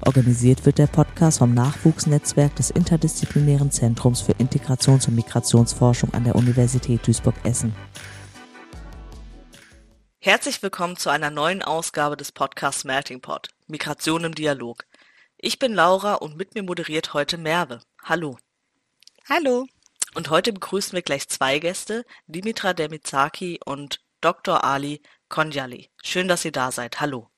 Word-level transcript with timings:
Organisiert 0.00 0.66
wird 0.66 0.78
der 0.78 0.86
Podcast 0.86 1.38
vom 1.38 1.54
Nachwuchsnetzwerk 1.54 2.54
des 2.56 2.70
Interdisziplinären 2.70 3.70
Zentrums 3.70 4.20
für 4.20 4.32
Integrations- 4.32 5.08
und 5.08 5.14
Migrationsforschung 5.14 6.12
an 6.12 6.24
der 6.24 6.36
Universität 6.36 7.06
Duisburg-Essen. 7.06 7.74
Herzlich 10.20 10.62
willkommen 10.62 10.96
zu 10.96 11.10
einer 11.10 11.30
neuen 11.30 11.62
Ausgabe 11.62 12.16
des 12.16 12.32
Podcasts 12.32 12.84
Melting 12.84 13.20
Pot 13.20 13.48
Migration 13.66 14.24
im 14.24 14.34
Dialog. 14.34 14.84
Ich 15.36 15.58
bin 15.58 15.74
Laura 15.74 16.14
und 16.14 16.36
mit 16.36 16.54
mir 16.54 16.62
moderiert 16.62 17.14
heute 17.14 17.38
Merve. 17.38 17.80
Hallo. 18.02 18.38
Hallo. 19.28 19.66
Und 20.14 20.30
heute 20.30 20.52
begrüßen 20.52 20.92
wir 20.92 21.02
gleich 21.02 21.28
zwei 21.28 21.58
Gäste, 21.58 22.04
Dimitra 22.26 22.72
Demizaki 22.72 23.60
und 23.64 24.00
Dr. 24.20 24.64
Ali 24.64 25.02
Konjali. 25.28 25.90
Schön, 26.02 26.28
dass 26.28 26.44
ihr 26.44 26.52
da 26.52 26.70
seid. 26.70 27.00
Hallo. 27.00 27.28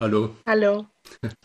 Hallo. 0.00 0.34
Hallo. 0.46 0.86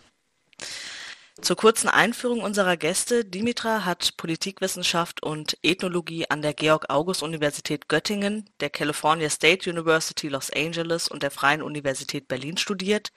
Zur 1.42 1.56
kurzen 1.56 1.90
Einführung 1.90 2.42
unserer 2.42 2.78
Gäste. 2.78 3.26
Dimitra 3.26 3.84
hat 3.84 4.16
Politikwissenschaft 4.16 5.24
und 5.24 5.58
Ethnologie 5.64 6.30
an 6.30 6.44
der 6.44 6.54
Georg-August-Universität 6.54 7.90
Göttingen, 7.90 8.48
der 8.60 8.70
California 8.70 9.28
State 9.28 9.68
University 9.68 10.28
Los 10.28 10.52
Angeles 10.52 11.08
und 11.08 11.24
der 11.24 11.32
Freien 11.32 11.64
Universität 11.64 12.28
Berlin 12.28 12.58
studiert 12.58 13.12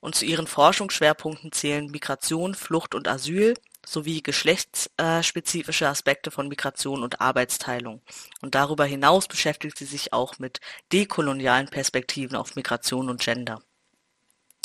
und 0.00 0.14
zu 0.14 0.24
ihren 0.24 0.46
Forschungsschwerpunkten 0.46 1.52
zählen 1.52 1.90
Migration, 1.90 2.54
Flucht 2.54 2.94
und 2.94 3.06
Asyl 3.06 3.52
sowie 3.84 4.22
geschlechtsspezifische 4.22 5.88
Aspekte 5.88 6.30
von 6.30 6.48
Migration 6.48 7.02
und 7.02 7.20
Arbeitsteilung. 7.20 8.00
Und 8.40 8.54
darüber 8.54 8.86
hinaus 8.86 9.28
beschäftigt 9.28 9.76
sie 9.76 9.84
sich 9.84 10.14
auch 10.14 10.38
mit 10.38 10.60
dekolonialen 10.92 11.68
Perspektiven 11.68 12.36
auf 12.36 12.56
Migration 12.56 13.10
und 13.10 13.20
Gender. 13.20 13.60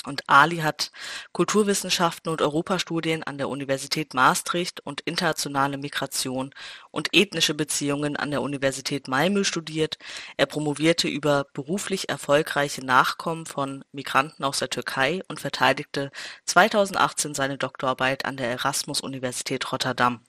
Und 0.06 0.24
Ali 0.28 0.58
hat 0.58 0.92
Kulturwissenschaften 1.32 2.32
und 2.32 2.42
Europastudien 2.42 3.24
an 3.24 3.38
der 3.38 3.50
Universität 3.50 4.14
Maastricht 4.14 4.82
und 4.82 5.02
internationale 5.02 5.78
Migration 5.78 6.54
und 6.92 7.14
ethnische 7.14 7.54
Beziehungen 7.54 8.18
an 8.18 8.32
der 8.32 8.42
Universität 8.42 9.08
Malmö 9.08 9.44
studiert. 9.44 9.98
Er 10.38 10.46
promovierte 10.46 11.08
über 11.08 11.46
beruflich 11.54 12.10
erfolgreiche 12.10 12.86
Nachkommen 12.86 13.46
von 13.46 13.86
Migranten 13.92 14.44
aus 14.44 14.60
der 14.60 14.70
Türkei 14.70 15.22
und 15.28 15.40
verteidigte 15.40 16.12
2018 16.46 17.34
seine 17.34 17.58
Doktorarbeit 17.58 18.26
an 18.26 18.38
der 18.38 18.50
Erasmus-Universität 18.50 19.72
Rotterdam. 19.72 20.22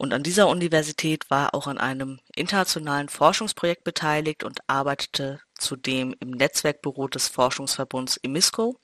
Und 0.00 0.14
an 0.14 0.22
dieser 0.22 0.48
Universität 0.48 1.28
war 1.28 1.54
auch 1.54 1.66
an 1.66 1.76
einem 1.76 2.20
internationalen 2.34 3.10
Forschungsprojekt 3.10 3.84
beteiligt 3.84 4.44
und 4.44 4.60
arbeitete 4.66 5.42
zudem 5.58 6.14
im 6.20 6.30
Netzwerkbüro 6.30 7.06
des 7.06 7.28
Forschungsverbunds 7.28 8.16
Emisco, 8.22 8.80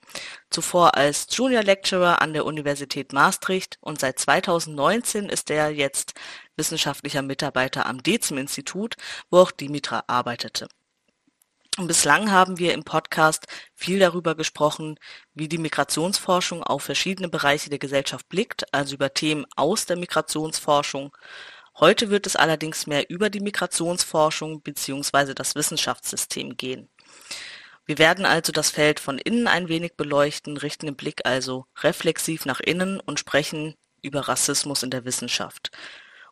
zuvor 0.50 0.94
als 0.94 1.26
Junior 1.30 1.62
Lecturer 1.62 2.20
an 2.20 2.34
der 2.34 2.44
Universität 2.44 3.14
Maastricht 3.14 3.78
und 3.80 3.98
seit 3.98 4.18
2019 4.18 5.30
ist 5.30 5.48
er 5.50 5.70
jetzt 5.70 6.12
wissenschaftlicher 6.54 7.22
Mitarbeiter 7.22 7.86
am 7.86 8.02
Dezim-Institut, 8.02 8.96
wo 9.30 9.38
auch 9.38 9.52
Dimitra 9.52 10.04
arbeitete. 10.08 10.68
Und 11.78 11.88
bislang 11.88 12.30
haben 12.30 12.58
wir 12.58 12.72
im 12.72 12.84
Podcast 12.84 13.46
viel 13.74 13.98
darüber 13.98 14.34
gesprochen, 14.34 14.98
wie 15.34 15.46
die 15.46 15.58
Migrationsforschung 15.58 16.62
auf 16.62 16.82
verschiedene 16.82 17.28
Bereiche 17.28 17.68
der 17.68 17.78
Gesellschaft 17.78 18.26
blickt, 18.30 18.72
also 18.72 18.94
über 18.94 19.12
Themen 19.12 19.44
aus 19.56 19.84
der 19.84 19.96
Migrationsforschung. 19.96 21.14
Heute 21.78 22.08
wird 22.08 22.26
es 22.26 22.34
allerdings 22.34 22.86
mehr 22.86 23.10
über 23.10 23.28
die 23.28 23.40
Migrationsforschung 23.40 24.62
bzw. 24.62 25.34
das 25.34 25.54
Wissenschaftssystem 25.54 26.56
gehen. 26.56 26.88
Wir 27.84 27.98
werden 27.98 28.24
also 28.24 28.52
das 28.52 28.70
Feld 28.70 28.98
von 28.98 29.18
innen 29.18 29.46
ein 29.46 29.68
wenig 29.68 29.96
beleuchten, 29.96 30.56
richten 30.56 30.86
den 30.86 30.96
Blick 30.96 31.26
also 31.26 31.66
reflexiv 31.82 32.46
nach 32.46 32.60
innen 32.60 33.00
und 33.00 33.20
sprechen 33.20 33.74
über 34.00 34.20
Rassismus 34.20 34.82
in 34.82 34.90
der 34.90 35.04
Wissenschaft. 35.04 35.70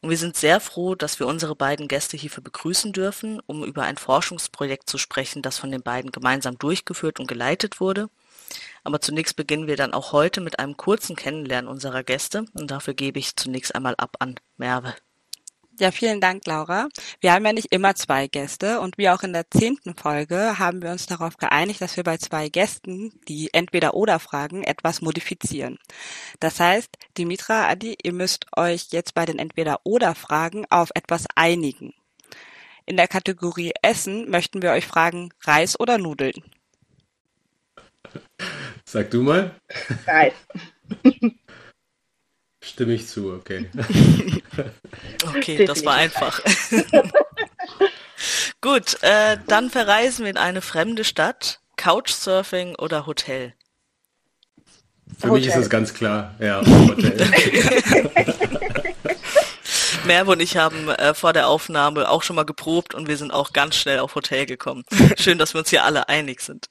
Und 0.04 0.10
wir 0.10 0.18
sind 0.18 0.36
sehr 0.36 0.60
froh, 0.60 0.94
dass 0.94 1.18
wir 1.18 1.26
unsere 1.26 1.56
beiden 1.56 1.88
Gäste 1.88 2.18
hierfür 2.18 2.42
begrüßen 2.42 2.92
dürfen, 2.92 3.40
um 3.46 3.64
über 3.64 3.84
ein 3.84 3.96
Forschungsprojekt 3.96 4.90
zu 4.90 4.98
sprechen, 4.98 5.40
das 5.40 5.56
von 5.56 5.70
den 5.70 5.82
beiden 5.82 6.12
gemeinsam 6.12 6.58
durchgeführt 6.58 7.20
und 7.20 7.26
geleitet 7.26 7.80
wurde. 7.80 8.10
Aber 8.82 9.00
zunächst 9.00 9.34
beginnen 9.34 9.66
wir 9.66 9.76
dann 9.76 9.94
auch 9.94 10.12
heute 10.12 10.42
mit 10.42 10.58
einem 10.58 10.76
kurzen 10.76 11.16
Kennenlernen 11.16 11.70
unserer 11.70 12.02
Gäste 12.02 12.44
und 12.52 12.70
dafür 12.70 12.92
gebe 12.92 13.18
ich 13.18 13.34
zunächst 13.36 13.74
einmal 13.74 13.94
ab 13.96 14.16
an 14.18 14.34
Merve. 14.58 14.94
Ja, 15.80 15.90
vielen 15.90 16.20
Dank, 16.20 16.46
Laura. 16.46 16.88
Wir 17.20 17.32
haben 17.32 17.44
ja 17.44 17.52
nicht 17.52 17.72
immer 17.72 17.96
zwei 17.96 18.28
Gäste 18.28 18.80
und 18.80 18.96
wie 18.96 19.08
auch 19.08 19.24
in 19.24 19.32
der 19.32 19.50
zehnten 19.50 19.96
Folge 19.96 20.60
haben 20.60 20.82
wir 20.82 20.92
uns 20.92 21.06
darauf 21.06 21.36
geeinigt, 21.36 21.80
dass 21.80 21.96
wir 21.96 22.04
bei 22.04 22.16
zwei 22.16 22.48
Gästen 22.48 23.12
die 23.26 23.52
Entweder-Oder-Fragen 23.52 24.62
etwas 24.62 25.02
modifizieren. 25.02 25.78
Das 26.38 26.60
heißt, 26.60 26.90
Dimitra, 27.18 27.68
Adi, 27.68 27.96
ihr 28.00 28.12
müsst 28.12 28.46
euch 28.56 28.88
jetzt 28.90 29.14
bei 29.14 29.24
den 29.24 29.40
Entweder-Oder-Fragen 29.40 30.64
auf 30.70 30.90
etwas 30.94 31.26
einigen. 31.34 31.92
In 32.86 32.96
der 32.96 33.08
Kategorie 33.08 33.72
Essen 33.82 34.30
möchten 34.30 34.62
wir 34.62 34.70
euch 34.70 34.86
fragen, 34.86 35.30
Reis 35.40 35.78
oder 35.80 35.98
Nudeln? 35.98 36.44
Sag 38.84 39.10
du 39.10 39.22
mal. 39.22 39.50
Reis. 40.06 40.34
Stimme 42.64 42.94
ich 42.94 43.06
zu, 43.06 43.32
okay. 43.32 43.68
okay, 45.36 45.66
das 45.66 45.84
war 45.84 45.94
einfach. 45.94 46.40
Gut, 48.60 49.02
äh, 49.02 49.36
dann 49.46 49.68
verreisen 49.68 50.24
wir 50.24 50.30
in 50.30 50.38
eine 50.38 50.62
fremde 50.62 51.04
Stadt. 51.04 51.60
Couchsurfing 51.76 52.76
oder 52.76 53.06
Hotel? 53.06 53.52
Für 55.18 55.28
Hotel. 55.28 55.32
mich 55.32 55.46
ist 55.48 55.56
es 55.56 55.68
ganz 55.68 55.92
klar, 55.92 56.34
ja, 56.38 56.64
Hotel. 56.66 58.10
Merve 60.06 60.32
und 60.32 60.40
ich 60.40 60.56
haben 60.56 60.88
äh, 60.88 61.12
vor 61.14 61.32
der 61.32 61.48
Aufnahme 61.48 62.08
auch 62.08 62.22
schon 62.22 62.36
mal 62.36 62.44
geprobt 62.44 62.94
und 62.94 63.08
wir 63.08 63.18
sind 63.18 63.32
auch 63.32 63.52
ganz 63.52 63.76
schnell 63.76 63.98
auf 63.98 64.14
Hotel 64.14 64.46
gekommen. 64.46 64.84
Schön, 65.18 65.36
dass 65.38 65.54
wir 65.54 65.58
uns 65.58 65.70
hier 65.70 65.84
alle 65.84 66.08
einig 66.08 66.40
sind. 66.40 66.68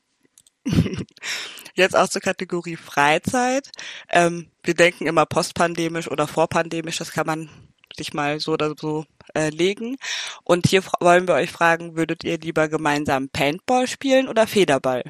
Jetzt 1.75 1.95
auch 1.95 2.07
zur 2.07 2.21
Kategorie 2.21 2.75
Freizeit. 2.75 3.71
Ähm, 4.09 4.51
wir 4.63 4.75
denken 4.75 5.07
immer 5.07 5.25
postpandemisch 5.25 6.07
oder 6.09 6.27
vorpandemisch, 6.27 6.97
das 6.97 7.11
kann 7.11 7.25
man 7.25 7.49
sich 7.95 8.13
mal 8.13 8.39
so 8.39 8.53
oder 8.53 8.75
so 8.79 9.05
äh, 9.33 9.49
legen. 9.49 9.97
Und 10.43 10.67
hier 10.67 10.83
wollen 10.99 11.27
wir 11.27 11.33
euch 11.35 11.51
fragen, 11.51 11.95
würdet 11.95 12.23
ihr 12.23 12.37
lieber 12.37 12.67
gemeinsam 12.67 13.29
Paintball 13.29 13.87
spielen 13.87 14.27
oder 14.27 14.45
Federball? 14.47 15.03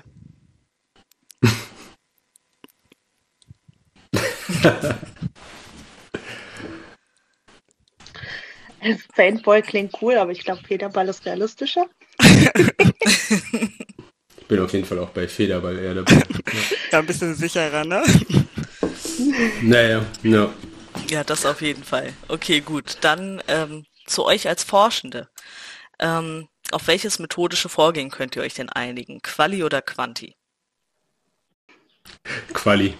Paintball 9.15 9.61
klingt 9.61 9.93
cool, 10.01 10.15
aber 10.17 10.31
ich 10.31 10.43
glaube, 10.43 10.61
Federball 10.65 11.07
ist 11.09 11.25
realistischer. 11.25 11.87
Ich 14.43 14.47
bin 14.49 14.59
auf 14.59 14.73
jeden 14.73 14.85
Fall 14.85 14.99
auch 14.99 15.09
bei 15.09 15.25
Federball 15.25 15.79
eher 15.79 15.95
dabei. 15.95 16.21
ja, 16.91 16.99
ein 16.99 17.05
bisschen 17.05 17.33
sicherer, 17.33 17.85
ne? 17.85 18.03
Naja, 19.61 20.05
ja. 20.21 20.53
Ja, 21.09 21.23
das 21.23 21.45
auf 21.45 21.61
jeden 21.61 21.85
Fall. 21.85 22.11
Okay, 22.27 22.59
gut. 22.59 22.97
Dann 22.99 23.41
ähm, 23.47 23.85
zu 24.05 24.25
euch 24.25 24.49
als 24.49 24.65
Forschende. 24.65 25.29
Ähm, 25.97 26.49
auf 26.71 26.87
welches 26.87 27.19
methodische 27.19 27.69
Vorgehen 27.69 28.11
könnt 28.11 28.35
ihr 28.35 28.41
euch 28.41 28.53
denn 28.53 28.67
einigen? 28.67 29.21
Quali 29.21 29.63
oder 29.63 29.81
Quanti? 29.81 30.35
Quali. 32.51 32.95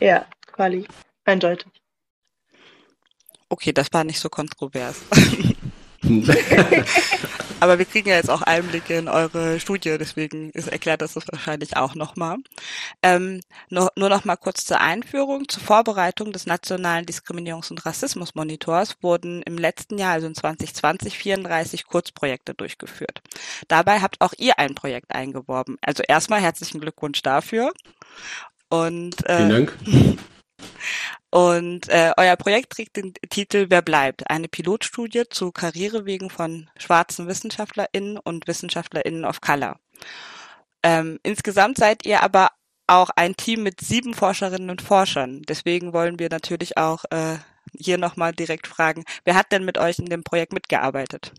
Ja, 0.00 0.26
Quali. 0.50 0.84
Eindeutig. 1.24 1.68
Okay, 3.48 3.72
das 3.72 3.92
war 3.92 4.02
nicht 4.02 4.18
so 4.18 4.28
kontrovers. 4.28 5.02
Aber 7.60 7.78
wir 7.78 7.86
kriegen 7.86 8.08
ja 8.08 8.16
jetzt 8.16 8.30
auch 8.30 8.42
Einblicke 8.42 8.96
in 8.98 9.08
eure 9.08 9.58
Studie, 9.60 9.96
deswegen 9.98 10.50
ist, 10.50 10.68
erklärt 10.68 11.00
das 11.00 11.14
das 11.14 11.26
wahrscheinlich 11.28 11.76
auch 11.76 11.94
nochmal. 11.94 12.36
Ähm, 13.02 13.40
nur, 13.70 13.90
nur 13.96 14.08
noch 14.08 14.24
mal 14.24 14.36
kurz 14.36 14.64
zur 14.64 14.80
Einführung. 14.80 15.48
Zur 15.48 15.62
Vorbereitung 15.62 16.32
des 16.32 16.46
Nationalen 16.46 17.06
Diskriminierungs- 17.06 17.70
und 17.70 17.84
Rassismusmonitors 17.86 18.96
wurden 19.02 19.42
im 19.42 19.56
letzten 19.56 19.98
Jahr, 19.98 20.12
also 20.12 20.26
in 20.26 20.34
2020, 20.34 21.16
34 21.16 21.86
Kurzprojekte 21.86 22.54
durchgeführt. 22.54 23.22
Dabei 23.68 24.00
habt 24.00 24.20
auch 24.20 24.34
ihr 24.36 24.58
ein 24.58 24.74
Projekt 24.74 25.14
eingeworben. 25.14 25.76
Also 25.80 26.02
erstmal 26.06 26.40
herzlichen 26.40 26.80
Glückwunsch 26.80 27.22
dafür. 27.22 27.72
Und, 28.68 29.24
äh, 29.26 29.36
Vielen 29.36 29.50
Dank. 29.50 29.78
Und 31.30 31.88
äh, 31.88 32.12
euer 32.16 32.36
Projekt 32.36 32.72
trägt 32.72 32.96
den 32.96 33.12
Titel 33.28 33.66
Wer 33.68 33.82
bleibt? 33.82 34.30
Eine 34.30 34.48
Pilotstudie 34.48 35.24
zu 35.28 35.52
Karrierewegen 35.52 36.30
von 36.30 36.70
schwarzen 36.78 37.28
WissenschaftlerInnen 37.28 38.18
und 38.18 38.46
WissenschaftlerInnen 38.46 39.24
of 39.24 39.40
Color. 39.40 39.78
Ähm, 40.82 41.18
insgesamt 41.22 41.78
seid 41.78 42.06
ihr 42.06 42.22
aber 42.22 42.50
auch 42.86 43.10
ein 43.16 43.36
Team 43.36 43.62
mit 43.62 43.80
sieben 43.80 44.14
Forscherinnen 44.14 44.70
und 44.70 44.82
Forschern. 44.82 45.42
Deswegen 45.48 45.92
wollen 45.92 46.18
wir 46.18 46.28
natürlich 46.30 46.76
auch 46.78 47.04
äh, 47.10 47.38
hier 47.76 47.98
nochmal 47.98 48.32
direkt 48.32 48.66
fragen, 48.66 49.04
wer 49.24 49.34
hat 49.34 49.52
denn 49.52 49.64
mit 49.64 49.78
euch 49.78 49.98
in 49.98 50.06
dem 50.06 50.22
Projekt 50.22 50.52
mitgearbeitet? 50.52 51.32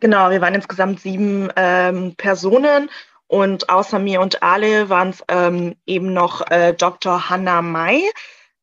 Genau, 0.00 0.30
wir 0.30 0.40
waren 0.40 0.54
insgesamt 0.54 1.00
sieben 1.00 1.48
ähm, 1.56 2.14
Personen 2.16 2.90
und 3.28 3.70
außer 3.70 3.98
mir 3.98 4.20
und 4.20 4.42
Ale 4.42 4.88
waren 4.88 5.10
es 5.10 5.24
ähm, 5.28 5.76
eben 5.86 6.12
noch 6.12 6.48
äh, 6.50 6.74
Dr. 6.74 7.30
Hannah 7.30 7.62
May, 7.62 8.02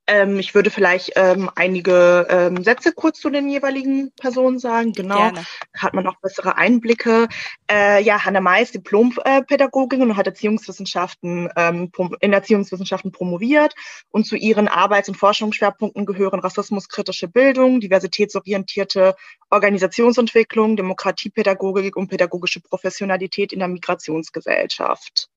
ähm, 0.05 0.37
ich 0.37 0.53
würde 0.53 0.69
vielleicht 0.69 1.11
ähm, 1.15 1.49
einige 1.55 2.27
ähm, 2.29 2.63
Sätze 2.63 2.91
kurz 2.91 3.19
zu 3.19 3.29
den 3.29 3.49
jeweiligen 3.49 4.11
Personen 4.19 4.59
sagen. 4.59 4.91
Genau, 4.91 5.17
Gerne. 5.17 5.45
hat 5.77 5.93
man 5.93 6.05
auch 6.07 6.15
bessere 6.21 6.57
Einblicke. 6.57 7.27
Äh, 7.71 8.03
ja, 8.03 8.25
Hanna 8.25 8.41
May 8.41 8.63
ist 8.63 8.73
Diplompädagogin 8.73 10.01
und 10.01 10.17
hat 10.17 10.27
Erziehungswissenschaften 10.27 11.49
ähm, 11.55 11.89
in 12.19 12.33
Erziehungswissenschaften 12.33 13.13
promoviert. 13.13 13.75
Und 14.09 14.25
zu 14.25 14.35
ihren 14.35 14.67
Arbeits- 14.67 15.07
und 15.07 15.15
Forschungsschwerpunkten 15.15 16.05
gehören 16.05 16.41
rassismuskritische 16.41 17.29
Bildung, 17.29 17.79
diversitätsorientierte 17.79 19.15
Organisationsentwicklung, 19.49 20.75
Demokratiepädagogik 20.75 21.95
und 21.95 22.09
pädagogische 22.09 22.59
Professionalität 22.59 23.53
in 23.53 23.59
der 23.59 23.69
Migrationsgesellschaft. 23.69 25.29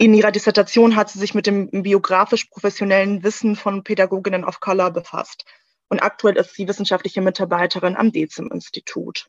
In 0.00 0.14
ihrer 0.14 0.30
Dissertation 0.30 0.94
hat 0.94 1.10
sie 1.10 1.18
sich 1.18 1.34
mit 1.34 1.48
dem 1.48 1.70
biografisch-professionellen 1.70 3.24
Wissen 3.24 3.56
von 3.56 3.82
Pädagoginnen 3.82 4.44
of 4.44 4.60
Color 4.60 4.92
befasst. 4.92 5.44
Und 5.88 6.00
aktuell 6.00 6.36
ist 6.36 6.54
sie 6.54 6.68
wissenschaftliche 6.68 7.20
Mitarbeiterin 7.20 7.96
am 7.96 8.12
DEZIM-Institut. 8.12 9.26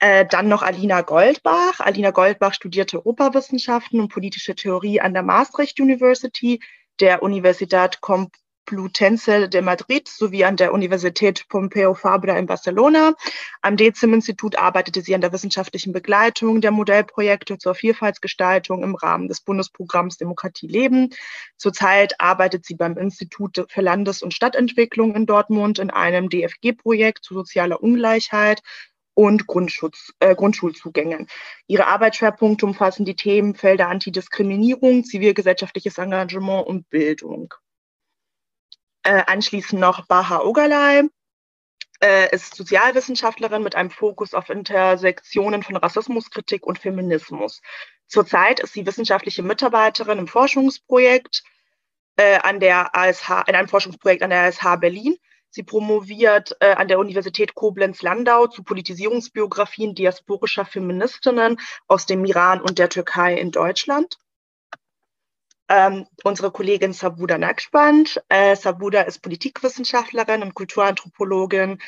Äh, 0.00 0.26
dann 0.26 0.48
noch 0.48 0.62
Alina 0.62 1.02
Goldbach. 1.02 1.78
Alina 1.78 2.10
Goldbach 2.10 2.54
studierte 2.54 2.98
Europawissenschaften 2.98 4.00
und 4.00 4.08
politische 4.08 4.56
Theorie 4.56 5.00
an 5.00 5.12
der 5.12 5.22
Maastricht 5.22 5.78
University, 5.78 6.60
der 6.98 7.22
Universidad 7.22 8.00
Com 8.00 8.30
Complutense 8.68 9.48
de 9.48 9.62
Madrid 9.62 10.08
sowie 10.08 10.44
an 10.44 10.56
der 10.56 10.74
Universität 10.74 11.48
Pompeu 11.48 11.94
Fabra 11.94 12.36
in 12.36 12.44
Barcelona. 12.44 13.14
Am 13.62 13.78
DEZIM-Institut 13.78 14.58
arbeitete 14.58 15.00
sie 15.00 15.14
an 15.14 15.22
der 15.22 15.32
wissenschaftlichen 15.32 15.94
Begleitung 15.94 16.60
der 16.60 16.70
Modellprojekte 16.70 17.56
zur 17.56 17.74
Vielfaltsgestaltung 17.74 18.82
im 18.82 18.94
Rahmen 18.94 19.28
des 19.28 19.40
Bundesprogramms 19.40 20.18
Demokratie 20.18 20.66
leben. 20.66 21.08
Zurzeit 21.56 22.20
arbeitet 22.20 22.66
sie 22.66 22.74
beim 22.74 22.98
Institut 22.98 23.64
für 23.70 23.80
Landes- 23.80 24.22
und 24.22 24.34
Stadtentwicklung 24.34 25.14
in 25.14 25.24
Dortmund 25.24 25.78
in 25.78 25.88
einem 25.88 26.28
DFG-Projekt 26.28 27.24
zu 27.24 27.32
sozialer 27.32 27.82
Ungleichheit 27.82 28.60
und 29.14 29.46
Grundschutz, 29.46 30.12
äh, 30.20 30.34
Grundschulzugängen. 30.34 31.26
Ihre 31.68 31.86
Arbeitsschwerpunkte 31.86 32.66
umfassen 32.66 33.06
die 33.06 33.16
Themenfelder 33.16 33.88
Antidiskriminierung, 33.88 35.04
zivilgesellschaftliches 35.04 35.96
Engagement 35.96 36.66
und 36.66 36.90
Bildung. 36.90 37.54
Äh, 39.08 39.24
anschließend 39.26 39.80
noch 39.80 40.04
Baha 40.04 40.40
Ogalai, 40.40 41.04
äh, 42.02 42.28
ist 42.30 42.54
Sozialwissenschaftlerin 42.54 43.62
mit 43.62 43.74
einem 43.74 43.90
Fokus 43.90 44.34
auf 44.34 44.50
Intersektionen 44.50 45.62
von 45.62 45.76
Rassismuskritik 45.76 46.66
und 46.66 46.78
Feminismus. 46.78 47.62
Zurzeit 48.06 48.60
ist 48.60 48.74
sie 48.74 48.84
wissenschaftliche 48.84 49.42
Mitarbeiterin 49.42 50.18
im 50.18 50.26
Forschungsprojekt 50.26 51.42
äh, 52.16 52.38
an 52.40 52.60
der 52.60 52.94
ASH, 52.94 53.30
in 53.46 53.54
einem 53.54 53.68
Forschungsprojekt 53.68 54.22
an 54.22 54.28
der 54.28 54.42
ASH 54.42 54.78
Berlin. 54.78 55.16
Sie 55.48 55.62
promoviert 55.62 56.54
äh, 56.60 56.74
an 56.74 56.88
der 56.88 56.98
Universität 56.98 57.54
Koblenz-Landau 57.54 58.48
zu 58.48 58.62
Politisierungsbiografien 58.62 59.94
diasporischer 59.94 60.66
Feministinnen 60.66 61.58
aus 61.86 62.04
dem 62.04 62.26
Iran 62.26 62.60
und 62.60 62.78
der 62.78 62.90
Türkei 62.90 63.38
in 63.38 63.52
Deutschland 63.52 64.18
ähm, 65.68 66.06
unsere 66.24 66.50
Kollegin 66.50 66.92
Sabuda 66.92 67.38
Nagspandt. 67.38 68.22
Äh, 68.28 68.56
Sabuda 68.56 69.02
ist 69.02 69.20
Politikwissenschaftlerin 69.20 70.42
und 70.42 70.54
Kulturanthropologin. 70.54 71.78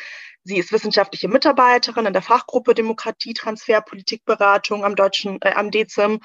Sie 0.44 0.58
ist 0.58 0.72
wissenschaftliche 0.72 1.28
Mitarbeiterin 1.28 2.06
in 2.06 2.12
der 2.12 2.22
Fachgruppe 2.22 2.74
Demokratie, 2.74 3.34
Transfer, 3.34 3.80
Politikberatung 3.80 4.84
am 4.84 4.96
deutschen, 4.96 5.38
äh, 5.42 5.52
am 5.52 5.70
DEZIM, 5.70 6.20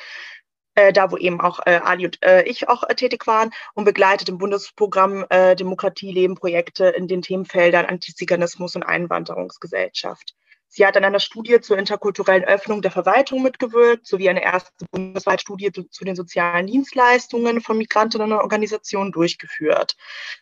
äh, 0.76 0.94
da 0.94 1.12
wo 1.12 1.18
eben 1.18 1.42
auch 1.42 1.60
äh, 1.66 1.80
Ali 1.84 2.06
und 2.06 2.24
äh, 2.24 2.44
ich 2.44 2.68
auch 2.70 2.84
äh, 2.84 2.96
tätig 2.96 3.28
waren 3.28 3.52
und 3.74 3.86
begleitet 3.86 4.30
im 4.30 4.38
Bundesprogramm 4.38 5.26
Demokratie 5.30 6.12
leben 6.12 6.36
Projekte 6.36 6.86
in 6.88 7.08
den 7.08 7.22
Themenfeldern 7.22 7.86
Antiziganismus 7.86 8.76
und 8.76 8.84
Einwanderungsgesellschaft. 8.84 10.36
Sie 10.78 10.86
hat 10.86 10.98
an 10.98 11.06
einer 11.06 11.22
Studie 11.22 11.62
zur 11.62 11.78
interkulturellen 11.78 12.44
Öffnung 12.44 12.82
der 12.82 12.92
Verwaltung 12.92 13.42
mitgewirkt, 13.42 14.06
sowie 14.06 14.28
eine 14.28 14.44
erste 14.44 14.86
bundesweite 14.92 15.40
Studie 15.40 15.72
zu 15.72 16.04
den 16.04 16.18
sozialen 16.18 16.68
Dienstleistungen 16.68 17.62
von 17.62 17.78
Migrantinnen 17.78 18.34
und 18.34 18.40
Organisationen 18.40 19.14
durchgeführt. 19.14 19.96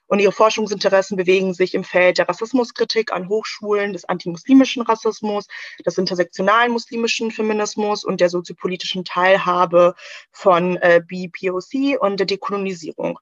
Und 0.08 0.18
ihre 0.18 0.32
Forschungsinteressen 0.32 1.18
bewegen 1.18 1.54
sich 1.54 1.76
im 1.76 1.84
Feld 1.84 2.18
der 2.18 2.28
Rassismuskritik 2.28 3.14
an 3.14 3.30
Hochschulen, 3.30 3.94
des 3.94 4.06
antimuslimischen 4.06 4.82
Rassismus, 4.82 5.46
des 5.86 6.00
intersektionalen 6.00 6.72
muslimischen 6.72 7.30
Feminismus 7.30 8.04
und 8.04 8.20
der 8.20 8.30
soziopolitischen 8.30 9.06
Teilhabe 9.06 9.94
von 10.32 10.78
äh, 10.78 11.00
BPOC 11.08 12.02
und 12.02 12.20
der 12.20 12.26
Dekolonisierung. 12.26 13.20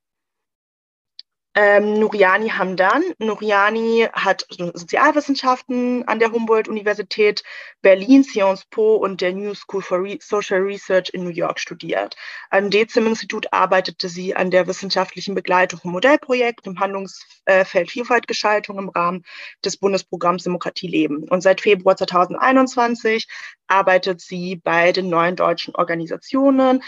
Ähm, 1.54 2.00
Nuriani 2.00 2.48
Hamdan. 2.48 3.04
Nuriani 3.20 4.08
hat 4.14 4.46
Sozialwissenschaften 4.50 6.08
an 6.08 6.20
der 6.20 6.32
Humboldt-Universität 6.32 7.44
Berlin, 7.82 8.24
Sciences 8.24 8.66
Po 8.70 8.96
und 8.96 9.20
der 9.20 9.34
New 9.34 9.54
School 9.54 9.82
for 9.82 10.02
Re 10.02 10.18
Social 10.22 10.62
Research 10.62 11.10
in 11.10 11.26
New 11.26 11.30
York 11.30 11.60
studiert. 11.60 12.16
Am 12.52 12.70
DEZIM-Institut 12.70 13.52
arbeitete 13.52 14.08
sie 14.08 14.34
an 14.34 14.50
der 14.50 14.66
wissenschaftlichen 14.66 15.36
Begleitung 15.36 15.82
von 15.82 15.92
Modellprojekten 15.92 16.72
im 16.72 16.80
Handlungsfeld 16.80 17.92
Vielfaltgestaltung 17.92 18.78
im 18.78 18.88
Rahmen 18.88 19.26
des 19.66 19.76
Bundesprogramms 19.76 20.44
Demokratie 20.44 20.88
leben. 20.88 21.28
Und 21.28 21.42
seit 21.42 21.60
Februar 21.60 21.98
2021 21.98 23.28
arbeitet 23.68 24.22
sie 24.22 24.56
bei 24.56 24.94
den 24.94 25.10
neuen 25.10 25.36
deutschen 25.36 25.76
Organisationen 25.76 26.82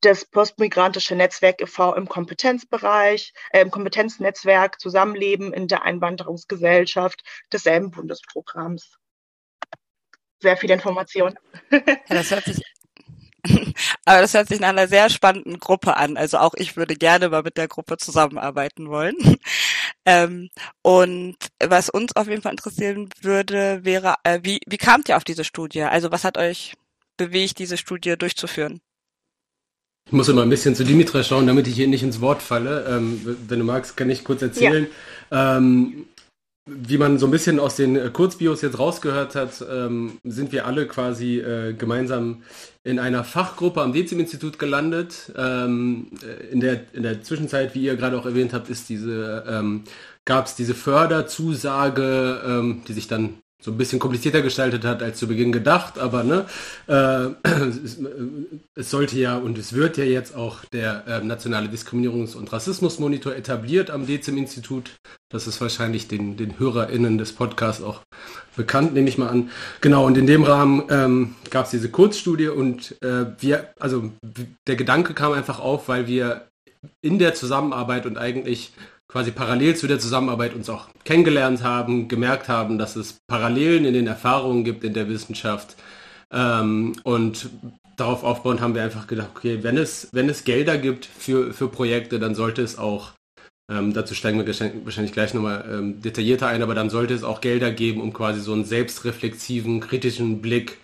das 0.00 0.24
postmigrantische 0.24 1.16
Netzwerk 1.16 1.60
e.V. 1.60 1.94
im 1.94 2.08
Kompetenzbereich, 2.08 3.32
äh, 3.50 3.60
im 3.60 3.70
Kompetenznetzwerk 3.70 4.80
Zusammenleben 4.80 5.52
in 5.52 5.68
der 5.68 5.82
Einwanderungsgesellschaft 5.82 7.22
desselben 7.52 7.90
Bundesprogramms. 7.90 8.98
Sehr 10.40 10.56
viel 10.56 10.70
Information. 10.70 11.34
Ja, 11.70 11.80
das 12.08 12.30
hört 12.30 12.44
sich 12.44 12.62
aber 14.04 14.20
das 14.20 14.34
hört 14.34 14.48
sich 14.48 14.60
nach 14.60 14.70
einer 14.70 14.88
sehr 14.88 15.10
spannenden 15.10 15.58
Gruppe 15.58 15.96
an. 15.96 16.16
Also 16.16 16.38
auch 16.38 16.54
ich 16.54 16.76
würde 16.76 16.96
gerne 16.96 17.28
mal 17.28 17.42
mit 17.42 17.56
der 17.56 17.68
Gruppe 17.68 17.96
zusammenarbeiten 17.96 18.88
wollen. 18.88 19.16
Ähm, 20.04 20.48
und 20.80 21.36
was 21.62 21.90
uns 21.90 22.16
auf 22.16 22.28
jeden 22.28 22.40
Fall 22.40 22.52
interessieren 22.52 23.10
würde, 23.20 23.84
wäre, 23.84 24.14
äh, 24.22 24.40
wie, 24.42 24.58
wie 24.66 24.78
kamt 24.78 25.10
ihr 25.10 25.18
auf 25.18 25.24
diese 25.24 25.44
Studie? 25.44 25.82
Also 25.82 26.10
was 26.10 26.24
hat 26.24 26.38
euch 26.38 26.74
bewegt, 27.18 27.58
diese 27.58 27.76
Studie 27.76 28.16
durchzuführen? 28.16 28.80
Ich 30.08 30.12
muss 30.12 30.30
immer 30.30 30.40
ein 30.40 30.48
bisschen 30.48 30.74
zu 30.74 30.84
Dimitra 30.84 31.22
schauen, 31.22 31.46
damit 31.46 31.68
ich 31.68 31.74
hier 31.74 31.86
nicht 31.86 32.02
ins 32.02 32.22
Wort 32.22 32.40
falle. 32.40 32.86
Ähm, 32.88 33.20
wenn 33.46 33.58
du 33.58 33.64
magst, 33.66 33.94
kann 33.94 34.08
ich 34.08 34.24
kurz 34.24 34.40
erzählen. 34.40 34.86
Ja. 35.30 35.58
Ähm, 35.58 36.06
wie 36.64 36.96
man 36.96 37.18
so 37.18 37.26
ein 37.26 37.30
bisschen 37.30 37.60
aus 37.60 37.76
den 37.76 38.10
Kurzbios 38.14 38.62
jetzt 38.62 38.78
rausgehört 38.78 39.34
hat, 39.34 39.62
ähm, 39.70 40.18
sind 40.24 40.50
wir 40.52 40.66
alle 40.66 40.86
quasi 40.86 41.40
äh, 41.40 41.74
gemeinsam 41.74 42.42
in 42.84 42.98
einer 42.98 43.22
Fachgruppe 43.22 43.82
am 43.82 43.92
Dezim-Institut 43.92 44.58
gelandet. 44.58 45.30
Ähm, 45.36 46.06
äh, 46.22 46.52
in, 46.52 46.60
der, 46.60 46.80
in 46.94 47.02
der 47.02 47.22
Zwischenzeit, 47.22 47.74
wie 47.74 47.82
ihr 47.82 47.96
gerade 47.96 48.18
auch 48.18 48.24
erwähnt 48.24 48.54
habt, 48.54 48.70
ist 48.70 48.88
diese, 48.88 49.44
ähm, 49.46 49.84
gab 50.24 50.46
es 50.46 50.54
diese 50.54 50.74
Förderzusage, 50.74 52.42
ähm, 52.46 52.82
die 52.88 52.94
sich 52.94 53.08
dann 53.08 53.34
so 53.60 53.72
ein 53.72 53.76
bisschen 53.76 53.98
komplizierter 53.98 54.40
gestaltet 54.40 54.84
hat 54.84 55.02
als 55.02 55.18
zu 55.18 55.26
Beginn 55.26 55.50
gedacht, 55.50 55.98
aber 55.98 56.22
ne, 56.22 56.46
äh, 56.86 57.26
es, 57.84 57.98
es, 58.76 58.90
sollte 58.90 59.18
ja 59.18 59.36
und 59.36 59.58
es 59.58 59.72
wird 59.72 59.96
ja 59.96 60.04
jetzt 60.04 60.36
auch 60.36 60.64
der 60.66 61.06
äh, 61.08 61.24
nationale 61.24 61.68
Diskriminierungs- 61.68 62.36
und 62.36 62.52
Rassismusmonitor 62.52 63.34
etabliert 63.34 63.90
am 63.90 64.06
DEZIM-Institut. 64.06 64.92
Das 65.28 65.48
ist 65.48 65.60
wahrscheinlich 65.60 66.06
den, 66.06 66.36
den 66.36 66.58
HörerInnen 66.58 67.18
des 67.18 67.32
Podcasts 67.32 67.82
auch 67.82 68.02
bekannt, 68.56 68.94
nehme 68.94 69.08
ich 69.08 69.18
mal 69.18 69.28
an. 69.28 69.50
Genau, 69.80 70.06
und 70.06 70.16
in 70.16 70.28
dem 70.28 70.44
Rahmen 70.44 70.84
ähm, 70.90 71.34
gab 71.50 71.64
es 71.64 71.72
diese 71.72 71.90
Kurzstudie 71.90 72.48
und 72.48 72.96
äh, 73.02 73.26
wir, 73.40 73.72
also 73.80 74.12
der 74.68 74.76
Gedanke 74.76 75.14
kam 75.14 75.32
einfach 75.32 75.58
auf, 75.58 75.88
weil 75.88 76.06
wir 76.06 76.48
in 77.00 77.18
der 77.18 77.34
Zusammenarbeit 77.34 78.06
und 78.06 78.18
eigentlich 78.18 78.72
quasi 79.08 79.30
parallel 79.30 79.74
zu 79.76 79.86
der 79.86 79.98
Zusammenarbeit 79.98 80.54
uns 80.54 80.68
auch 80.68 80.88
kennengelernt 81.04 81.62
haben, 81.62 82.08
gemerkt 82.08 82.48
haben, 82.48 82.78
dass 82.78 82.94
es 82.96 83.16
Parallelen 83.26 83.84
in 83.84 83.94
den 83.94 84.06
Erfahrungen 84.06 84.64
gibt 84.64 84.84
in 84.84 84.94
der 84.94 85.08
Wissenschaft. 85.08 85.76
Ähm, 86.30 86.94
und 87.04 87.48
darauf 87.96 88.22
aufbauend 88.22 88.60
haben 88.60 88.74
wir 88.74 88.82
einfach 88.82 89.06
gedacht, 89.06 89.30
okay, 89.34 89.62
wenn 89.62 89.78
es, 89.78 90.08
wenn 90.12 90.28
es 90.28 90.44
Gelder 90.44 90.78
gibt 90.78 91.06
für, 91.06 91.52
für 91.52 91.68
Projekte, 91.68 92.18
dann 92.18 92.34
sollte 92.34 92.62
es 92.62 92.78
auch 92.78 93.12
Ähm, 93.70 93.92
dazu 93.92 94.14
steigen 94.14 94.38
wir 94.38 94.46
wahrscheinlich 94.46 95.12
gleich 95.12 95.34
nochmal 95.34 95.62
ähm, 95.70 96.00
detaillierter 96.00 96.46
ein, 96.46 96.62
aber 96.62 96.74
dann 96.74 96.88
sollte 96.88 97.12
es 97.12 97.22
auch 97.22 97.42
Gelder 97.42 97.70
geben, 97.70 98.00
um 98.00 98.14
quasi 98.14 98.40
so 98.40 98.54
einen 98.54 98.64
selbstreflexiven, 98.64 99.80
kritischen 99.80 100.40
Blick 100.40 100.78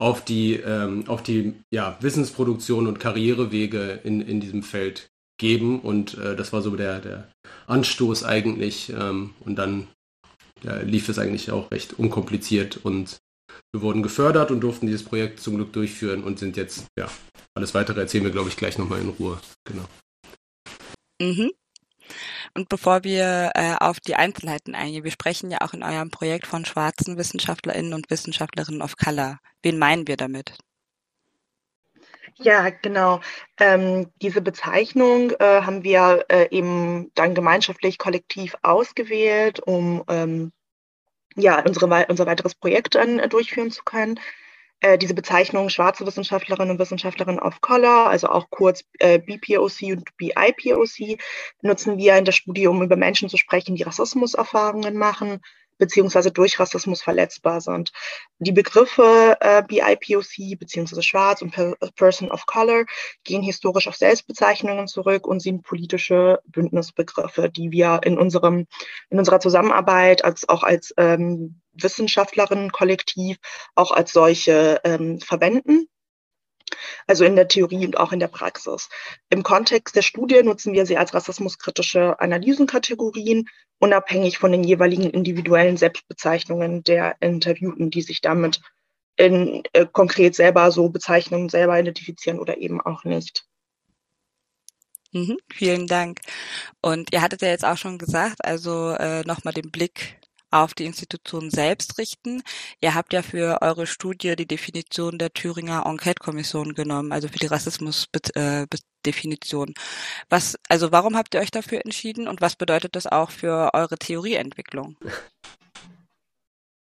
auf 0.00 0.24
die, 0.24 0.54
ähm, 0.56 1.04
auf 1.06 1.22
die 1.22 1.54
ja, 1.72 1.96
Wissensproduktion 2.00 2.88
und 2.88 2.98
Karrierewege 2.98 4.00
in, 4.02 4.20
in 4.20 4.40
diesem 4.40 4.64
Feld 4.64 5.10
geben. 5.38 5.80
Und 5.80 6.16
äh, 6.18 6.36
das 6.36 6.52
war 6.52 6.62
so 6.62 6.74
der, 6.76 7.00
der 7.00 7.28
Anstoß 7.66 8.24
eigentlich. 8.24 8.90
Ähm, 8.90 9.34
und 9.40 9.56
dann 9.56 9.88
ja, 10.62 10.78
lief 10.78 11.08
es 11.08 11.18
eigentlich 11.18 11.50
auch 11.50 11.70
recht 11.70 11.98
unkompliziert 11.98 12.78
und 12.82 13.18
wir 13.72 13.82
wurden 13.82 14.02
gefördert 14.02 14.50
und 14.50 14.60
durften 14.60 14.86
dieses 14.86 15.04
Projekt 15.04 15.40
zum 15.40 15.56
Glück 15.56 15.72
durchführen 15.72 16.24
und 16.24 16.38
sind 16.38 16.56
jetzt, 16.56 16.86
ja, 16.98 17.08
alles 17.54 17.74
weitere 17.74 18.00
erzählen 18.00 18.24
wir, 18.24 18.30
glaube 18.30 18.48
ich, 18.48 18.56
gleich 18.56 18.78
nochmal 18.78 19.00
in 19.00 19.10
Ruhe. 19.10 19.40
Genau. 19.64 19.84
Mhm. 21.20 21.52
Und 22.54 22.68
bevor 22.68 23.04
wir 23.04 23.52
äh, 23.54 23.74
auf 23.80 23.98
die 24.00 24.14
Einzelheiten 24.14 24.74
eingehen, 24.74 25.04
wir 25.04 25.10
sprechen 25.10 25.50
ja 25.50 25.60
auch 25.60 25.74
in 25.74 25.82
eurem 25.82 26.10
Projekt 26.10 26.46
von 26.46 26.64
schwarzen 26.64 27.16
WissenschaftlerInnen 27.16 27.94
und 27.94 28.10
Wissenschaftlerinnen 28.10 28.82
of 28.82 28.96
Color. 28.96 29.38
Wen 29.62 29.78
meinen 29.78 30.06
wir 30.06 30.16
damit? 30.16 30.56
Ja, 32.36 32.70
genau. 32.70 33.20
Ähm, 33.58 34.10
diese 34.20 34.40
Bezeichnung 34.40 35.30
äh, 35.38 35.62
haben 35.62 35.84
wir 35.84 36.24
äh, 36.28 36.48
eben 36.50 37.12
dann 37.14 37.34
gemeinschaftlich 37.34 37.98
kollektiv 37.98 38.56
ausgewählt, 38.62 39.60
um 39.60 40.02
ähm, 40.08 40.52
ja, 41.36 41.62
unsere, 41.64 42.06
unser 42.08 42.26
weiteres 42.26 42.54
Projekt 42.54 42.96
dann 42.96 43.18
äh, 43.20 43.28
durchführen 43.28 43.70
zu 43.70 43.84
können. 43.84 44.18
Äh, 44.80 44.98
diese 44.98 45.14
Bezeichnung 45.14 45.68
schwarze 45.68 46.06
Wissenschaftlerinnen 46.06 46.72
und 46.72 46.78
Wissenschaftlerinnen 46.80 47.40
of 47.40 47.60
Color, 47.60 48.08
also 48.08 48.28
auch 48.28 48.50
kurz 48.50 48.84
äh, 48.98 49.18
BPOC 49.20 49.92
und 49.92 50.16
BIPOC, 50.16 51.18
nutzen 51.62 51.98
wir 51.98 52.16
in 52.16 52.24
der 52.24 52.32
Studie, 52.32 52.66
um 52.66 52.82
über 52.82 52.96
Menschen 52.96 53.28
zu 53.28 53.36
sprechen, 53.36 53.76
die 53.76 53.84
Rassismuserfahrungen 53.84 54.96
machen 54.96 55.40
beziehungsweise 55.78 56.30
durch 56.30 56.58
Rassismus 56.58 57.02
verletzbar 57.02 57.60
sind. 57.60 57.92
Die 58.38 58.52
Begriffe 58.52 59.36
äh, 59.40 59.62
BIPOC 59.62 60.58
beziehungsweise 60.58 61.02
Schwarz 61.02 61.42
und 61.42 61.54
Person 61.96 62.30
of 62.30 62.46
Color 62.46 62.84
gehen 63.24 63.42
historisch 63.42 63.88
auf 63.88 63.96
Selbstbezeichnungen 63.96 64.86
zurück 64.86 65.26
und 65.26 65.40
sind 65.40 65.62
politische 65.62 66.40
Bündnisbegriffe, 66.46 67.50
die 67.50 67.70
wir 67.70 68.00
in 68.04 68.18
unserem 68.18 68.66
in 69.10 69.18
unserer 69.18 69.40
Zusammenarbeit 69.40 70.24
als 70.24 70.48
auch 70.48 70.62
als 70.62 70.94
ähm, 70.96 71.60
Wissenschaftlerinnen-Kollektiv 71.72 73.38
auch 73.74 73.90
als 73.90 74.12
solche 74.12 74.80
ähm, 74.84 75.20
verwenden 75.20 75.88
also 77.06 77.24
in 77.24 77.36
der 77.36 77.48
Theorie 77.48 77.86
und 77.86 77.98
auch 77.98 78.12
in 78.12 78.20
der 78.20 78.28
Praxis. 78.28 78.88
Im 79.30 79.42
Kontext 79.42 79.94
der 79.96 80.02
Studie 80.02 80.42
nutzen 80.42 80.72
wir 80.72 80.86
sie 80.86 80.96
als 80.96 81.14
rassismuskritische 81.14 82.18
Analysenkategorien, 82.20 83.48
unabhängig 83.78 84.38
von 84.38 84.52
den 84.52 84.64
jeweiligen 84.64 85.10
individuellen 85.10 85.76
Selbstbezeichnungen 85.76 86.82
der 86.82 87.16
Interviewten, 87.20 87.90
die 87.90 88.02
sich 88.02 88.20
damit 88.20 88.60
in, 89.16 89.62
äh, 89.72 89.86
konkret 89.90 90.34
selber 90.34 90.70
so 90.72 90.88
Bezeichnungen 90.88 91.48
selber 91.48 91.78
identifizieren 91.78 92.38
oder 92.38 92.58
eben 92.58 92.80
auch 92.80 93.04
nicht. 93.04 93.46
Mhm, 95.12 95.38
vielen 95.52 95.86
Dank. 95.86 96.20
Und 96.82 97.12
ihr 97.12 97.22
hattet 97.22 97.42
ja 97.42 97.48
jetzt 97.48 97.64
auch 97.64 97.76
schon 97.76 97.98
gesagt, 97.98 98.44
also 98.44 98.90
äh, 98.90 99.22
nochmal 99.22 99.54
den 99.54 99.70
Blick 99.70 100.18
auf 100.54 100.74
die 100.74 100.86
Institution 100.86 101.50
selbst 101.50 101.98
richten. 101.98 102.42
Ihr 102.80 102.94
habt 102.94 103.12
ja 103.12 103.22
für 103.22 103.60
eure 103.60 103.88
Studie 103.88 104.36
die 104.36 104.46
Definition 104.46 105.18
der 105.18 105.32
Thüringer 105.32 105.84
Enquete-Kommission 105.84 106.74
genommen, 106.74 107.10
also 107.12 107.26
für 107.28 107.40
die 107.40 107.46
Rassismus-Definition. 107.46 109.68
Äh, 109.68 109.74
was, 110.30 110.56
also 110.68 110.92
warum 110.92 111.16
habt 111.16 111.34
ihr 111.34 111.40
euch 111.40 111.50
dafür 111.50 111.84
entschieden 111.84 112.28
und 112.28 112.40
was 112.40 112.54
bedeutet 112.54 112.94
das 112.94 113.08
auch 113.08 113.32
für 113.32 113.74
eure 113.74 113.98
Theorieentwicklung? 113.98 114.94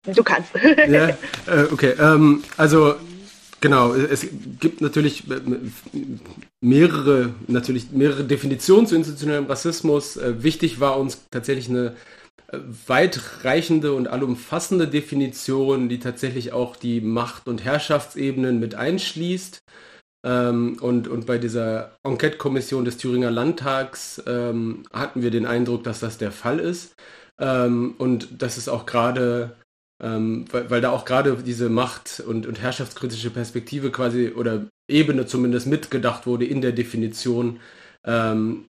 Du 0.03 0.23
kannst. 0.23 0.49
ja, 0.87 1.09
äh, 1.45 1.67
okay. 1.71 1.93
Ähm, 1.99 2.43
also 2.57 2.95
Genau, 3.61 3.93
es 3.93 4.25
gibt 4.61 4.79
natürlich 4.79 5.29
äh, 5.29 5.41
mehrere, 6.61 7.33
natürlich 7.47 7.91
mehrere 7.91 8.23
Definitionen 8.23 8.87
zu 8.87 8.95
institutionellem 8.95 9.47
Rassismus. 9.47 10.17
Wichtig 10.17 10.79
war 10.79 10.97
uns 10.97 11.25
tatsächlich 11.29 11.67
eine 11.67 11.97
weitreichende 12.87 13.93
und 13.93 14.07
allumfassende 14.07 14.87
Definition, 14.87 15.89
die 15.89 15.99
tatsächlich 15.99 16.51
auch 16.53 16.75
die 16.75 17.01
Macht- 17.01 17.47
und 17.47 17.63
Herrschaftsebenen 17.63 18.59
mit 18.59 18.75
einschließt. 18.75 19.59
Ähm, 20.25 20.77
und, 20.81 21.07
und 21.07 21.25
bei 21.25 21.37
dieser 21.37 21.97
Enquete-Kommission 22.03 22.85
des 22.85 22.97
Thüringer 22.97 23.31
Landtags 23.31 24.21
ähm, 24.27 24.83
hatten 24.91 25.21
wir 25.21 25.31
den 25.31 25.45
Eindruck, 25.45 25.83
dass 25.83 25.99
das 26.01 26.17
der 26.17 26.31
Fall 26.31 26.59
ist. 26.59 26.95
Ähm, 27.39 27.95
und 27.97 28.41
das 28.41 28.57
ist 28.57 28.67
auch 28.67 28.85
gerade, 28.85 29.55
ähm, 30.03 30.45
weil, 30.51 30.69
weil, 30.69 30.81
da 30.81 30.91
auch 30.91 31.05
gerade 31.05 31.37
diese 31.37 31.69
Macht- 31.69 32.19
und, 32.19 32.45
und 32.47 32.61
herrschaftskritische 32.61 33.29
Perspektive 33.29 33.91
quasi 33.91 34.29
oder 34.29 34.67
Ebene 34.89 35.25
zumindest 35.25 35.67
mitgedacht 35.67 36.25
wurde 36.25 36.45
in 36.45 36.61
der 36.61 36.73
Definition, 36.73 37.59
ähm, 38.05 38.65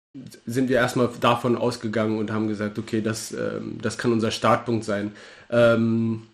sind 0.46 0.68
wir 0.68 0.76
erstmal 0.76 1.10
davon 1.20 1.56
ausgegangen 1.56 2.18
und 2.18 2.30
haben 2.30 2.48
gesagt, 2.48 2.78
okay, 2.78 3.00
das, 3.00 3.32
ähm, 3.32 3.78
das 3.82 3.98
kann 3.98 4.12
unser 4.12 4.30
Startpunkt 4.30 4.84
sein. 4.84 5.12
Ähm, 5.50 6.28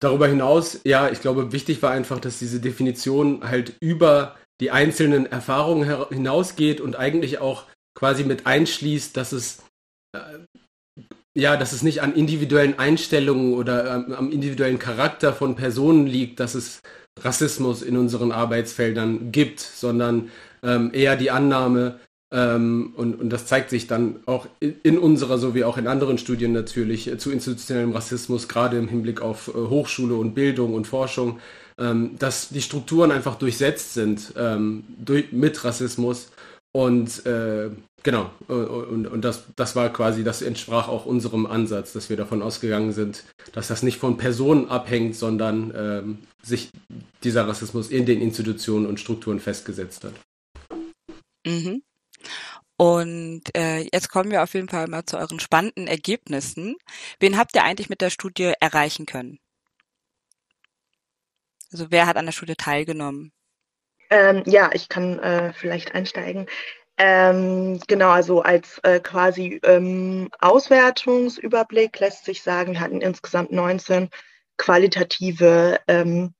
darüber 0.00 0.28
hinaus, 0.28 0.80
ja, 0.84 1.10
ich 1.10 1.20
glaube, 1.20 1.52
wichtig 1.52 1.82
war 1.82 1.90
einfach, 1.90 2.20
dass 2.20 2.38
diese 2.38 2.60
Definition 2.60 3.48
halt 3.48 3.74
über 3.80 4.36
die 4.60 4.70
einzelnen 4.70 5.26
Erfahrungen 5.26 6.06
hinausgeht 6.08 6.80
und 6.80 6.96
eigentlich 6.96 7.38
auch 7.38 7.64
quasi 7.94 8.24
mit 8.24 8.46
einschließt, 8.46 9.16
dass 9.16 9.32
es 9.32 9.62
äh, 10.12 10.20
ja, 11.36 11.58
dass 11.58 11.72
es 11.72 11.82
nicht 11.82 12.00
an 12.00 12.14
individuellen 12.14 12.78
Einstellungen 12.78 13.52
oder 13.54 13.92
am, 13.92 14.12
am 14.12 14.32
individuellen 14.32 14.78
Charakter 14.78 15.34
von 15.34 15.54
Personen 15.54 16.06
liegt, 16.06 16.40
dass 16.40 16.54
es 16.54 16.80
Rassismus 17.20 17.82
in 17.82 17.98
unseren 17.98 18.32
Arbeitsfeldern 18.32 19.32
gibt, 19.32 19.60
sondern 19.60 20.30
ähm, 20.62 20.90
eher 20.94 21.16
die 21.16 21.30
Annahme, 21.30 22.00
ähm, 22.32 22.92
und, 22.96 23.20
und 23.20 23.30
das 23.30 23.46
zeigt 23.46 23.70
sich 23.70 23.86
dann 23.86 24.16
auch 24.26 24.46
in 24.60 24.98
unserer 24.98 25.38
sowie 25.38 25.62
auch 25.62 25.78
in 25.78 25.86
anderen 25.86 26.18
Studien 26.18 26.52
natürlich 26.52 27.06
äh, 27.06 27.18
zu 27.18 27.30
institutionellem 27.30 27.92
Rassismus, 27.92 28.48
gerade 28.48 28.78
im 28.78 28.88
Hinblick 28.88 29.22
auf 29.22 29.48
äh, 29.48 29.52
Hochschule 29.52 30.16
und 30.16 30.34
Bildung 30.34 30.74
und 30.74 30.88
Forschung, 30.88 31.38
ähm, 31.78 32.16
dass 32.18 32.48
die 32.48 32.62
Strukturen 32.62 33.12
einfach 33.12 33.36
durchsetzt 33.36 33.94
sind 33.94 34.32
ähm, 34.36 34.84
durch, 34.98 35.30
mit 35.30 35.62
Rassismus. 35.64 36.30
Und 36.72 37.24
äh, 37.24 37.70
genau, 38.02 38.30
und, 38.48 39.06
und 39.06 39.24
das, 39.24 39.44
das 39.54 39.76
war 39.76 39.90
quasi, 39.90 40.24
das 40.24 40.42
entsprach 40.42 40.88
auch 40.88 41.06
unserem 41.06 41.46
Ansatz, 41.46 41.94
dass 41.94 42.10
wir 42.10 42.18
davon 42.18 42.42
ausgegangen 42.42 42.92
sind, 42.92 43.24
dass 43.52 43.68
das 43.68 43.82
nicht 43.82 43.98
von 43.98 44.18
Personen 44.18 44.68
abhängt, 44.68 45.16
sondern 45.16 45.72
ähm, 45.74 46.18
sich 46.42 46.68
dieser 47.24 47.48
Rassismus 47.48 47.88
in 47.88 48.04
den 48.04 48.20
Institutionen 48.20 48.84
und 48.84 49.00
Strukturen 49.00 49.40
festgesetzt 49.40 50.04
hat. 50.04 50.12
Mhm. 51.46 51.80
Und 52.76 53.42
äh, 53.56 53.88
jetzt 53.92 54.10
kommen 54.10 54.30
wir 54.30 54.42
auf 54.42 54.52
jeden 54.54 54.68
Fall 54.68 54.86
mal 54.86 55.04
zu 55.06 55.16
euren 55.16 55.40
spannenden 55.40 55.86
Ergebnissen. 55.86 56.76
Wen 57.20 57.38
habt 57.38 57.54
ihr 57.54 57.64
eigentlich 57.64 57.88
mit 57.88 58.02
der 58.02 58.10
Studie 58.10 58.52
erreichen 58.60 59.06
können? 59.06 59.38
Also 61.72 61.90
wer 61.90 62.06
hat 62.06 62.16
an 62.16 62.26
der 62.26 62.32
Studie 62.32 62.54
teilgenommen? 62.54 63.32
Ähm, 64.10 64.42
ja, 64.46 64.70
ich 64.72 64.88
kann 64.88 65.18
äh, 65.18 65.52
vielleicht 65.52 65.94
einsteigen. 65.94 66.46
Ähm, 66.98 67.80
genau, 67.88 68.10
also 68.10 68.40
als 68.42 68.78
äh, 68.82 69.00
quasi 69.00 69.60
ähm, 69.64 70.30
Auswertungsüberblick 70.38 71.98
lässt 71.98 72.24
sich 72.24 72.42
sagen, 72.42 72.72
wir 72.72 72.80
hatten 72.80 73.00
insgesamt 73.00 73.52
19 73.52 74.08
qualitative 74.56 75.78
ähm, 75.88 76.34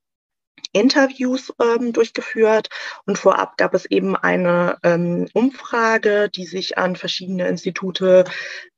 Interviews 0.73 1.53
ähm, 1.61 1.93
durchgeführt 1.93 2.69
und 3.07 3.19
vorab 3.19 3.57
gab 3.57 3.75
es 3.75 3.87
eben 3.87 4.17
eine 4.17 4.79
ähm, 4.83 5.27
Umfrage, 5.33 6.29
die 6.29 6.47
sich 6.47 6.77
an 6.79 6.97
verschiedene 6.97 7.49
Institute 7.49 8.25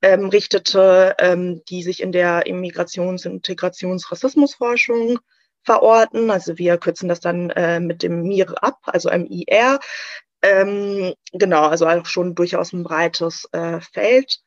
ähm, 0.03 0.29
richtete, 0.29 1.17
ähm, 1.19 1.63
die 1.69 1.83
sich 1.83 2.03
in 2.03 2.13
der 2.13 2.47
Immigrations-, 2.47 3.27
Integrations-, 3.27 4.11
Rassismusforschung 4.11 5.19
verorten. 5.63 6.31
Also 6.31 6.59
wir 6.59 6.79
kürzen 6.79 7.09
das 7.09 7.21
dann 7.21 7.51
äh, 7.51 7.81
mit 7.81 8.03
dem 8.03 8.23
MIR 8.23 8.63
ab, 8.63 8.79
also 8.85 9.11
MIR. 9.11 9.81
Ähm, 10.43 11.15
genau, 11.33 11.67
also 11.67 11.87
auch 11.87 12.07
schon 12.07 12.35
durchaus 12.35 12.73
ein 12.73 12.85
breites 12.85 13.49
äh, 13.53 13.81
Feld. 13.81 14.41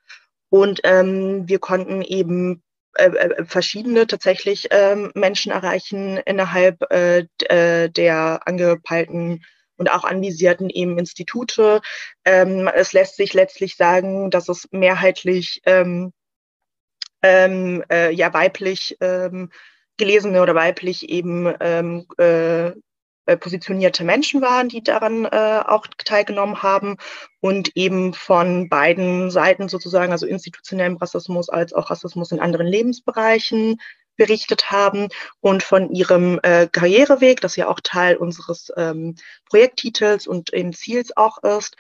Und 0.50 0.82
ähm, 0.84 1.48
wir 1.48 1.60
konnten 1.60 2.02
eben 2.02 2.64
äh, 2.96 3.06
äh, 3.06 3.46
verschiedene 3.46 4.08
tatsächlich 4.08 4.68
ähm, 4.72 5.12
Menschen 5.16 5.52
erreichen 5.52 6.18
innerhalb 6.18 6.82
äh, 6.92 7.26
äh, 7.50 7.90
der 7.90 8.42
angepeilten 8.46 9.44
und 9.78 9.92
auch 9.92 10.04
anvisierten 10.04 10.70
eben 10.70 11.00
Institute. 11.00 11.82
Ähm, 12.26 12.70
es 12.74 12.94
lässt 12.94 13.16
sich 13.16 13.34
letztlich 13.34 13.76
sagen, 13.76 14.30
dass 14.30 14.50
es 14.50 14.68
mehrheitlich 14.72 15.62
ähm, 15.66 16.14
ähm, 17.24 17.84
äh, 17.92 18.12
ja 18.12 18.34
weiblich 18.34 18.98
ähm, 19.02 19.52
gelesene 19.98 20.42
oder 20.42 20.56
weiblich 20.56 21.10
eben 21.10 21.54
ähm, 21.60 22.06
äh, 22.18 22.68
äh, 22.68 22.74
positionierte 23.40 24.04
Menschen 24.04 24.42
waren, 24.42 24.70
die 24.70 24.84
daran 24.84 25.26
äh, 25.26 25.62
auch 25.66 25.88
teilgenommen 26.06 26.64
haben 26.64 26.98
und 27.40 27.76
eben 27.76 28.14
von 28.14 28.70
beiden 28.70 29.32
Seiten 29.32 29.70
sozusagen, 29.70 30.12
also 30.12 30.26
institutionellem 30.26 30.98
Rassismus 30.98 31.50
als 31.50 31.74
auch 31.74 31.90
Rassismus 31.90 32.32
in 32.32 32.40
anderen 32.40 32.68
Lebensbereichen 32.68 33.80
berichtet 34.18 34.72
haben 34.72 35.08
und 35.40 35.64
von 35.64 35.92
ihrem 35.92 36.40
äh, 36.44 36.68
Karriereweg, 36.68 37.42
das 37.42 37.56
ja 37.56 37.68
auch 37.68 37.80
Teil 37.82 38.18
unseres 38.18 38.72
ähm, 38.78 39.16
Projekttitels 39.50 40.28
und 40.28 40.54
eben 40.54 40.74
Ziels 40.74 41.16
auch 41.16 41.40
ist, 41.44 41.76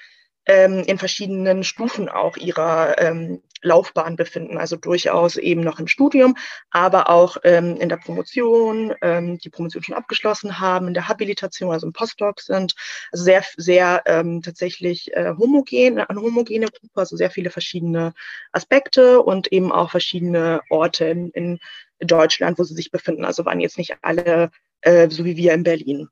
ähm, 0.46 0.84
in 0.88 0.98
verschiedenen 0.98 1.64
Stufen 1.64 2.10
auch 2.10 2.38
ihrer 2.38 3.00
ähm, 3.00 3.44
Laufbahn 3.62 4.16
befinden, 4.16 4.58
also 4.58 4.76
durchaus 4.76 5.38
eben 5.38 5.62
noch 5.62 5.80
im 5.80 5.88
Studium, 5.88 6.36
aber 6.70 7.10
auch 7.10 7.38
ähm, 7.44 7.78
in 7.78 7.90
der 7.90 7.98
Promotion, 7.98 8.94
ähm, 9.02 9.38
die 9.38 9.50
Promotion 9.50 9.84
schon 9.84 9.96
abgeschlossen 9.96 10.60
haben, 10.60 10.88
in 10.88 10.94
der 10.94 11.08
Habilitation, 11.08 11.72
also 11.72 11.88
im 11.88 11.94
Postdoc 11.94 12.42
sind, 12.42 12.76
also 13.12 13.24
sehr, 13.24 13.44
sehr 13.58 14.02
ähm, 14.06 14.42
tatsächlich 14.42 15.14
äh, 15.14 15.34
homogen, 15.38 16.00
eine 16.00 16.22
homogene 16.22 16.68
Gruppe, 16.68 17.00
also 17.00 17.16
sehr 17.16 17.32
viele 17.32 17.50
verschiedene 17.50 18.14
Aspekte 18.52 19.22
und 19.22 19.52
eben 19.52 19.72
auch 19.72 19.92
verschiedene 19.92 20.62
Orte 20.70 21.06
in, 21.06 21.30
in 21.32 21.60
Deutschland, 22.00 22.58
wo 22.60 22.64
sie 22.64 22.76
sich 22.76 22.92
befinden. 22.92 23.26
Also 23.26 23.46
waren 23.46 23.60
jetzt 23.60 23.78
nicht 23.78 23.96
alle 24.02 24.52
äh, 24.82 25.10
so 25.10 25.26
wie 25.26 25.38
wir 25.38 25.54
in 25.54 25.64
Berlin. 25.64 26.10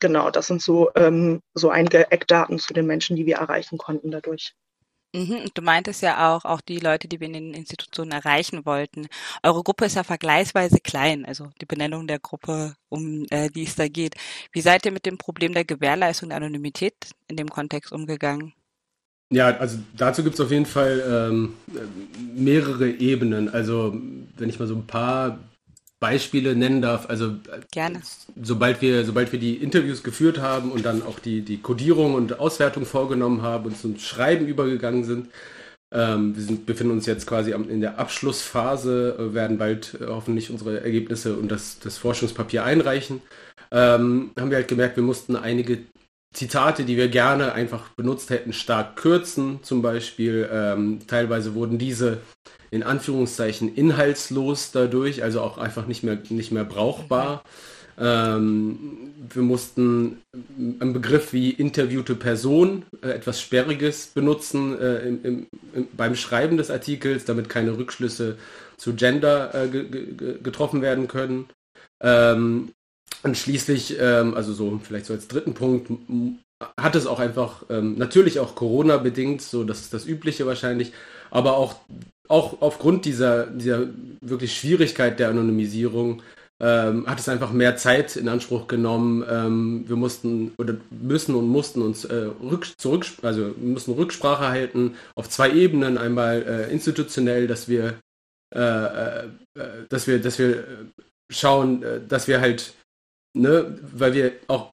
Genau, 0.00 0.30
das 0.30 0.46
sind 0.46 0.62
so, 0.62 0.90
ähm, 0.94 1.42
so 1.54 1.70
einige 1.70 2.10
Eckdaten 2.10 2.58
zu 2.58 2.72
den 2.72 2.86
Menschen, 2.86 3.16
die 3.16 3.26
wir 3.26 3.36
erreichen 3.36 3.78
konnten 3.78 4.10
dadurch. 4.10 4.54
Mhm, 5.14 5.48
du 5.54 5.62
meintest 5.62 6.02
ja 6.02 6.36
auch, 6.36 6.44
auch 6.44 6.60
die 6.60 6.80
Leute, 6.80 7.08
die 7.08 7.18
wir 7.18 7.28
in 7.28 7.32
den 7.32 7.54
Institutionen 7.54 8.12
erreichen 8.12 8.66
wollten. 8.66 9.06
Eure 9.42 9.62
Gruppe 9.62 9.86
ist 9.86 9.96
ja 9.96 10.04
vergleichsweise 10.04 10.80
klein, 10.80 11.24
also 11.24 11.50
die 11.62 11.66
Benennung 11.66 12.06
der 12.06 12.18
Gruppe, 12.18 12.74
um 12.90 13.24
äh, 13.30 13.48
die 13.48 13.64
es 13.64 13.74
da 13.74 13.88
geht. 13.88 14.16
Wie 14.52 14.60
seid 14.60 14.84
ihr 14.84 14.92
mit 14.92 15.06
dem 15.06 15.16
Problem 15.16 15.54
der 15.54 15.64
Gewährleistung 15.64 16.28
der 16.28 16.36
Anonymität 16.36 16.94
in 17.26 17.36
dem 17.36 17.48
Kontext 17.48 17.90
umgegangen? 17.90 18.52
Ja, 19.30 19.48
also 19.56 19.78
dazu 19.96 20.22
gibt 20.22 20.34
es 20.34 20.40
auf 20.40 20.50
jeden 20.50 20.66
Fall 20.66 21.02
ähm, 21.06 21.54
mehrere 22.34 22.90
Ebenen. 22.90 23.48
Also 23.48 23.94
wenn 24.36 24.48
ich 24.48 24.58
mal 24.58 24.68
so 24.68 24.74
ein 24.74 24.86
paar 24.86 25.38
Beispiele 26.00 26.54
nennen 26.54 26.80
darf, 26.80 27.08
also 27.08 27.36
Gerne. 27.72 28.00
sobald 28.40 28.80
wir, 28.80 29.04
sobald 29.04 29.32
wir 29.32 29.40
die 29.40 29.56
Interviews 29.56 30.02
geführt 30.02 30.38
haben 30.38 30.70
und 30.70 30.84
dann 30.84 31.02
auch 31.02 31.18
die, 31.18 31.42
die 31.42 31.58
Codierung 31.60 32.14
und 32.14 32.38
Auswertung 32.38 32.86
vorgenommen 32.86 33.42
haben 33.42 33.66
und 33.66 33.78
zum 33.78 33.98
Schreiben 33.98 34.46
übergegangen 34.46 35.04
sind, 35.04 35.28
ähm, 35.92 36.36
wir 36.36 36.42
sind, 36.42 36.66
befinden 36.66 36.92
uns 36.92 37.06
jetzt 37.06 37.26
quasi 37.26 37.52
in 37.52 37.80
der 37.80 37.98
Abschlussphase, 37.98 39.16
äh, 39.18 39.34
werden 39.34 39.58
bald 39.58 39.94
äh, 40.00 40.06
hoffentlich 40.06 40.50
unsere 40.50 40.80
Ergebnisse 40.82 41.36
und 41.36 41.50
das, 41.50 41.78
das 41.78 41.96
Forschungspapier 41.96 42.62
einreichen. 42.62 43.22
Ähm, 43.70 44.30
haben 44.38 44.50
wir 44.50 44.58
halt 44.58 44.68
gemerkt, 44.68 44.96
wir 44.96 45.02
mussten 45.02 45.34
einige 45.34 45.78
Zitate, 46.34 46.84
die 46.84 46.98
wir 46.98 47.08
gerne 47.08 47.52
einfach 47.52 47.88
benutzt 47.96 48.28
hätten, 48.28 48.52
stark 48.52 48.96
kürzen. 48.96 49.60
Zum 49.62 49.80
Beispiel 49.80 50.48
ähm, 50.52 51.00
teilweise 51.06 51.54
wurden 51.54 51.78
diese 51.78 52.18
in 52.70 52.82
Anführungszeichen 52.82 53.74
inhaltslos 53.74 54.72
dadurch, 54.72 55.22
also 55.22 55.40
auch 55.40 55.58
einfach 55.58 55.86
nicht 55.86 56.02
mehr, 56.02 56.18
nicht 56.28 56.52
mehr 56.52 56.64
brauchbar. 56.64 57.42
Ähm, 58.00 59.12
wir 59.32 59.42
mussten 59.42 60.22
einen 60.80 60.92
Begriff 60.92 61.32
wie 61.32 61.50
interviewte 61.50 62.14
Person, 62.14 62.84
äh, 63.02 63.08
etwas 63.08 63.40
Sperriges 63.40 64.08
benutzen 64.14 64.78
äh, 64.80 65.08
im, 65.08 65.24
im, 65.24 65.46
im, 65.74 65.88
beim 65.96 66.14
Schreiben 66.14 66.56
des 66.56 66.70
Artikels, 66.70 67.24
damit 67.24 67.48
keine 67.48 67.76
Rückschlüsse 67.76 68.38
zu 68.76 68.94
Gender 68.94 69.52
äh, 69.54 69.68
getroffen 69.68 70.80
werden 70.80 71.08
können. 71.08 71.46
Ähm, 72.00 72.70
und 73.24 73.36
schließlich, 73.36 73.96
ähm, 73.98 74.34
also 74.34 74.52
so 74.52 74.80
vielleicht 74.82 75.06
so 75.06 75.14
als 75.14 75.26
dritten 75.26 75.54
Punkt, 75.54 75.90
hat 76.80 76.94
es 76.94 77.06
auch 77.06 77.18
einfach, 77.18 77.64
ähm, 77.68 77.96
natürlich 77.96 78.38
auch 78.38 78.54
Corona 78.54 78.96
bedingt, 78.98 79.42
so 79.42 79.64
das 79.64 79.80
ist 79.80 79.94
das 79.94 80.06
Übliche 80.06 80.46
wahrscheinlich, 80.46 80.92
aber 81.30 81.56
auch 81.56 81.76
auch 82.28 82.60
aufgrund 82.60 83.04
dieser, 83.04 83.46
dieser 83.46 83.88
wirklich 84.20 84.56
Schwierigkeit 84.56 85.18
der 85.18 85.30
Anonymisierung 85.30 86.22
ähm, 86.60 87.06
hat 87.06 87.20
es 87.20 87.28
einfach 87.28 87.52
mehr 87.52 87.76
Zeit 87.76 88.16
in 88.16 88.28
Anspruch 88.28 88.66
genommen. 88.66 89.24
Ähm, 89.28 89.84
wir 89.88 89.96
mussten 89.96 90.52
oder 90.58 90.74
müssen 90.90 91.34
und 91.34 91.48
mussten 91.48 91.82
uns 91.82 92.04
äh, 92.04 92.30
rück, 92.42 92.66
zurück, 92.78 93.06
also 93.22 93.54
müssen 93.58 93.94
Rücksprache 93.94 94.48
halten 94.48 94.96
auf 95.14 95.28
zwei 95.28 95.52
Ebenen. 95.52 95.98
Einmal 95.98 96.42
äh, 96.42 96.72
institutionell, 96.72 97.46
dass 97.46 97.68
wir, 97.68 98.00
äh, 98.54 98.60
äh, 98.60 99.24
äh 99.54 99.86
dass 99.88 100.06
wir, 100.08 100.20
dass 100.20 100.38
wir 100.38 100.64
schauen, 101.30 101.82
äh, 101.82 102.00
dass 102.06 102.26
wir 102.26 102.40
halt, 102.40 102.74
ne, 103.34 103.78
weil 103.92 104.14
wir 104.14 104.32
auch 104.48 104.72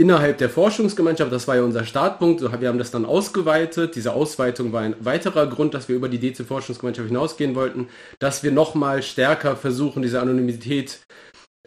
innerhalb 0.00 0.38
der 0.38 0.48
Forschungsgemeinschaft, 0.48 1.30
das 1.30 1.46
war 1.46 1.56
ja 1.56 1.62
unser 1.62 1.84
Startpunkt, 1.84 2.40
wir 2.40 2.68
haben 2.68 2.78
das 2.78 2.90
dann 2.90 3.04
ausgeweitet. 3.04 3.96
Diese 3.96 4.14
Ausweitung 4.14 4.72
war 4.72 4.80
ein 4.80 4.94
weiterer 5.00 5.46
Grund, 5.46 5.74
dass 5.74 5.90
wir 5.90 5.96
über 5.96 6.08
die 6.08 6.18
DC-Forschungsgemeinschaft 6.18 7.08
hinausgehen 7.08 7.54
wollten, 7.54 7.88
dass 8.18 8.42
wir 8.42 8.50
nochmal 8.50 9.02
stärker 9.02 9.56
versuchen, 9.56 10.00
diese 10.00 10.22
Anonymität 10.22 11.00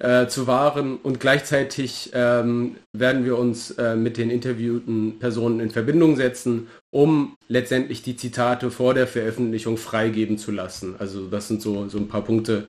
äh, 0.01 0.25
zu 0.25 0.47
wahren 0.47 0.97
und 0.97 1.19
gleichzeitig 1.19 2.09
ähm, 2.15 2.77
werden 2.91 3.23
wir 3.23 3.37
uns 3.37 3.69
äh, 3.71 3.95
mit 3.95 4.17
den 4.17 4.31
interviewten 4.31 5.19
Personen 5.19 5.59
in 5.59 5.69
Verbindung 5.69 6.15
setzen, 6.15 6.69
um 6.89 7.35
letztendlich 7.47 8.01
die 8.01 8.17
Zitate 8.17 8.71
vor 8.71 8.95
der 8.95 9.05
Veröffentlichung 9.05 9.77
freigeben 9.77 10.39
zu 10.39 10.51
lassen. 10.51 10.95
Also 10.97 11.27
das 11.27 11.47
sind 11.47 11.61
so, 11.61 11.87
so 11.87 11.99
ein 11.99 12.07
paar 12.07 12.23
Punkte, 12.23 12.65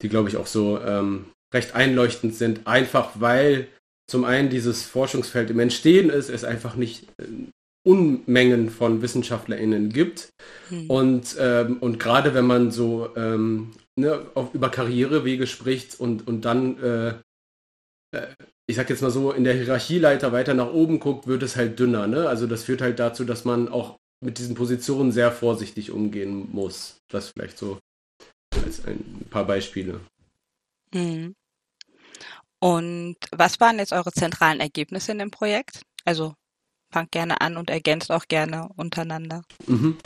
die, 0.00 0.08
glaube 0.08 0.28
ich, 0.28 0.36
auch 0.36 0.46
so 0.46 0.78
ähm, 0.80 1.24
recht 1.52 1.74
einleuchtend 1.74 2.36
sind, 2.36 2.68
einfach 2.68 3.10
weil 3.14 3.66
zum 4.08 4.24
einen 4.24 4.48
dieses 4.50 4.84
Forschungsfeld 4.84 5.50
im 5.50 5.60
Entstehen 5.60 6.10
ist, 6.10 6.30
es 6.30 6.44
einfach 6.44 6.74
nicht 6.74 7.04
äh, 7.18 7.24
Unmengen 7.86 8.70
von 8.70 9.02
WissenschaftlerInnen 9.02 9.90
gibt. 9.90 10.30
Hm. 10.68 10.90
Und, 10.90 11.36
ähm, 11.38 11.78
und 11.78 11.98
gerade 11.98 12.34
wenn 12.34 12.46
man 12.46 12.70
so 12.70 13.10
ähm, 13.16 13.72
ne, 13.96 14.26
auch 14.34 14.52
über 14.54 14.70
Karrierewege 14.70 15.46
spricht 15.46 15.98
und, 16.00 16.26
und 16.26 16.44
dann, 16.44 16.82
äh, 16.82 17.08
äh, 18.16 18.26
ich 18.66 18.76
sag 18.76 18.90
jetzt 18.90 19.02
mal 19.02 19.10
so, 19.10 19.32
in 19.32 19.44
der 19.44 19.54
Hierarchieleiter 19.54 20.32
weiter 20.32 20.54
nach 20.54 20.72
oben 20.72 21.00
guckt, 21.00 21.26
wird 21.26 21.42
es 21.42 21.56
halt 21.56 21.78
dünner. 21.78 22.06
Ne? 22.06 22.28
Also 22.28 22.46
das 22.46 22.64
führt 22.64 22.80
halt 22.80 22.98
dazu, 22.98 23.24
dass 23.24 23.44
man 23.44 23.68
auch 23.68 23.96
mit 24.20 24.38
diesen 24.38 24.54
Positionen 24.54 25.12
sehr 25.12 25.32
vorsichtig 25.32 25.90
umgehen 25.90 26.48
muss. 26.52 26.96
Das 27.08 27.30
vielleicht 27.30 27.58
so 27.58 27.78
als 28.64 28.84
ein 28.84 29.26
paar 29.30 29.46
Beispiele. 29.46 30.00
Hm. 30.92 31.34
Und 32.60 33.16
was 33.30 33.60
waren 33.60 33.78
jetzt 33.78 33.92
eure 33.92 34.12
zentralen 34.12 34.60
Ergebnisse 34.60 35.12
in 35.12 35.18
dem 35.18 35.30
Projekt? 35.30 35.82
Also 36.04 36.34
fangt 36.90 37.12
gerne 37.12 37.40
an 37.40 37.56
und 37.56 37.70
ergänzt 37.70 38.10
auch 38.10 38.26
gerne 38.26 38.68
untereinander. 38.76 39.42
Mhm. 39.66 39.98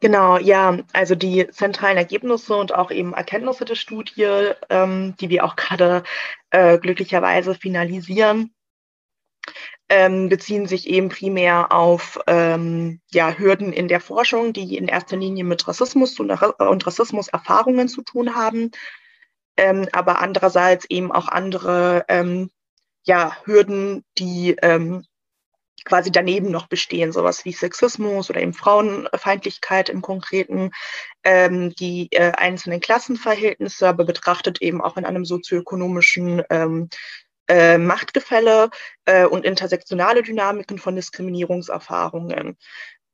Genau, 0.00 0.36
ja, 0.36 0.78
also 0.92 1.14
die 1.14 1.48
zentralen 1.48 1.96
Ergebnisse 1.96 2.54
und 2.54 2.74
auch 2.74 2.90
eben 2.90 3.14
Erkenntnisse 3.14 3.64
der 3.64 3.76
Studie, 3.76 4.52
ähm, 4.68 5.16
die 5.18 5.30
wir 5.30 5.42
auch 5.42 5.56
gerade 5.56 6.04
äh, 6.50 6.78
glücklicherweise 6.78 7.54
finalisieren, 7.54 8.54
ähm, 9.88 10.28
beziehen 10.28 10.66
sich 10.66 10.86
eben 10.88 11.08
primär 11.08 11.72
auf 11.72 12.20
ähm, 12.26 13.00
ja, 13.10 13.32
Hürden 13.38 13.72
in 13.72 13.88
der 13.88 14.00
Forschung, 14.00 14.52
die 14.52 14.76
in 14.76 14.86
erster 14.86 15.16
Linie 15.16 15.44
mit 15.44 15.66
Rassismus 15.66 16.20
und, 16.20 16.30
und 16.30 16.86
Rassismuserfahrungen 16.86 17.88
zu 17.88 18.02
tun 18.02 18.34
haben 18.34 18.72
ähm, 19.56 19.88
aber 19.92 20.20
andererseits 20.20 20.84
eben 20.88 21.12
auch 21.12 21.28
andere 21.28 22.04
ähm, 22.08 22.50
ja, 23.04 23.36
Hürden, 23.44 24.04
die 24.18 24.56
ähm, 24.62 25.04
quasi 25.86 26.10
daneben 26.10 26.50
noch 26.50 26.66
bestehen, 26.66 27.12
sowas 27.12 27.44
wie 27.44 27.52
Sexismus 27.52 28.28
oder 28.28 28.42
eben 28.42 28.52
Frauenfeindlichkeit 28.52 29.88
im 29.88 30.02
Konkreten, 30.02 30.72
ähm, 31.24 31.72
die 31.74 32.08
äh, 32.10 32.32
einzelnen 32.32 32.80
Klassenverhältnisse, 32.80 33.88
aber 33.88 34.04
betrachtet 34.04 34.60
eben 34.60 34.82
auch 34.82 34.96
in 34.96 35.06
einem 35.06 35.24
sozioökonomischen 35.24 36.42
ähm, 36.50 36.88
äh, 37.48 37.78
Machtgefälle 37.78 38.70
äh, 39.04 39.24
und 39.24 39.44
intersektionale 39.44 40.22
Dynamiken 40.22 40.78
von 40.78 40.96
Diskriminierungserfahrungen. 40.96 42.56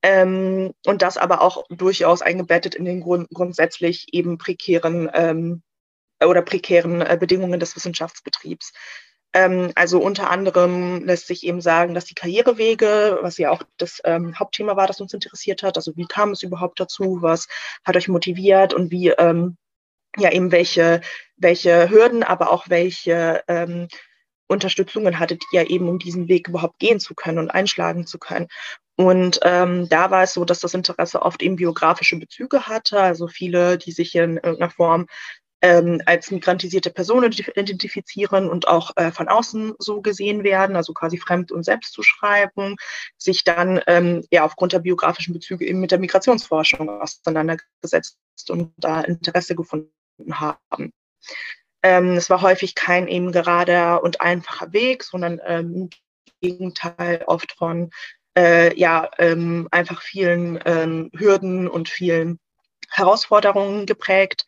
Ähm, 0.03 0.73
und 0.87 1.03
das 1.03 1.17
aber 1.17 1.43
auch 1.43 1.65
durchaus 1.69 2.23
eingebettet 2.23 2.75
in 2.75 2.85
den 2.85 3.03
Grund 3.03 3.29
grundsätzlich 3.33 4.07
eben 4.13 4.39
prekären 4.39 5.11
ähm, 5.15 5.63
oder 6.27 6.43
prekären 6.43 7.01
äh, 7.01 7.17
Bedingungen 7.19 7.61
des 7.61 7.77
Wissenschaftsbetriebs. 7.77 8.73
Ähm, 9.35 9.73
also 9.75 9.99
unter 10.01 10.31
anderem 10.31 11.05
lässt 11.05 11.27
sich 11.27 11.45
eben 11.45 11.61
sagen, 11.61 11.95
dass 11.95 12.05
die 12.05 12.15
Karrierewege, 12.15 13.19
was 13.23 13.39
ja 13.39 13.51
auch 13.51 13.63
das 13.79 14.01
ähm, 14.05 14.39
Hauptthema 14.39 14.77
war, 14.77 14.87
das 14.87 15.01
uns 15.01 15.15
interessiert 15.15 15.63
hat, 15.63 15.77
also 15.77 15.97
wie 15.97 16.07
kam 16.07 16.33
es 16.33 16.43
überhaupt 16.43 16.81
dazu, 16.81 17.19
was 17.21 17.49
hat 17.85 17.97
euch 17.97 18.09
motiviert 18.09 18.75
und 18.75 18.91
wie 18.91 19.09
ähm, 19.09 19.57
ja 20.19 20.31
eben 20.31 20.53
welche, 20.53 21.01
welche 21.37 21.89
Hürden, 21.91 22.23
aber 22.23 22.51
auch 22.51 22.69
welche 22.69 23.43
ähm, 23.49 23.89
Unterstützungen 24.49 25.19
hattet 25.19 25.43
ihr 25.53 25.71
eben, 25.71 25.89
um 25.89 25.99
diesen 25.99 26.29
Weg 26.29 26.49
überhaupt 26.49 26.79
gehen 26.79 27.01
zu 27.01 27.15
können 27.15 27.39
und 27.39 27.51
einschlagen 27.51 28.07
zu 28.07 28.19
können. 28.19 28.49
Und 28.97 29.41
ähm, 29.43 29.89
da 29.89 30.11
war 30.11 30.25
es 30.25 30.35
so, 30.35 30.45
dass 30.45 30.61
das 30.61 30.75
Interesse 30.75 31.23
oft 31.23 31.43
eben 31.43 31.57
biografische 31.57 32.19
Bezüge 32.19 32.67
hatte, 32.67 33.01
also 33.01 33.27
viele, 33.27 33.79
die 33.79 33.93
sich 33.93 34.15
in 34.15 34.37
irgendeiner 34.37 34.71
Form 34.71 35.07
ähm, 35.63 36.03
als 36.07 36.31
migrantisierte 36.31 36.91
Personen 36.91 37.33
identifizieren 37.33 38.51
und 38.51 38.67
auch 38.67 38.91
äh, 38.97 39.13
von 39.13 39.29
außen 39.29 39.75
so 39.79 40.03
gesehen 40.03 40.43
werden, 40.43 40.77
also 40.77 40.93
quasi 40.93 41.19
Fremd- 41.19 41.53
und 41.53 41.63
Selbstzuschreibung, 41.63 42.77
sich 43.17 43.45
dann 43.45 43.81
ähm, 43.87 44.25
ja 44.31 44.45
aufgrund 44.45 44.73
der 44.73 44.81
biografischen 44.81 45.33
Bezüge 45.33 45.65
eben 45.65 45.81
mit 45.81 45.93
der 45.93 46.01
Migrationsforschung 46.01 46.89
auseinandergesetzt 47.01 48.19
und 48.49 48.73
da 48.77 49.01
Interesse 49.03 49.55
gefunden 49.55 49.91
haben. 50.31 50.93
Ähm, 51.85 52.17
es 52.17 52.29
war 52.29 52.43
häufig 52.43 52.75
kein 52.75 53.07
eben 53.07 53.33
gerader 53.33 54.03
und 54.03 54.21
einfacher 54.21 54.73
Weg, 54.73 55.05
sondern 55.05 55.41
ähm, 55.47 55.75
im 55.75 55.91
Gegenteil 56.41 57.23
oft 57.27 57.53
von 57.53 57.91
äh, 58.37 58.77
ja 58.79 59.11
ähm, 59.19 59.69
einfach 59.71 60.03
vielen 60.03 60.59
ähm, 60.65 61.11
Hürden 61.17 61.69
und 61.69 61.89
vielen 61.89 62.41
Herausforderungen 62.91 63.87
geprägt. 63.87 64.47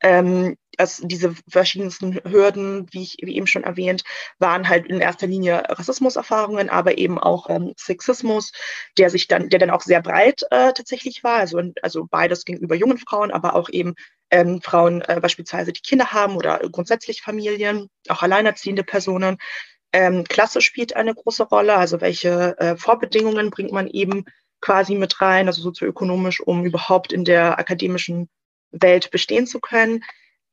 Ähm, 0.00 0.56
also 0.76 1.06
diese 1.06 1.34
verschiedensten 1.48 2.20
Hürden, 2.24 2.86
wie 2.92 3.02
ich 3.02 3.16
wie 3.20 3.36
eben 3.36 3.48
schon 3.48 3.64
erwähnt, 3.64 4.04
waren 4.38 4.68
halt 4.68 4.86
in 4.86 5.00
erster 5.00 5.26
Linie 5.26 5.64
Rassismuserfahrungen, 5.68 6.70
aber 6.70 6.98
eben 6.98 7.18
auch 7.18 7.50
ähm, 7.50 7.74
Sexismus, 7.76 8.52
der 8.96 9.10
sich 9.10 9.26
dann, 9.26 9.48
der 9.48 9.58
dann 9.58 9.70
auch 9.70 9.82
sehr 9.82 10.00
breit 10.00 10.42
äh, 10.50 10.72
tatsächlich 10.72 11.24
war. 11.24 11.38
Also, 11.38 11.60
also 11.82 12.06
beides 12.08 12.44
gegenüber 12.44 12.76
jungen 12.76 12.98
Frauen, 12.98 13.32
aber 13.32 13.54
auch 13.54 13.68
eben 13.68 13.94
ähm, 14.30 14.60
Frauen 14.62 15.02
äh, 15.02 15.18
beispielsweise, 15.20 15.72
die 15.72 15.82
Kinder 15.82 16.12
haben 16.12 16.36
oder 16.36 16.60
grundsätzlich 16.70 17.22
Familien, 17.22 17.88
auch 18.08 18.22
alleinerziehende 18.22 18.84
Personen. 18.84 19.38
Ähm, 19.92 20.24
Klasse 20.24 20.60
spielt 20.60 20.94
eine 20.94 21.14
große 21.14 21.44
Rolle, 21.44 21.76
also 21.76 22.00
welche 22.00 22.56
äh, 22.58 22.76
Vorbedingungen 22.76 23.50
bringt 23.50 23.72
man 23.72 23.88
eben 23.88 24.26
quasi 24.60 24.94
mit 24.94 25.20
rein, 25.20 25.46
also 25.46 25.62
sozioökonomisch, 25.62 26.40
um 26.40 26.64
überhaupt 26.64 27.12
in 27.12 27.24
der 27.24 27.58
akademischen 27.58 28.28
Welt 28.70 29.10
bestehen 29.10 29.46
zu 29.46 29.60
können. 29.60 30.02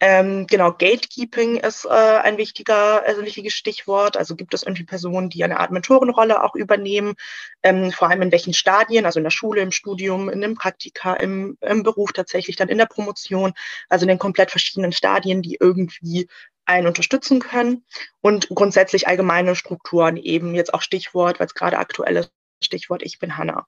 Ähm, 0.01 0.45
genau, 0.47 0.73
Gatekeeping 0.73 1.55
ist 1.55 1.85
äh, 1.85 1.89
ein 1.89 2.37
wichtiger, 2.37 3.03
also 3.05 3.21
ein 3.21 3.25
wichtiges 3.25 3.53
Stichwort. 3.53 4.17
Also 4.17 4.35
gibt 4.35 4.53
es 4.53 4.63
irgendwie 4.63 4.83
Personen, 4.83 5.29
die 5.29 5.43
eine 5.43 5.59
Art 5.59 5.71
Mentorenrolle 5.71 6.43
auch 6.43 6.53
übernehmen, 6.55 7.15
ähm, 7.63 7.91
vor 7.93 8.09
allem 8.09 8.21
in 8.21 8.31
welchen 8.31 8.53
Stadien, 8.53 9.05
also 9.05 9.19
in 9.19 9.23
der 9.23 9.31
Schule, 9.31 9.61
im 9.61 9.71
Studium, 9.71 10.29
in 10.29 10.41
dem 10.41 10.55
Praktika, 10.55 11.13
im, 11.13 11.57
im 11.61 11.83
Beruf 11.83 12.11
tatsächlich, 12.11 12.57
dann 12.57 12.67
in 12.67 12.77
der 12.77 12.87
Promotion, 12.87 13.53
also 13.87 14.03
in 14.03 14.09
den 14.09 14.19
komplett 14.19 14.51
verschiedenen 14.51 14.91
Stadien, 14.91 15.41
die 15.41 15.57
irgendwie 15.61 16.27
einen 16.65 16.87
unterstützen 16.87 17.39
können 17.39 17.85
und 18.21 18.49
grundsätzlich 18.49 19.07
allgemeine 19.07 19.55
Strukturen 19.55 20.17
eben 20.17 20.55
jetzt 20.55 20.73
auch 20.73 20.81
Stichwort, 20.81 21.39
weil 21.39 21.47
es 21.47 21.53
gerade 21.53 21.77
aktuell 21.77 22.17
ist, 22.17 22.31
Stichwort 22.61 23.03
Ich 23.03 23.19
bin 23.19 23.37
Hanna. 23.37 23.65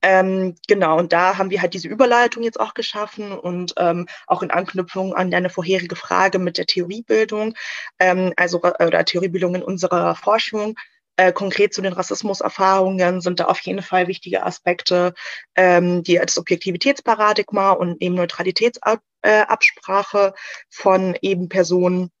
Ähm, 0.00 0.54
genau, 0.68 0.96
und 0.98 1.12
da 1.12 1.38
haben 1.38 1.50
wir 1.50 1.60
halt 1.60 1.74
diese 1.74 1.88
Überleitung 1.88 2.44
jetzt 2.44 2.60
auch 2.60 2.72
geschaffen 2.74 3.32
und 3.32 3.74
ähm, 3.78 4.06
auch 4.28 4.42
in 4.42 4.52
Anknüpfung 4.52 5.12
an 5.14 5.30
deine 5.30 5.50
vorherige 5.50 5.96
Frage 5.96 6.38
mit 6.38 6.56
der 6.56 6.66
Theoriebildung, 6.66 7.54
ähm, 7.98 8.32
also 8.36 8.62
äh, 8.62 8.86
oder 8.86 9.04
Theoriebildung 9.04 9.56
in 9.56 9.62
unserer 9.62 10.14
Forschung. 10.14 10.76
Äh, 11.16 11.32
konkret 11.32 11.74
zu 11.74 11.82
den 11.82 11.94
Rassismuserfahrungen 11.94 13.20
sind 13.20 13.40
da 13.40 13.46
auf 13.46 13.58
jeden 13.62 13.82
Fall 13.82 14.06
wichtige 14.06 14.44
Aspekte, 14.44 15.14
ähm, 15.56 16.04
die 16.04 16.14
das 16.14 16.38
Objektivitätsparadigma 16.38 17.72
und 17.72 18.00
eben 18.00 18.14
Neutralitätsabsprache 18.14 20.28
äh, 20.28 20.32
von 20.70 21.16
eben 21.20 21.48
Personen 21.48 22.12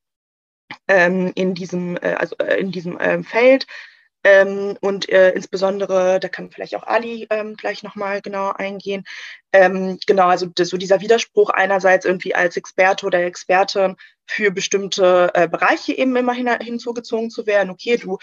ähm, 0.88 1.30
in 1.36 1.54
diesem, 1.54 1.96
äh, 1.98 2.16
also 2.18 2.34
äh, 2.38 2.58
in 2.58 2.72
diesem 2.72 2.98
äh, 2.98 3.22
Feld. 3.22 3.68
Ähm, 4.24 4.76
und 4.80 5.08
äh, 5.08 5.30
insbesondere, 5.30 6.18
da 6.20 6.28
kann 6.28 6.50
vielleicht 6.50 6.74
auch 6.74 6.82
Ali 6.82 7.26
ähm, 7.30 7.54
gleich 7.56 7.82
nochmal 7.82 8.20
genau 8.20 8.52
eingehen. 8.52 9.04
Ähm, 9.52 9.98
genau, 10.06 10.26
also 10.28 10.46
das, 10.46 10.68
so 10.68 10.76
dieser 10.76 11.00
Widerspruch 11.00 11.50
einerseits 11.50 12.04
irgendwie 12.04 12.34
als 12.34 12.56
Experte 12.56 13.06
oder 13.06 13.22
Expertin 13.22 13.96
für 14.28 14.50
bestimmte 14.50 15.30
äh, 15.34 15.48
Bereiche 15.48 15.96
eben 15.96 16.14
immer 16.14 16.34
hin, 16.34 16.48
hinzugezogen 16.60 17.30
zu 17.30 17.46
werden. 17.46 17.70
Okay, 17.70 17.96
du 17.96 18.18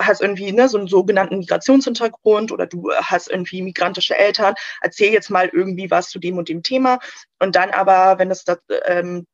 hast 0.00 0.22
irgendwie 0.22 0.52
ne, 0.52 0.68
so 0.68 0.78
einen 0.78 0.86
sogenannten 0.86 1.38
Migrationshintergrund 1.38 2.52
oder 2.52 2.66
du 2.66 2.92
hast 2.94 3.28
irgendwie 3.28 3.62
migrantische 3.62 4.16
Eltern, 4.16 4.54
erzähl 4.80 5.12
jetzt 5.12 5.28
mal 5.28 5.50
irgendwie 5.52 5.90
was 5.90 6.08
zu 6.08 6.20
dem 6.20 6.38
und 6.38 6.48
dem 6.48 6.62
Thema. 6.62 7.00
Und 7.40 7.56
dann 7.56 7.70
aber, 7.70 8.18
wenn 8.18 8.30
es 8.30 8.44
das, 8.44 8.58
ähm, 8.86 9.26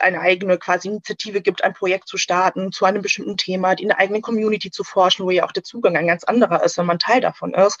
eine 0.00 0.20
eigene 0.20 0.58
quasi 0.58 0.88
Initiative 0.88 1.40
gibt, 1.40 1.62
ein 1.62 1.74
Projekt 1.74 2.08
zu 2.08 2.16
starten 2.16 2.72
zu 2.72 2.84
einem 2.84 3.02
bestimmten 3.02 3.36
Thema, 3.36 3.74
die 3.74 3.84
in 3.84 3.90
der 3.90 3.98
eigenen 3.98 4.22
Community 4.22 4.70
zu 4.70 4.84
forschen, 4.84 5.24
wo 5.24 5.30
ja 5.30 5.44
auch 5.44 5.52
der 5.52 5.64
Zugang 5.64 5.96
ein 5.96 6.06
ganz 6.06 6.24
anderer 6.24 6.64
ist, 6.64 6.78
wenn 6.78 6.86
man 6.86 6.98
Teil 6.98 7.20
davon 7.20 7.54
ist, 7.54 7.78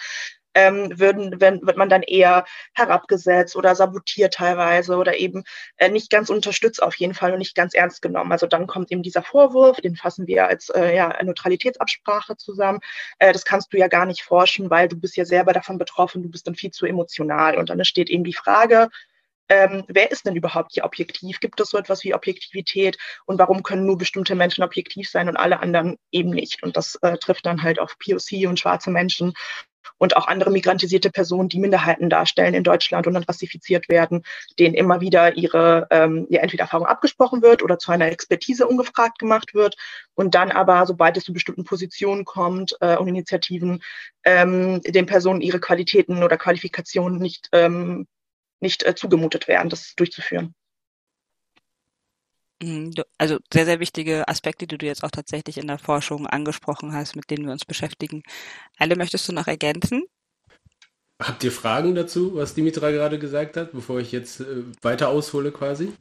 ähm, 0.54 0.98
würden, 0.98 1.40
wenn, 1.40 1.64
wird 1.66 1.76
man 1.76 1.88
dann 1.88 2.02
eher 2.02 2.44
herabgesetzt 2.74 3.56
oder 3.56 3.74
sabotiert 3.74 4.34
teilweise 4.34 4.96
oder 4.96 5.16
eben 5.16 5.44
äh, 5.76 5.88
nicht 5.88 6.10
ganz 6.10 6.30
unterstützt 6.30 6.82
auf 6.82 6.96
jeden 6.96 7.14
Fall 7.14 7.32
und 7.32 7.38
nicht 7.38 7.54
ganz 7.54 7.74
ernst 7.74 8.02
genommen. 8.02 8.32
Also 8.32 8.46
dann 8.46 8.66
kommt 8.66 8.90
eben 8.90 9.02
dieser 9.02 9.22
Vorwurf, 9.22 9.80
den 9.80 9.96
fassen 9.96 10.26
wir 10.26 10.48
als 10.48 10.68
äh, 10.70 10.94
ja, 10.94 11.16
Neutralitätsabsprache 11.22 12.36
zusammen. 12.36 12.80
Äh, 13.18 13.32
das 13.32 13.44
kannst 13.44 13.72
du 13.72 13.78
ja 13.78 13.88
gar 13.88 14.06
nicht 14.06 14.22
forschen, 14.22 14.70
weil 14.70 14.88
du 14.88 14.96
bist 14.96 15.16
ja 15.16 15.24
selber 15.24 15.52
davon 15.52 15.78
betroffen, 15.78 16.22
du 16.22 16.30
bist 16.30 16.46
dann 16.46 16.54
viel 16.54 16.70
zu 16.70 16.86
emotional. 16.86 17.56
Und 17.56 17.70
dann 17.70 17.84
steht 17.84 18.10
eben 18.10 18.24
die 18.24 18.34
Frage, 18.34 18.88
ähm, 19.48 19.84
wer 19.88 20.10
ist 20.10 20.26
denn 20.26 20.36
überhaupt 20.36 20.72
hier 20.74 20.84
objektiv? 20.84 21.40
Gibt 21.40 21.60
es 21.60 21.70
so 21.70 21.78
etwas 21.78 22.04
wie 22.04 22.14
Objektivität? 22.14 22.98
Und 23.24 23.38
warum 23.38 23.62
können 23.62 23.86
nur 23.86 23.96
bestimmte 23.96 24.34
Menschen 24.34 24.62
objektiv 24.62 25.08
sein 25.08 25.28
und 25.28 25.36
alle 25.36 25.60
anderen 25.60 25.96
eben 26.10 26.30
nicht? 26.30 26.62
Und 26.62 26.76
das 26.76 26.96
äh, 26.96 27.16
trifft 27.16 27.46
dann 27.46 27.62
halt 27.62 27.78
auf 27.78 27.96
POC 27.98 28.46
und 28.46 28.60
schwarze 28.60 28.90
Menschen 28.90 29.32
und 29.98 30.16
auch 30.16 30.26
andere 30.28 30.50
migrantisierte 30.50 31.10
Personen, 31.10 31.48
die 31.48 31.58
Minderheiten 31.58 32.08
darstellen 32.08 32.54
in 32.54 32.64
Deutschland 32.64 33.06
und 33.06 33.14
dann 33.14 33.24
rassifiziert 33.24 33.88
werden, 33.88 34.22
denen 34.58 34.74
immer 34.74 35.00
wieder 35.00 35.36
ihre 35.36 35.86
ähm, 35.90 36.26
ja, 36.30 36.40
entweder 36.40 36.62
Erfahrung 36.62 36.86
abgesprochen 36.86 37.42
wird 37.42 37.62
oder 37.62 37.78
zu 37.78 37.92
einer 37.92 38.06
Expertise 38.06 38.66
ungefragt 38.66 39.18
gemacht 39.18 39.54
wird 39.54 39.76
und 40.14 40.34
dann 40.34 40.50
aber, 40.50 40.86
sobald 40.86 41.16
es 41.16 41.24
zu 41.24 41.32
bestimmten 41.32 41.64
Positionen 41.64 42.24
kommt 42.24 42.76
äh, 42.80 42.96
und 42.96 43.08
Initiativen, 43.08 43.82
ähm, 44.24 44.80
den 44.82 45.06
Personen 45.06 45.40
ihre 45.40 45.60
Qualitäten 45.60 46.22
oder 46.22 46.36
Qualifikationen 46.36 47.18
nicht, 47.18 47.48
ähm, 47.52 48.06
nicht 48.60 48.84
äh, 48.84 48.94
zugemutet 48.94 49.48
werden, 49.48 49.68
das 49.68 49.94
durchzuführen. 49.94 50.54
Mhm, 52.62 52.92
also 53.18 53.38
sehr, 53.52 53.64
sehr 53.66 53.80
wichtige 53.80 54.26
Aspekte, 54.28 54.66
die 54.66 54.78
du 54.78 54.86
jetzt 54.86 55.04
auch 55.04 55.10
tatsächlich 55.10 55.58
in 55.58 55.68
der 55.68 55.78
Forschung 55.78 56.26
angesprochen 56.26 56.92
hast, 56.92 57.14
mit 57.14 57.30
denen 57.30 57.46
wir 57.46 57.52
uns 57.52 57.64
beschäftigen. 57.64 58.22
Alle 58.78 58.96
möchtest 58.96 59.28
du 59.28 59.32
noch 59.32 59.46
ergänzen? 59.46 60.04
Habt 61.20 61.42
ihr 61.44 61.52
Fragen 61.52 61.94
dazu, 61.94 62.34
was 62.36 62.54
Dimitra 62.54 62.90
gerade 62.90 63.18
gesagt 63.18 63.56
hat, 63.56 63.72
bevor 63.72 63.98
ich 64.00 64.12
jetzt 64.12 64.40
äh, 64.40 64.64
weiter 64.82 65.08
aushole 65.08 65.50
quasi? 65.52 65.92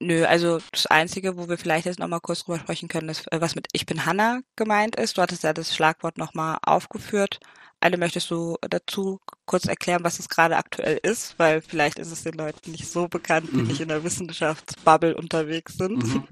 Nö, 0.00 0.24
also 0.26 0.58
das 0.72 0.86
Einzige, 0.86 1.36
wo 1.36 1.48
wir 1.48 1.56
vielleicht 1.56 1.86
jetzt 1.86 2.00
nochmal 2.00 2.20
kurz 2.20 2.44
drüber 2.44 2.58
sprechen 2.58 2.88
können, 2.88 3.08
ist, 3.08 3.30
äh, 3.32 3.40
was 3.40 3.54
mit 3.54 3.68
Ich 3.72 3.86
bin 3.86 4.04
Hanna 4.04 4.40
gemeint 4.56 4.96
ist. 4.96 5.16
Du 5.16 5.22
hattest 5.22 5.44
ja 5.44 5.52
das 5.52 5.74
Schlagwort 5.74 6.18
nochmal 6.18 6.58
aufgeführt. 6.62 7.40
Alle, 7.82 7.96
möchtest 7.96 8.30
du 8.30 8.56
dazu 8.60 9.20
kurz 9.44 9.64
erklären, 9.66 10.04
was 10.04 10.20
es 10.20 10.28
gerade 10.28 10.56
aktuell 10.56 11.00
ist? 11.02 11.36
Weil 11.38 11.60
vielleicht 11.60 11.98
ist 11.98 12.12
es 12.12 12.22
den 12.22 12.34
Leuten 12.34 12.70
nicht 12.70 12.88
so 12.88 13.08
bekannt, 13.08 13.48
die 13.52 13.56
mhm. 13.56 13.66
nicht 13.66 13.80
in 13.80 13.88
der 13.88 14.04
Wissenschaftsbubble 14.04 15.16
unterwegs 15.16 15.74
sind. 15.78 16.04
Mhm. 16.04 16.28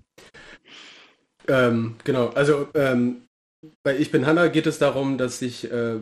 Ähm, 1.49 1.97
genau, 2.05 2.29
also 2.29 2.69
ähm, 2.75 3.23
bei 3.83 3.99
Ich 3.99 4.13
bin 4.13 4.27
Hanna 4.27 4.47
geht 4.47 4.67
es 4.67 4.79
darum, 4.79 5.19
dass 5.19 5.41
sich 5.41 5.71
äh, 5.71 5.99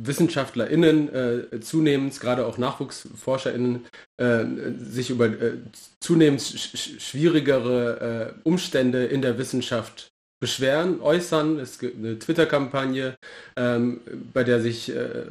WissenschaftlerInnen 0.00 1.14
äh, 1.14 1.60
zunehmend, 1.60 2.18
gerade 2.18 2.46
auch 2.46 2.56
NachwuchsforscherInnen, 2.56 3.84
äh, 4.16 4.44
sich 4.78 5.10
über 5.10 5.26
äh, 5.26 5.58
zunehmend 6.00 6.40
sch 6.40 7.00
schwierigere 7.00 8.34
äh, 8.34 8.48
Umstände 8.48 9.04
in 9.04 9.20
der 9.20 9.36
Wissenschaft 9.36 10.11
beschweren, 10.42 11.00
äußern. 11.00 11.60
Es 11.60 11.78
gibt 11.78 11.96
eine 11.96 12.18
Twitter-Kampagne, 12.18 13.14
ähm, 13.56 14.00
bei 14.34 14.42
der 14.42 14.60
sich 14.60 14.94
äh, 14.94 15.26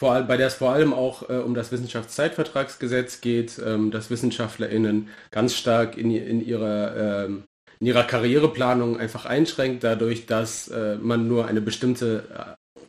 vor 0.00 0.12
allem, 0.12 0.26
bei 0.26 0.38
der 0.38 0.46
es 0.46 0.54
vor 0.54 0.72
allem 0.72 0.94
auch 0.94 1.28
äh, 1.28 1.34
um 1.34 1.54
das 1.54 1.70
Wissenschaftszeitvertragsgesetz 1.70 3.20
geht, 3.20 3.60
ähm, 3.64 3.90
dass 3.90 4.10
WissenschaftlerInnen 4.10 5.10
ganz 5.30 5.54
stark 5.54 5.98
in, 5.98 6.10
in 6.10 6.44
ihrer 6.44 7.26
ähm, 7.26 7.44
in 7.80 7.88
ihrer 7.88 8.04
Karriereplanung 8.04 8.98
einfach 8.98 9.26
einschränkt, 9.26 9.84
dadurch, 9.84 10.24
dass 10.24 10.68
äh, 10.68 10.96
man 10.96 11.28
nur 11.28 11.46
eine 11.46 11.60
bestimmte 11.60 12.24
äh, 12.34 12.80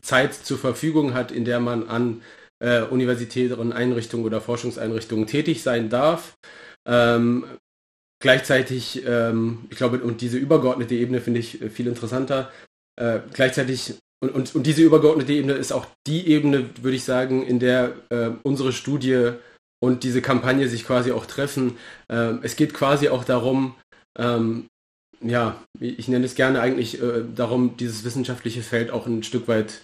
Zeit 0.00 0.32
zur 0.32 0.56
Verfügung 0.56 1.12
hat, 1.12 1.30
in 1.30 1.44
der 1.44 1.60
man 1.60 1.88
an 1.88 2.22
äh, 2.60 2.80
universitären 2.82 3.74
Einrichtungen 3.74 4.24
oder 4.24 4.40
Forschungseinrichtungen 4.40 5.26
tätig 5.26 5.62
sein 5.62 5.90
darf. 5.90 6.38
Ähm, 6.86 7.44
Gleichzeitig, 8.20 9.04
ähm, 9.06 9.66
ich 9.70 9.76
glaube, 9.76 9.98
und 10.00 10.20
diese 10.20 10.38
übergeordnete 10.38 10.94
Ebene 10.94 11.20
finde 11.20 11.40
ich 11.40 11.62
äh, 11.62 11.70
viel 11.70 11.86
interessanter. 11.86 12.50
Äh, 12.96 13.20
gleichzeitig, 13.32 13.94
und, 14.20 14.30
und, 14.34 14.54
und 14.56 14.66
diese 14.66 14.82
übergeordnete 14.82 15.32
Ebene 15.32 15.52
ist 15.52 15.72
auch 15.72 15.86
die 16.06 16.26
Ebene, 16.26 16.70
würde 16.82 16.96
ich 16.96 17.04
sagen, 17.04 17.46
in 17.46 17.60
der 17.60 17.94
äh, 18.10 18.30
unsere 18.42 18.72
Studie 18.72 19.32
und 19.80 20.02
diese 20.02 20.20
Kampagne 20.20 20.68
sich 20.68 20.84
quasi 20.84 21.12
auch 21.12 21.26
treffen. 21.26 21.76
Ähm, 22.08 22.40
es 22.42 22.56
geht 22.56 22.74
quasi 22.74 23.08
auch 23.08 23.22
darum, 23.22 23.76
ähm, 24.18 24.66
ja, 25.20 25.62
ich 25.78 26.08
nenne 26.08 26.26
es 26.26 26.34
gerne 26.34 26.60
eigentlich 26.60 27.00
äh, 27.00 27.22
darum, 27.34 27.76
dieses 27.76 28.04
wissenschaftliche 28.04 28.62
Feld 28.62 28.90
auch 28.90 29.06
ein 29.06 29.22
Stück 29.22 29.46
weit, 29.46 29.82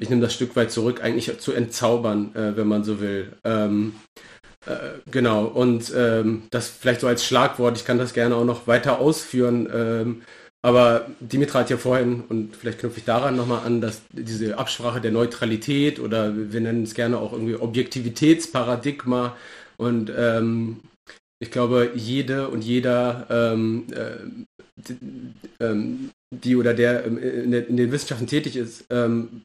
ich 0.00 0.08
nehme 0.08 0.22
das 0.22 0.32
Stück 0.32 0.56
weit 0.56 0.70
zurück, 0.70 1.02
eigentlich 1.02 1.38
zu 1.38 1.52
entzaubern, 1.52 2.34
äh, 2.34 2.56
wenn 2.56 2.66
man 2.66 2.82
so 2.82 2.98
will. 3.00 3.34
Ähm, 3.44 3.94
Äh, 4.44 4.45
genau, 5.10 5.44
und 5.44 5.92
ähm, 5.94 6.44
das 6.50 6.68
vielleicht 6.68 7.00
so 7.00 7.06
als 7.06 7.24
Schlagwort, 7.24 7.76
ich 7.76 7.84
kann 7.84 7.98
das 7.98 8.14
gerne 8.14 8.34
auch 8.34 8.44
noch 8.44 8.66
weiter 8.66 8.98
ausführen. 8.98 9.68
Ähm, 9.72 10.22
aber 10.62 11.06
Dimitra 11.20 11.60
hat 11.60 11.70
ja 11.70 11.76
vorhin, 11.76 12.24
und 12.28 12.56
vielleicht 12.56 12.80
knüpfe 12.80 12.98
ich 12.98 13.04
daran 13.04 13.36
nochmal 13.36 13.64
an, 13.64 13.80
dass 13.80 14.02
diese 14.10 14.58
Absprache 14.58 15.00
der 15.00 15.12
Neutralität 15.12 16.00
oder 16.00 16.32
wir 16.34 16.60
nennen 16.60 16.82
es 16.82 16.94
gerne 16.94 17.18
auch 17.18 17.32
irgendwie 17.32 17.54
Objektivitätsparadigma 17.54 19.36
und 19.76 20.10
ähm, 20.16 20.80
ich 21.38 21.50
glaube, 21.50 21.92
jede 21.94 22.48
und 22.48 22.64
jeder, 22.64 23.26
ähm, 23.30 23.86
äh, 23.92 24.16
die, 24.76 24.96
ähm, 25.60 26.10
die, 26.34 26.56
oder 26.56 26.74
der 26.74 27.04
in, 27.04 27.50
der 27.50 27.68
in, 27.68 27.76
den 27.76 27.92
Wissenschaften 27.92 28.26
tätig 28.26 28.56
ist, 28.56 28.86
ähm, 28.90 29.42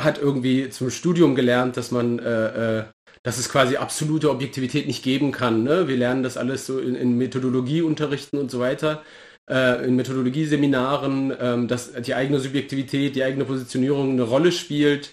hat 0.00 0.18
irgendwie 0.18 0.70
zum 0.70 0.90
Studium 0.90 1.34
gelernt, 1.34 1.76
dass 1.76 1.90
man, 1.90 2.18
äh, 2.18 2.78
äh, 2.80 2.84
dass 3.22 3.38
es 3.38 3.48
quasi 3.48 3.76
absolute 3.76 4.30
Objektivität 4.30 4.86
nicht 4.86 5.02
geben 5.02 5.32
kann. 5.32 5.62
Ne? 5.62 5.88
Wir 5.88 5.96
lernen 5.96 6.22
das 6.22 6.36
alles 6.36 6.66
so 6.66 6.78
in, 6.78 6.94
in 6.94 7.16
Methodologieunterrichten 7.18 8.38
und 8.38 8.50
so 8.50 8.58
weiter, 8.58 9.02
äh, 9.48 9.86
in 9.86 9.96
Methodologieseminaren, 9.96 11.32
ähm, 11.38 11.68
dass 11.68 11.92
die 11.92 12.14
eigene 12.14 12.40
Subjektivität, 12.40 13.14
die 13.14 13.24
eigene 13.24 13.44
Positionierung 13.44 14.12
eine 14.12 14.22
Rolle 14.22 14.52
spielt. 14.52 15.12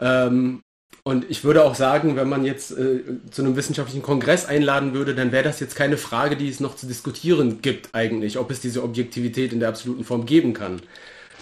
Ähm, 0.00 0.62
und 1.04 1.30
ich 1.30 1.44
würde 1.44 1.64
auch 1.64 1.76
sagen, 1.76 2.16
wenn 2.16 2.28
man 2.28 2.44
jetzt 2.44 2.72
äh, 2.72 3.00
zu 3.30 3.42
einem 3.42 3.54
wissenschaftlichen 3.54 4.02
Kongress 4.02 4.44
einladen 4.44 4.92
würde, 4.92 5.14
dann 5.14 5.30
wäre 5.30 5.44
das 5.44 5.60
jetzt 5.60 5.76
keine 5.76 5.98
Frage, 5.98 6.36
die 6.36 6.48
es 6.48 6.58
noch 6.58 6.74
zu 6.74 6.86
diskutieren 6.86 7.62
gibt 7.62 7.94
eigentlich, 7.94 8.38
ob 8.38 8.50
es 8.50 8.60
diese 8.60 8.82
Objektivität 8.82 9.52
in 9.52 9.60
der 9.60 9.68
absoluten 9.68 10.02
Form 10.02 10.26
geben 10.26 10.52
kann. 10.52 10.82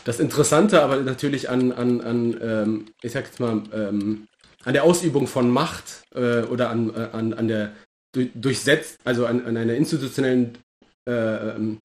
Das 0.05 0.21
Interessante 0.21 0.83
aber 0.83 0.99
natürlich 0.99 1.49
an, 1.49 1.73
an, 1.73 2.03
an 2.03 2.37
ähm, 2.43 2.87
ich 3.03 3.13
sag 3.13 3.25
jetzt 3.25 3.41
mal, 3.41 3.63
ähm, 3.73 4.27
an 4.65 4.73
der 4.73 4.85
Ausübung 4.85 5.27
von 5.27 5.51
Macht 5.51 6.05
äh, 6.15 6.43
oder 6.43 6.71
an, 6.71 6.95
äh, 6.95 7.09
an, 7.13 7.35
an 7.35 7.49
der 7.49 7.73
durchsetzt, 8.15 8.99
also 9.05 9.27
an, 9.27 9.45
an 9.45 9.57
einer 9.57 9.75
institutionellen, 9.75 10.59
äh, 11.09 11.13
ähm, 11.13 11.79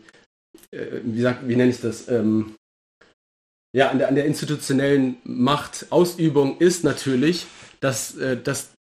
äh, 0.71 1.01
wie, 1.03 1.21
sagt, 1.21 1.47
wie 1.47 1.55
nenne 1.55 1.71
ich 1.71 1.81
das, 1.81 2.07
ähm, 2.07 2.55
ja, 3.75 3.89
an 3.89 3.99
der, 3.99 4.07
an 4.07 4.15
der 4.15 4.25
institutionellen 4.25 5.17
Machtausübung 5.23 6.57
ist 6.59 6.83
natürlich, 6.83 7.47
dass, 7.79 8.15
äh, 8.17 8.37
dass 8.41 8.73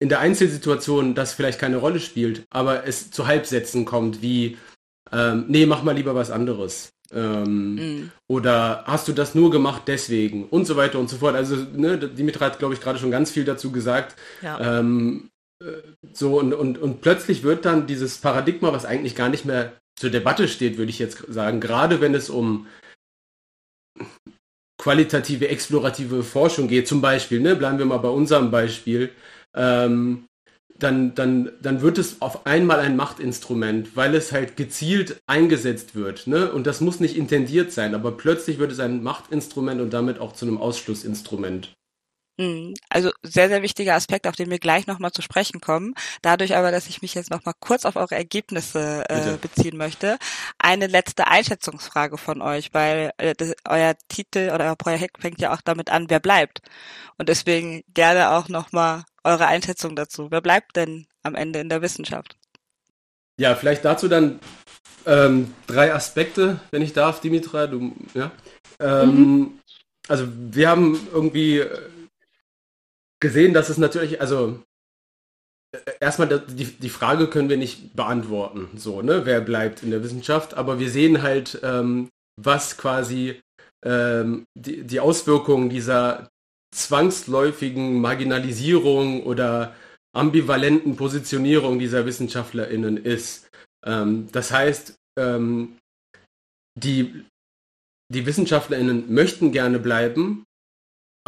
in 0.00 0.08
der 0.08 0.20
Einzelsituation 0.20 1.14
das 1.14 1.34
vielleicht 1.34 1.58
keine 1.58 1.78
Rolle 1.78 2.00
spielt, 2.00 2.44
aber 2.50 2.86
es 2.86 3.10
zu 3.10 3.26
Halbsätzen 3.26 3.84
kommt, 3.84 4.22
wie, 4.22 4.56
ähm, 5.12 5.46
nee, 5.48 5.66
mach 5.66 5.82
mal 5.82 5.96
lieber 5.96 6.14
was 6.14 6.30
anderes. 6.30 6.90
Ähm, 7.12 7.74
mm. 7.74 8.12
Oder 8.28 8.84
hast 8.86 9.08
du 9.08 9.12
das 9.12 9.34
nur 9.34 9.50
gemacht 9.50 9.82
deswegen? 9.86 10.44
Und 10.48 10.66
so 10.66 10.76
weiter 10.76 10.98
und 10.98 11.08
so 11.08 11.16
fort. 11.16 11.34
Also, 11.34 11.56
ne, 11.56 11.98
Dimitra 11.98 12.46
hat, 12.46 12.58
glaube 12.58 12.74
ich, 12.74 12.80
gerade 12.80 12.98
schon 12.98 13.10
ganz 13.10 13.30
viel 13.30 13.44
dazu 13.44 13.72
gesagt. 13.72 14.16
Ja. 14.42 14.78
Ähm, 14.80 15.30
äh, 15.62 15.72
so, 16.12 16.38
und, 16.38 16.52
und, 16.52 16.78
und 16.78 17.00
plötzlich 17.00 17.42
wird 17.42 17.64
dann 17.64 17.86
dieses 17.86 18.18
Paradigma, 18.18 18.72
was 18.72 18.84
eigentlich 18.84 19.14
gar 19.14 19.28
nicht 19.28 19.44
mehr 19.44 19.72
zur 19.98 20.10
Debatte 20.10 20.48
steht, 20.48 20.78
würde 20.78 20.90
ich 20.90 20.98
jetzt 20.98 21.24
sagen, 21.28 21.60
gerade 21.60 22.00
wenn 22.00 22.14
es 22.14 22.30
um 22.30 22.66
qualitative, 24.80 25.48
explorative 25.48 26.22
Forschung 26.22 26.68
geht, 26.68 26.86
zum 26.86 27.00
Beispiel, 27.00 27.40
ne, 27.40 27.56
bleiben 27.56 27.78
wir 27.78 27.86
mal 27.86 27.98
bei 27.98 28.08
unserem 28.08 28.50
Beispiel, 28.50 29.10
ähm, 29.54 30.26
dann, 30.78 31.14
dann, 31.14 31.50
dann 31.60 31.82
wird 31.82 31.98
es 31.98 32.22
auf 32.22 32.46
einmal 32.46 32.80
ein 32.80 32.96
Machtinstrument, 32.96 33.96
weil 33.96 34.14
es 34.14 34.32
halt 34.32 34.56
gezielt 34.56 35.20
eingesetzt 35.26 35.94
wird. 35.94 36.26
Ne? 36.26 36.52
Und 36.52 36.66
das 36.66 36.80
muss 36.80 37.00
nicht 37.00 37.16
intendiert 37.16 37.72
sein, 37.72 37.94
aber 37.94 38.12
plötzlich 38.12 38.58
wird 38.58 38.72
es 38.72 38.80
ein 38.80 39.02
Machtinstrument 39.02 39.80
und 39.80 39.92
damit 39.92 40.20
auch 40.20 40.32
zu 40.32 40.46
einem 40.46 40.58
Ausschlussinstrument. 40.58 41.74
Mhm. 42.38 42.74
Also 42.88 43.10
sehr, 43.22 43.48
sehr 43.48 43.62
wichtiger 43.62 43.96
Aspekt, 43.96 44.28
auf 44.28 44.36
den 44.36 44.48
wir 44.48 44.60
gleich 44.60 44.86
nochmal 44.86 45.10
zu 45.10 45.22
sprechen 45.22 45.60
kommen. 45.60 45.94
Dadurch 46.22 46.56
aber, 46.56 46.70
dass 46.70 46.86
ich 46.86 47.02
mich 47.02 47.14
jetzt 47.14 47.30
nochmal 47.30 47.54
kurz 47.58 47.84
auf 47.84 47.96
eure 47.96 48.14
Ergebnisse 48.14 49.04
äh, 49.08 49.36
beziehen 49.36 49.76
möchte. 49.76 50.18
Eine 50.58 50.86
letzte 50.86 51.26
Einschätzungsfrage 51.26 52.16
von 52.16 52.40
euch, 52.40 52.72
weil 52.72 53.10
äh, 53.18 53.34
das, 53.34 53.54
euer 53.68 53.94
Titel 54.08 54.52
oder 54.54 54.66
euer 54.66 54.76
Projekt 54.76 55.20
fängt 55.20 55.40
ja 55.40 55.52
auch 55.52 55.60
damit 55.62 55.90
an, 55.90 56.08
wer 56.08 56.20
bleibt. 56.20 56.60
Und 57.18 57.28
deswegen 57.28 57.82
gerne 57.92 58.30
auch 58.30 58.48
nochmal 58.48 59.02
eure 59.28 59.46
Einschätzung 59.46 59.94
dazu. 59.94 60.30
Wer 60.30 60.40
bleibt 60.40 60.76
denn 60.76 61.06
am 61.22 61.34
Ende 61.34 61.60
in 61.60 61.68
der 61.68 61.82
Wissenschaft? 61.82 62.36
Ja, 63.38 63.54
vielleicht 63.54 63.84
dazu 63.84 64.08
dann 64.08 64.40
ähm, 65.06 65.54
drei 65.66 65.94
Aspekte, 65.94 66.60
wenn 66.70 66.82
ich 66.82 66.92
darf, 66.92 67.20
Dimitra. 67.20 67.66
Du, 67.66 67.92
ja. 68.14 68.32
Ähm, 68.80 69.14
mhm. 69.14 69.58
Also 70.08 70.26
wir 70.28 70.68
haben 70.68 70.98
irgendwie 71.12 71.64
gesehen, 73.20 73.54
dass 73.54 73.68
es 73.68 73.78
natürlich, 73.78 74.20
also 74.20 74.62
äh, 75.72 75.78
erstmal 76.00 76.40
die, 76.40 76.64
die 76.64 76.88
Frage 76.88 77.28
können 77.28 77.48
wir 77.48 77.56
nicht 77.56 77.94
beantworten, 77.94 78.68
so, 78.76 79.02
ne, 79.02 79.26
wer 79.26 79.40
bleibt 79.40 79.82
in 79.82 79.90
der 79.90 80.02
Wissenschaft, 80.02 80.54
aber 80.54 80.78
wir 80.78 80.90
sehen 80.90 81.22
halt, 81.22 81.60
ähm, 81.62 82.08
was 82.36 82.76
quasi 82.76 83.40
ähm, 83.84 84.44
die, 84.54 84.84
die 84.84 85.00
Auswirkungen 85.00 85.68
dieser 85.68 86.30
zwangsläufigen 86.74 88.00
Marginalisierung 88.00 89.22
oder 89.22 89.74
ambivalenten 90.14 90.96
Positionierung 90.96 91.78
dieser 91.78 92.06
WissenschaftlerInnen 92.06 92.96
ist. 92.96 93.48
Ähm, 93.84 94.28
das 94.32 94.50
heißt, 94.50 94.94
ähm, 95.18 95.78
die, 96.78 97.24
die 98.12 98.26
WissenschaftlerInnen 98.26 99.12
möchten 99.12 99.52
gerne 99.52 99.78
bleiben, 99.78 100.44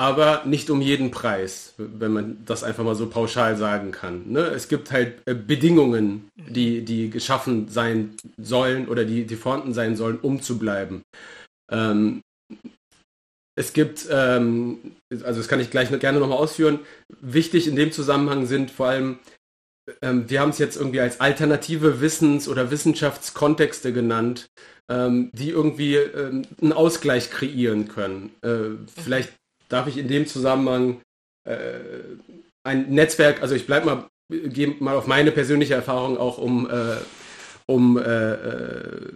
aber 0.00 0.44
nicht 0.46 0.70
um 0.70 0.81
jeden 0.81 1.11
Preis, 1.11 1.74
wenn 1.76 2.12
man 2.12 2.44
das 2.46 2.64
einfach 2.64 2.85
mal 2.85 2.94
so 2.94 3.09
pauschal 3.11 3.57
sagen 3.57 3.90
kann. 3.90 4.33
Ne? 4.33 4.40
Es 4.40 4.68
gibt 4.68 4.90
halt 4.92 5.20
äh, 5.26 5.35
Bedingungen, 5.35 6.31
die, 6.37 6.83
die 6.87 7.11
geschaffen 7.11 7.68
sein 7.68 8.16
sollen 8.38 8.88
oder 8.88 9.05
die, 9.05 9.26
die 9.26 9.37
vorhanden 9.37 9.74
sein 9.74 9.96
sollen, 9.96 10.18
um 10.18 10.40
zu 10.40 10.59
bleiben. 10.59 11.03
Ähm, 11.70 12.22
es 13.56 13.72
gibt, 13.72 14.06
ähm, 14.10 14.96
also 15.10 15.40
das 15.40 15.48
kann 15.48 15.60
ich 15.60 15.70
gleich 15.70 15.90
gerne 16.00 16.20
nochmal 16.20 16.38
ausführen, 16.38 16.80
wichtig 17.20 17.66
in 17.66 17.76
dem 17.76 17.92
Zusammenhang 17.92 18.46
sind 18.46 18.70
vor 18.70 18.86
allem, 18.86 19.18
ähm, 20.02 20.28
wir 20.28 20.40
haben 20.40 20.50
es 20.50 20.58
jetzt 20.58 20.76
irgendwie 20.76 21.00
als 21.00 21.20
alternative 21.20 22.00
Wissens- 22.00 22.48
oder 22.48 22.70
Wissenschaftskontexte 22.70 23.92
genannt, 23.92 24.48
ähm, 24.88 25.30
die 25.32 25.50
irgendwie 25.50 25.96
ähm, 25.96 26.42
einen 26.60 26.72
Ausgleich 26.72 27.30
kreieren 27.30 27.88
können. 27.88 28.30
Äh, 28.42 28.76
vielleicht 29.02 29.32
darf 29.68 29.86
ich 29.86 29.96
in 29.98 30.08
dem 30.08 30.26
Zusammenhang 30.26 31.00
äh, 31.44 31.80
ein 32.64 32.90
Netzwerk, 32.90 33.42
also 33.42 33.54
ich 33.54 33.66
bleibe 33.66 33.86
mal, 33.86 34.08
gehe 34.30 34.76
mal 34.78 34.96
auf 34.96 35.06
meine 35.06 35.32
persönliche 35.32 35.74
Erfahrung 35.74 36.18
auch 36.18 36.38
um, 36.38 36.68
äh, 36.70 36.96
um, 37.66 37.96
äh, 37.98 38.32
äh 38.32 39.12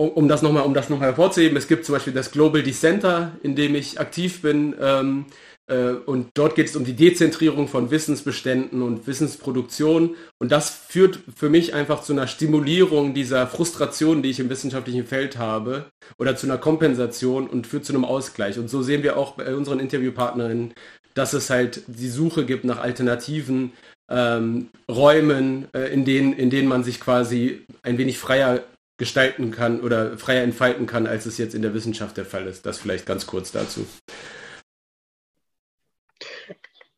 um, 0.00 0.08
um 0.08 0.28
das 0.28 0.40
nochmal 0.40 0.64
um 0.64 0.74
hervorzuheben. 0.74 1.58
Es 1.58 1.68
gibt 1.68 1.84
zum 1.84 1.94
Beispiel 1.94 2.14
das 2.14 2.30
Global 2.30 2.62
Decenter, 2.62 3.32
in 3.42 3.54
dem 3.54 3.74
ich 3.74 4.00
aktiv 4.00 4.40
bin. 4.40 4.74
Ähm, 4.80 5.26
äh, 5.66 5.90
und 5.90 6.28
dort 6.32 6.54
geht 6.54 6.68
es 6.68 6.76
um 6.76 6.86
die 6.86 6.94
Dezentrierung 6.94 7.68
von 7.68 7.90
Wissensbeständen 7.90 8.80
und 8.80 9.06
Wissensproduktion. 9.06 10.16
Und 10.38 10.52
das 10.52 10.70
führt 10.70 11.18
für 11.36 11.50
mich 11.50 11.74
einfach 11.74 12.02
zu 12.02 12.14
einer 12.14 12.28
Stimulierung 12.28 13.12
dieser 13.12 13.46
Frustration, 13.46 14.22
die 14.22 14.30
ich 14.30 14.40
im 14.40 14.48
wissenschaftlichen 14.48 15.04
Feld 15.04 15.36
habe, 15.36 15.90
oder 16.18 16.34
zu 16.34 16.46
einer 16.46 16.56
Kompensation 16.56 17.46
und 17.46 17.66
führt 17.66 17.84
zu 17.84 17.92
einem 17.92 18.06
Ausgleich. 18.06 18.58
Und 18.58 18.70
so 18.70 18.80
sehen 18.80 19.02
wir 19.02 19.18
auch 19.18 19.32
bei 19.32 19.54
unseren 19.54 19.80
Interviewpartnerinnen, 19.80 20.72
dass 21.12 21.34
es 21.34 21.50
halt 21.50 21.82
die 21.88 22.08
Suche 22.08 22.46
gibt 22.46 22.64
nach 22.64 22.78
alternativen 22.78 23.72
ähm, 24.10 24.70
Räumen, 24.90 25.68
äh, 25.74 25.92
in, 25.92 26.06
denen, 26.06 26.32
in 26.32 26.48
denen 26.48 26.68
man 26.68 26.84
sich 26.84 27.00
quasi 27.00 27.66
ein 27.82 27.98
wenig 27.98 28.16
freier 28.16 28.62
gestalten 29.00 29.50
kann 29.50 29.80
oder 29.80 30.16
freier 30.18 30.44
entfalten 30.44 30.86
kann, 30.86 31.08
als 31.08 31.26
es 31.26 31.38
jetzt 31.38 31.54
in 31.54 31.62
der 31.62 31.74
Wissenschaft 31.74 32.16
der 32.16 32.26
Fall 32.26 32.46
ist. 32.46 32.66
Das 32.66 32.78
vielleicht 32.78 33.06
ganz 33.06 33.26
kurz 33.26 33.50
dazu. 33.50 33.86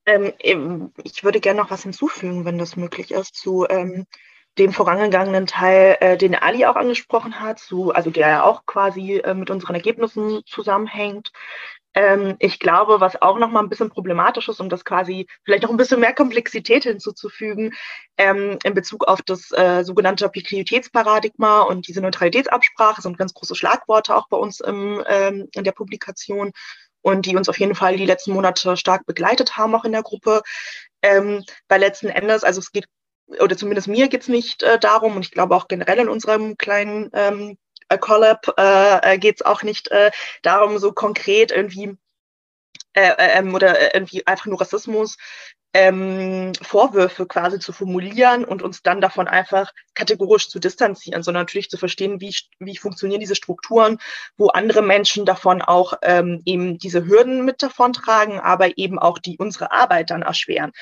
Ähm, 0.05 0.93
ich 1.05 1.23
würde 1.23 1.41
gerne 1.41 1.61
noch 1.61 1.71
was 1.71 1.85
hinzufügen, 1.85 2.45
wenn 2.45 2.59
das 2.59 2.77
möglich 2.77 3.13
ist, 3.13 3.37
zu 3.37 3.67
ähm, 3.71 4.07
dem 4.59 4.73
vorangegangenen 4.73 5.47
Teil, 5.47 5.97
äh, 6.01 6.17
den 6.19 6.35
Ali 6.35 6.67
auch 6.67 6.75
angesprochen 6.75 7.39
hat, 7.39 7.61
zu, 7.61 7.93
also 7.93 8.11
der 8.11 8.29
ja 8.29 8.43
auch 8.43 8.67
quasi 8.67 9.19
äh, 9.19 9.35
mit 9.35 9.49
unseren 9.49 9.77
Ergebnissen 9.77 10.43
zusammenhängt. 10.45 11.31
Ähm, 11.95 12.37
ich 12.39 12.59
glaube, 12.59 13.01
was 13.01 13.21
auch 13.21 13.39
noch 13.39 13.51
mal 13.51 13.61
ein 13.61 13.69
bisschen 13.69 13.91
problematisch 13.91 14.49
ist, 14.49 14.61
um 14.61 14.69
das 14.69 14.85
quasi 14.85 15.27
vielleicht 15.45 15.65
noch 15.65 15.71
ein 15.71 15.77
bisschen 15.77 16.01
mehr 16.01 16.15
Komplexität 16.15 16.85
hinzuzufügen, 16.85 17.73
ähm, 18.17 18.59
in 18.65 18.75
Bezug 18.75 19.05
auf 19.07 19.23
das 19.23 19.51
äh, 19.53 19.85
sogenannte 19.85 20.25
Objektivitätsparadigma 20.25 21.63
und 21.63 21.89
diese 21.89 22.01
Neutralitätsabsprache 22.01 23.03
sind 23.03 23.19
ganz 23.19 23.35
große 23.35 23.55
Schlagworte 23.55 24.17
auch 24.17 24.29
bei 24.29 24.37
uns 24.37 24.61
im, 24.61 25.03
ähm, 25.07 25.49
in 25.55 25.65
der 25.65 25.73
Publikation 25.73 26.53
und 27.03 27.27
die 27.27 27.37
uns 27.37 27.49
auf 27.49 27.59
jeden 27.59 27.75
Fall 27.75 27.97
die 27.97 28.07
letzten 28.07 28.33
Monate 28.33 28.77
stark 28.77 29.05
begleitet 29.07 29.57
haben, 29.57 29.75
auch 29.75 29.85
in 29.85 29.93
der 29.93 30.03
Gruppe. 30.03 30.43
Ähm, 31.03 31.45
weil 31.69 31.81
letzten 31.81 32.09
Endes, 32.09 32.45
also 32.45 32.61
es 32.61 32.73
geht, 32.73 32.87
oder 33.41 33.57
zumindest 33.57 33.89
mir 33.89 34.09
geht 34.09 34.23
es 34.23 34.29
nicht 34.29 34.63
äh, 34.63 34.79
darum, 34.79 35.17
und 35.17 35.25
ich 35.25 35.33
glaube 35.33 35.57
auch 35.57 35.69
generell 35.69 35.99
in 35.99 36.09
unserem 36.09 36.57
kleinen 36.57 37.11
ähm, 37.13 37.59
Collab 37.99 38.55
äh, 38.59 39.15
äh 39.15 39.19
geht 39.19 39.37
es 39.37 39.47
auch 39.47 39.63
nicht 39.63 39.91
äh, 39.91 40.11
darum, 40.43 40.79
so 40.79 40.93
konkret 40.93 41.51
irgendwie 41.51 41.97
äh, 42.95 43.11
äh, 43.11 43.39
ähm, 43.39 43.55
oder 43.55 43.79
äh, 43.79 43.91
irgendwie 43.95 44.27
einfach 44.27 44.47
nur 44.47 44.61
Rassismus 44.61 45.17
ähm, 45.75 46.53
Vorwürfe 46.61 47.27
quasi 47.27 47.59
zu 47.59 47.73
formulieren 47.73 48.45
und 48.45 48.63
uns 48.63 48.83
dann 48.83 49.01
davon 49.01 49.27
einfach 49.29 49.73
kategorisch 49.95 50.49
zu 50.49 50.59
distanzieren, 50.59 51.23
sondern 51.23 51.43
natürlich 51.43 51.71
zu 51.71 51.79
verstehen, 51.79 52.21
wie, 52.21 52.35
wie 52.59 52.77
funktionieren 52.77 53.21
diese 53.21 53.35
Strukturen, 53.35 53.99
wo 54.37 54.49
andere 54.49 54.83
Menschen 54.83 55.25
davon 55.25 55.63
auch 55.63 55.95
ähm, 56.03 56.43
eben 56.45 56.79
diese 56.79 57.07
Hürden 57.07 57.45
mit 57.45 57.63
davon 57.63 57.95
tragen, 57.95 58.39
aber 58.39 58.77
eben 58.77 58.99
auch 58.99 59.19
die 59.19 59.39
unsere 59.39 59.73
Arbeit 59.73 60.11
dann 60.11 60.23
erschweren. 60.23 60.73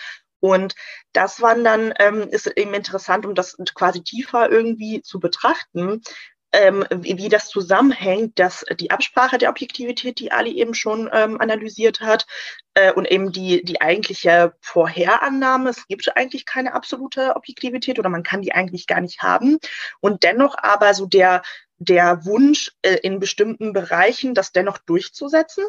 Und 0.41 0.75
das 1.13 1.41
waren 1.41 1.63
dann, 1.63 1.93
ähm, 1.99 2.29
ist 2.31 2.47
eben 2.47 2.75
interessant, 2.75 3.27
um 3.27 3.35
das 3.35 3.57
quasi 3.75 4.03
tiefer 4.03 4.51
irgendwie 4.51 5.03
zu 5.03 5.21
betrachten, 5.21 6.03
ähm, 6.53 6.85
wie, 6.91 7.17
wie 7.17 7.29
das 7.29 7.49
zusammenhängt, 7.49 8.39
dass 8.39 8.65
die 8.79 8.91
Absprache 8.91 9.39
der 9.39 9.51
Objektivität, 9.51 10.19
die 10.19 10.33
Ali 10.33 10.59
eben 10.59 10.75
schon 10.75 11.09
ähm, 11.13 11.41
analysiert 11.41 12.01
hat, 12.01 12.27
äh, 12.75 12.93
und 12.93 13.11
eben 13.11 13.33
die, 13.33 13.65
die 13.65 13.81
eigentliche 13.81 14.55
Vorherannahme, 14.61 15.71
es 15.71 15.87
gibt 15.89 16.17
eigentlich 16.17 16.47
keine 16.47 16.75
absolute 16.75 17.37
Objektivität 17.37 17.99
oder 17.99 18.09
man 18.09 18.23
kann 18.23 18.43
die 18.43 18.53
eigentlich 18.53 18.87
gar 18.87 19.01
nicht 19.01 19.23
haben. 19.23 19.59
Und 20.01 20.23
dennoch 20.23 20.57
aber 20.57 20.95
so 20.95 21.07
der, 21.07 21.43
der 21.81 22.27
Wunsch, 22.27 22.73
äh, 22.83 22.99
in 23.03 23.19
bestimmten 23.19 23.73
Bereichen 23.73 24.35
das 24.35 24.53
dennoch 24.53 24.77
durchzusetzen 24.79 25.65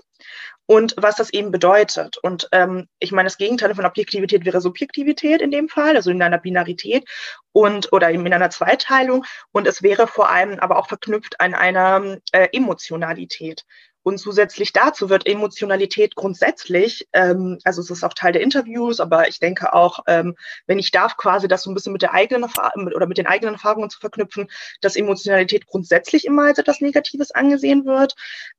und 0.65 0.93
was 0.97 1.15
das 1.15 1.31
eben 1.31 1.51
bedeutet. 1.51 2.17
Und 2.17 2.49
ähm, 2.51 2.89
ich 2.99 3.13
meine, 3.13 3.27
das 3.27 3.37
Gegenteil 3.37 3.73
von 3.73 3.85
Objektivität 3.85 4.43
wäre 4.43 4.59
Subjektivität 4.59 5.41
in 5.41 5.51
dem 5.51 5.69
Fall, 5.69 5.95
also 5.95 6.11
in 6.11 6.21
einer 6.21 6.37
Binarität 6.37 7.07
und 7.53 7.93
oder 7.93 8.11
eben 8.11 8.25
in 8.25 8.33
einer 8.33 8.49
Zweiteilung. 8.49 9.25
Und 9.53 9.67
es 9.67 9.83
wäre 9.83 10.05
vor 10.05 10.29
allem 10.29 10.59
aber 10.59 10.77
auch 10.77 10.89
verknüpft 10.89 11.39
an 11.39 11.53
einer 11.53 12.17
äh, 12.33 12.49
Emotionalität. 12.51 13.63
Und 14.03 14.17
zusätzlich 14.17 14.73
dazu 14.73 15.09
wird 15.09 15.27
Emotionalität 15.27 16.15
grundsätzlich, 16.15 17.07
ähm, 17.13 17.59
also 17.63 17.81
es 17.81 17.89
ist 17.89 18.03
auch 18.03 18.13
Teil 18.13 18.33
der 18.33 18.41
Interviews, 18.41 18.99
aber 18.99 19.27
ich 19.27 19.39
denke 19.39 19.73
auch, 19.73 19.99
ähm, 20.07 20.35
wenn 20.65 20.79
ich 20.79 20.91
darf, 20.91 21.17
quasi 21.17 21.47
das 21.47 21.63
so 21.63 21.71
ein 21.71 21.75
bisschen 21.75 21.93
mit 21.93 22.01
der 22.01 22.13
eigenen 22.13 22.43
Erfahrung 22.43 22.87
oder 22.87 23.05
mit 23.05 23.17
den 23.17 23.27
eigenen 23.27 23.55
Erfahrungen 23.55 23.89
zu 23.89 23.99
verknüpfen, 23.99 24.49
dass 24.81 24.95
Emotionalität 24.95 25.67
grundsätzlich 25.67 26.25
immer 26.25 26.45
als 26.45 26.57
etwas 26.57 26.81
Negatives 26.81 27.31
angesehen 27.31 27.85
wird 27.85 28.15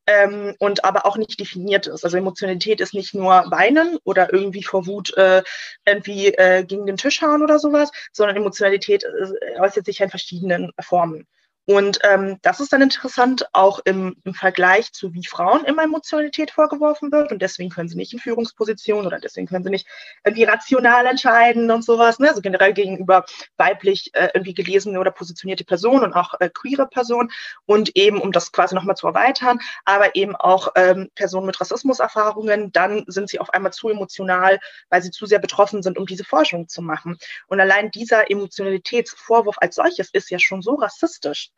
ähm, 0.07 0.55
und 0.59 0.85
aber 0.85 1.07
auch 1.07 1.17
nicht 1.17 1.41
definiert 1.41 1.87
ist. 1.89 2.05
Also 2.05 2.17
Emotionalität 2.17 2.81
ist 2.81 2.95
nicht 2.95 3.15
nur 3.15 3.45
weinen 3.51 3.99
oder 4.05 4.33
irgendwie 4.33 4.63
vor 4.63 4.87
Wut 4.87 5.17
äh, 5.17 5.43
irgendwie 5.85 6.29
äh, 6.35 6.65
gegen 6.65 6.87
den 6.87 6.97
Tisch 6.97 7.21
hauen 7.23 7.43
oder 7.43 7.59
sowas, 7.59 7.91
sondern 8.13 8.37
Emotionalität 8.37 9.05
äh, 9.05 9.61
äußert 9.61 9.87
sich 9.87 10.01
in 10.01 10.11
verschiedenen 10.11 10.73
Formen. 10.81 11.27
Und 11.65 12.01
ähm, 12.03 12.39
das 12.43 12.59
ist 12.59 12.73
dann 12.73 12.83
interessant, 12.83 13.47
auch 13.53 13.79
im, 13.85 14.17
im 14.25 14.35
Vergleich 14.35 14.93
zu 14.93 15.15
wie 15.15 15.25
Frauen 15.25 15.65
immer 15.65 15.85
Emotionalität 15.85 16.51
vorgeworfen 16.51 17.13
wird. 17.13 17.31
Und 17.31 17.41
deswegen 17.41 17.71
können 17.71 17.89
sie 17.89 17.97
nicht 17.97 18.13
in 18.13 18.19
Führungspositionen 18.19 19.07
oder 19.07 19.21
deswegen 19.21 19.47
können 19.47 19.63
sie 19.63 19.71
nicht 19.71 19.87
irgendwie 20.25 20.43
rational 20.43 21.07
entscheiden 21.07 21.71
und 21.71 21.85
sowas. 21.85 22.19
Ne? 22.19 22.29
Also 22.29 22.41
generell 22.41 22.73
gegenüber 22.73 23.25
weiblich 23.59 24.11
äh, 24.15 24.31
irgendwie 24.35 24.55
gelesene 24.55 24.99
oder 24.99 25.13
positionierte 25.13 25.65
Personen 25.65 26.03
und 26.03 26.15
auch 26.15 26.35
äh, 26.41 26.51
queere 26.53 26.89
Personen. 26.89 27.31
Und 27.65 27.97
eben, 27.97 28.21
um 28.21 28.33
das 28.33 28.51
quasi 28.51 28.75
nochmal 28.75 28.97
zu 28.97 29.07
erweitern, 29.07 29.61
aber 29.85 30.17
eben 30.17 30.35
auch 30.35 30.73
ähm, 30.75 31.11
Personen 31.15 31.47
mit 31.47 31.61
Rassismuserfahrungen, 31.61 32.73
dann 32.73 33.05
sind 33.07 33.29
sie 33.29 33.39
auf 33.39 33.51
einmal 33.55 33.73
zu 33.73 33.89
emotional, 33.89 34.59
weil 34.91 35.03
sie 35.03 35.13
zu 35.13 35.27
sehr 35.27 35.39
betroffen 35.39 35.85
sind, 35.85 35.97
um 35.97 36.07
diese 36.07 36.25
Forschung 36.25 36.67
zu 36.67 36.83
machen. 36.83 37.19
Und 37.47 37.61
allein 37.61 37.93
dieser 37.93 38.31
Emotionalitätsvorwurf 38.33 39.57
als 39.61 39.77
solches 39.77 40.11
ist 40.13 40.29
ja 40.31 40.41
schon 40.41 40.61
so 40.61 40.75
rassistisch 40.75 41.53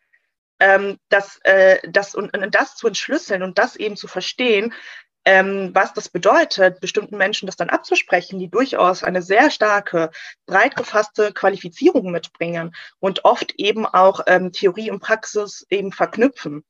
ähm, 0.60 0.98
das, 1.08 1.38
äh, 1.44 1.78
das 1.88 2.14
und, 2.14 2.36
und 2.36 2.54
das 2.54 2.76
zu 2.76 2.86
entschlüsseln 2.86 3.42
und 3.42 3.58
das 3.58 3.76
eben 3.76 3.96
zu 3.96 4.08
verstehen, 4.08 4.72
ähm, 5.24 5.70
was 5.72 5.94
das 5.94 6.08
bedeutet, 6.08 6.80
bestimmten 6.80 7.16
Menschen 7.16 7.46
das 7.46 7.56
dann 7.56 7.70
abzusprechen, 7.70 8.38
die 8.38 8.50
durchaus 8.50 9.02
eine 9.02 9.22
sehr 9.22 9.50
starke, 9.50 10.10
breit 10.46 10.76
gefasste 10.76 11.32
Qualifizierung 11.32 12.10
mitbringen 12.10 12.74
und 12.98 13.24
oft 13.24 13.54
eben 13.56 13.86
auch 13.86 14.20
ähm, 14.26 14.52
Theorie 14.52 14.90
und 14.90 15.00
Praxis 15.00 15.66
eben 15.70 15.92
verknüpfen. 15.92 16.62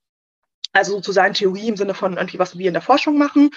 Also 0.73 0.95
sozusagen 0.95 1.35
Theorie 1.35 1.69
im 1.69 1.77
Sinne 1.77 1.95
von 1.95 2.17
irgendwie, 2.17 2.39
was 2.39 2.57
wir 2.57 2.69
in 2.69 2.75
der 2.75 2.83
Forschung 2.83 3.19
machen 3.19 3.51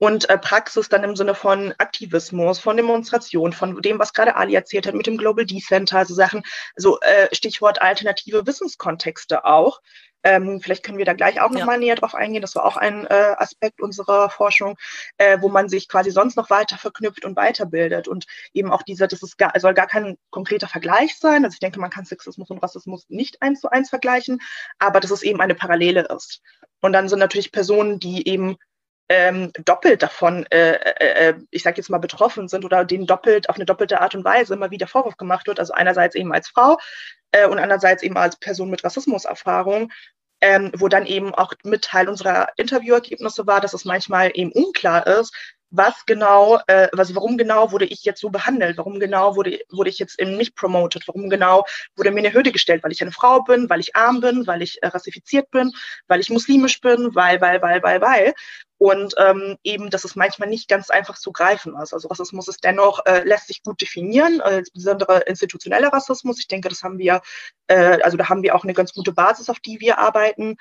und 0.00 0.30
äh, 0.30 0.38
Praxis 0.38 0.88
dann 0.88 1.04
im 1.04 1.14
Sinne 1.14 1.34
von 1.34 1.74
Aktivismus, 1.76 2.58
von 2.58 2.76
Demonstration, 2.76 3.52
von 3.52 3.80
dem, 3.82 3.98
was 3.98 4.14
gerade 4.14 4.34
Ali 4.34 4.54
erzählt 4.54 4.86
hat 4.86 4.94
mit 4.94 5.06
dem 5.06 5.18
Global 5.18 5.44
D-Center, 5.44 5.98
also 5.98 6.14
Sachen, 6.14 6.42
so 6.74 6.98
äh, 7.00 7.32
Stichwort 7.34 7.82
alternative 7.82 8.46
Wissenskontexte 8.46 9.44
auch. 9.44 9.80
Ähm, 10.22 10.60
vielleicht 10.60 10.84
können 10.84 10.98
wir 10.98 11.04
da 11.04 11.12
gleich 11.12 11.40
auch 11.40 11.50
nochmal 11.50 11.76
ja. 11.76 11.80
näher 11.80 11.94
drauf 11.96 12.14
eingehen. 12.14 12.42
Das 12.42 12.54
war 12.54 12.64
auch 12.64 12.76
ein 12.76 13.06
äh, 13.06 13.34
Aspekt 13.36 13.80
unserer 13.80 14.30
Forschung, 14.30 14.76
äh, 15.18 15.38
wo 15.40 15.48
man 15.48 15.68
sich 15.68 15.88
quasi 15.88 16.10
sonst 16.10 16.36
noch 16.36 16.48
weiter 16.50 16.78
verknüpft 16.78 17.24
und 17.24 17.36
weiterbildet. 17.36 18.08
Und 18.08 18.24
eben 18.54 18.70
auch 18.70 18.82
dieser, 18.82 19.06
das 19.06 19.22
ist 19.22 19.36
gar, 19.36 19.52
soll 19.60 19.74
gar 19.74 19.86
kein 19.86 20.16
konkreter 20.30 20.68
Vergleich 20.68 21.18
sein. 21.18 21.44
Also 21.44 21.54
ich 21.54 21.60
denke, 21.60 21.80
man 21.80 21.90
kann 21.90 22.04
Sexismus 22.06 22.50
und 22.50 22.62
Rassismus 22.62 23.04
nicht 23.08 23.40
eins 23.42 23.60
zu 23.60 23.70
eins 23.70 23.90
vergleichen, 23.90 24.40
aber 24.78 25.00
dass 25.00 25.10
es 25.10 25.22
eben 25.22 25.40
eine 25.40 25.54
Parallele 25.54 26.06
ist. 26.14 26.40
Und 26.80 26.92
dann 26.94 27.08
sind 27.08 27.18
natürlich 27.18 27.52
Personen, 27.52 27.98
die 27.98 28.26
eben 28.26 28.56
ähm, 29.10 29.52
doppelt 29.64 30.02
davon, 30.02 30.46
äh, 30.50 30.74
äh, 30.74 31.28
äh 31.28 31.34
ich 31.50 31.64
sage 31.64 31.78
jetzt 31.78 31.90
mal, 31.90 31.98
betroffen 31.98 32.48
sind 32.48 32.64
oder 32.64 32.84
denen 32.84 33.06
doppelt 33.06 33.48
auf 33.48 33.56
eine 33.56 33.66
doppelte 33.66 34.00
Art 34.00 34.14
und 34.14 34.24
Weise 34.24 34.54
immer 34.54 34.70
wieder 34.70 34.86
Vorwurf 34.86 35.16
gemacht 35.16 35.48
wird. 35.48 35.58
Also 35.58 35.72
einerseits 35.72 36.14
eben 36.14 36.32
als 36.32 36.48
Frau 36.48 36.78
äh, 37.32 37.46
und 37.46 37.58
andererseits 37.58 38.04
eben 38.04 38.16
als 38.16 38.36
Person 38.36 38.70
mit 38.70 38.84
Rassismuserfahrung. 38.84 39.90
Ähm, 40.42 40.72
wo 40.74 40.88
dann 40.88 41.04
eben 41.04 41.34
auch 41.34 41.52
mit 41.64 41.82
Teil 41.82 42.08
unserer 42.08 42.48
Interviewergebnisse 42.56 43.46
war, 43.46 43.60
dass 43.60 43.74
es 43.74 43.84
manchmal 43.84 44.30
eben 44.32 44.50
unklar 44.52 45.06
ist, 45.06 45.34
was 45.70 46.04
genau, 46.06 46.58
äh, 46.66 46.88
was, 46.92 47.14
warum 47.14 47.38
genau 47.38 47.72
wurde 47.72 47.84
ich 47.84 48.04
jetzt 48.04 48.20
so 48.20 48.30
behandelt? 48.30 48.76
Warum 48.78 48.98
genau 48.98 49.36
wurde, 49.36 49.60
wurde 49.70 49.90
ich 49.90 49.98
jetzt 49.98 50.18
eben 50.20 50.36
nicht 50.36 50.56
promoted? 50.56 51.06
Warum 51.06 51.30
genau 51.30 51.64
wurde 51.96 52.10
mir 52.10 52.20
eine 52.20 52.32
Hürde 52.32 52.52
gestellt? 52.52 52.82
Weil 52.82 52.92
ich 52.92 53.02
eine 53.02 53.12
Frau 53.12 53.42
bin, 53.42 53.70
weil 53.70 53.80
ich 53.80 53.94
arm 53.94 54.20
bin, 54.20 54.46
weil 54.46 54.62
ich 54.62 54.82
äh, 54.82 54.88
rassifiziert 54.88 55.50
bin, 55.50 55.72
weil 56.08 56.20
ich 56.20 56.30
muslimisch 56.30 56.80
bin, 56.80 57.14
weil, 57.14 57.40
weil, 57.40 57.62
weil, 57.62 57.82
weil, 57.82 58.00
weil. 58.00 58.34
Und 58.80 59.12
ähm, 59.18 59.58
eben, 59.62 59.90
dass 59.90 60.04
es 60.04 60.16
manchmal 60.16 60.48
nicht 60.48 60.66
ganz 60.66 60.88
einfach 60.88 61.18
zu 61.18 61.32
greifen 61.32 61.76
ist. 61.82 61.92
Also 61.92 62.08
Rassismus 62.08 62.48
ist 62.48 62.64
dennoch, 62.64 63.04
äh, 63.04 63.22
lässt 63.24 63.48
sich 63.48 63.62
gut 63.62 63.78
definieren, 63.78 64.40
äh, 64.40 64.60
insbesondere 64.60 65.18
institutioneller 65.26 65.92
Rassismus. 65.92 66.38
Ich 66.38 66.48
denke, 66.48 66.70
das 66.70 66.82
haben 66.82 66.96
wir, 66.96 67.20
äh, 67.66 68.00
also 68.00 68.16
da 68.16 68.30
haben 68.30 68.42
wir 68.42 68.54
auch 68.54 68.64
eine 68.64 68.72
ganz 68.72 68.94
gute 68.94 69.12
Basis, 69.12 69.50
auf 69.50 69.60
die 69.60 69.80
wir 69.80 69.98
arbeiten. 69.98 70.56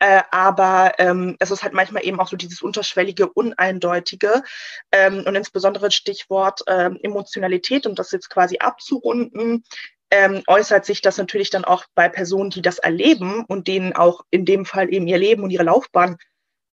Äh, 0.00 0.20
aber 0.30 0.92
ähm, 0.98 1.36
es 1.38 1.50
ist 1.50 1.62
halt 1.62 1.72
manchmal 1.72 2.04
eben 2.04 2.20
auch 2.20 2.28
so 2.28 2.36
dieses 2.36 2.60
unterschwellige, 2.60 3.26
uneindeutige 3.32 4.42
ähm, 4.90 5.24
und 5.26 5.34
insbesondere 5.34 5.90
Stichwort 5.90 6.60
ähm, 6.66 6.98
Emotionalität, 7.02 7.86
um 7.86 7.94
das 7.94 8.10
jetzt 8.10 8.28
quasi 8.28 8.58
abzurunden, 8.58 9.64
ähm, 10.10 10.42
äußert 10.46 10.84
sich 10.84 11.00
das 11.00 11.16
natürlich 11.16 11.48
dann 11.48 11.64
auch 11.64 11.86
bei 11.94 12.10
Personen, 12.10 12.50
die 12.50 12.60
das 12.60 12.78
erleben 12.78 13.46
und 13.46 13.66
denen 13.66 13.94
auch 13.94 14.26
in 14.30 14.44
dem 14.44 14.66
Fall 14.66 14.92
eben 14.92 15.06
ihr 15.06 15.16
Leben 15.16 15.42
und 15.42 15.50
ihre 15.50 15.64
Laufbahn 15.64 16.18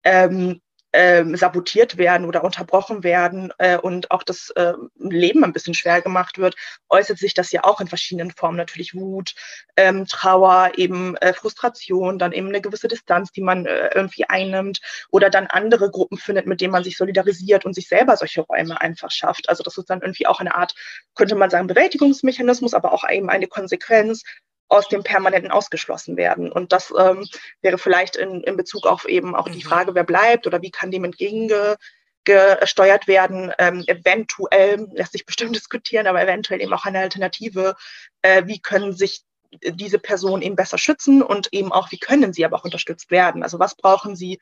ähm, 0.04 0.60
ähm, 0.94 1.36
sabotiert 1.36 1.98
werden 1.98 2.26
oder 2.26 2.44
unterbrochen 2.44 3.04
werden 3.04 3.54
äh, 3.58 3.78
und 3.78 4.12
auch 4.12 4.24
das 4.24 4.50
äh, 4.52 4.74
Leben 4.98 5.44
ein 5.44 5.54
bisschen 5.54 5.74
schwer 5.74 6.02
gemacht 6.02 6.38
wird, 6.38 6.56
äußert 6.90 7.18
sich 7.18 7.34
das 7.34 7.52
ja 7.52 7.64
auch 7.64 7.80
in 7.80 7.88
verschiedenen 7.88 8.32
Formen. 8.32 8.58
Natürlich 8.58 8.96
Wut, 8.96 9.36
ähm, 9.78 10.06
Trauer, 10.08 10.72
eben 10.78 11.16
äh, 11.18 11.34
Frustration, 11.34 12.18
dann 12.18 12.32
eben 12.32 12.48
eine 12.48 12.62
gewisse 12.62 12.88
Distanz, 12.88 13.32
die 13.32 13.42
man 13.42 13.66
äh, 13.66 13.90
irgendwie 13.94 14.26
einnimmt 14.28 14.80
oder 15.12 15.30
dann 15.30 15.48
andere 15.48 15.92
Gruppen 15.92 16.18
findet, 16.18 16.48
mit 16.48 16.62
denen 16.62 16.72
man 16.72 16.84
sich 16.84 16.98
solidarisiert 16.98 17.66
und 17.66 17.74
sich 17.74 17.88
selber 17.88 18.18
solche 18.18 18.42
Räume 18.42 18.82
einfach 18.82 19.12
schafft. 19.12 19.50
Also 19.50 19.64
das 19.64 19.78
ist 19.78 19.90
dann 19.90 20.02
irgendwie 20.02 20.28
auch 20.28 20.40
eine 20.40 20.56
Art, 20.56 20.74
könnte 21.16 21.36
man 21.36 21.50
sagen, 21.50 21.68
Bewältigungsmechanismus, 21.68 22.74
aber 22.74 22.94
auch 22.94 23.08
eben 23.10 23.30
eine 23.30 23.48
Konsequenz 23.48 24.24
aus 24.70 24.88
dem 24.88 25.04
Permanenten 25.04 25.52
ausgeschlossen 25.52 26.16
werden. 26.16 26.52
Und 26.52 26.72
das 26.72 26.94
ähm, 26.98 27.28
wäre 27.62 27.78
vielleicht 27.78 28.16
in, 28.16 28.42
in 28.44 28.56
Bezug 28.56 28.86
auf 28.86 29.08
eben 29.08 29.36
auch 29.36 29.50
die 29.50 29.64
mhm. 29.64 29.68
Frage, 29.68 29.96
wer 29.96 30.04
bleibt 30.04 30.48
oder 30.48 30.62
wie 30.62 30.72
kann 30.72 30.92
dem 30.92 31.04
entgegengesteuert 31.04 33.08
werden. 33.08 33.52
Ähm, 33.58 33.84
eventuell 33.88 34.88
lässt 34.94 35.14
sich 35.14 35.26
bestimmt 35.26 35.56
diskutieren, 35.56 36.08
aber 36.08 36.22
eventuell 36.22 36.62
eben 36.62 36.74
auch 36.74 36.86
eine 36.86 37.00
Alternative. 37.00 37.76
Äh, 38.22 38.44
wie 38.46 38.60
können 38.60 38.94
sich 38.94 39.24
diese 39.64 39.98
Personen 39.98 40.44
eben 40.44 40.56
besser 40.56 40.78
schützen 40.78 41.24
und 41.24 41.52
eben 41.52 41.72
auch, 41.72 41.92
wie 41.92 41.98
können 41.98 42.34
sie 42.34 42.46
aber 42.46 42.58
auch 42.58 42.66
unterstützt 42.66 43.10
werden? 43.10 43.42
Also 43.42 43.58
was 43.58 43.76
brauchen 43.76 44.16
sie 44.16 44.40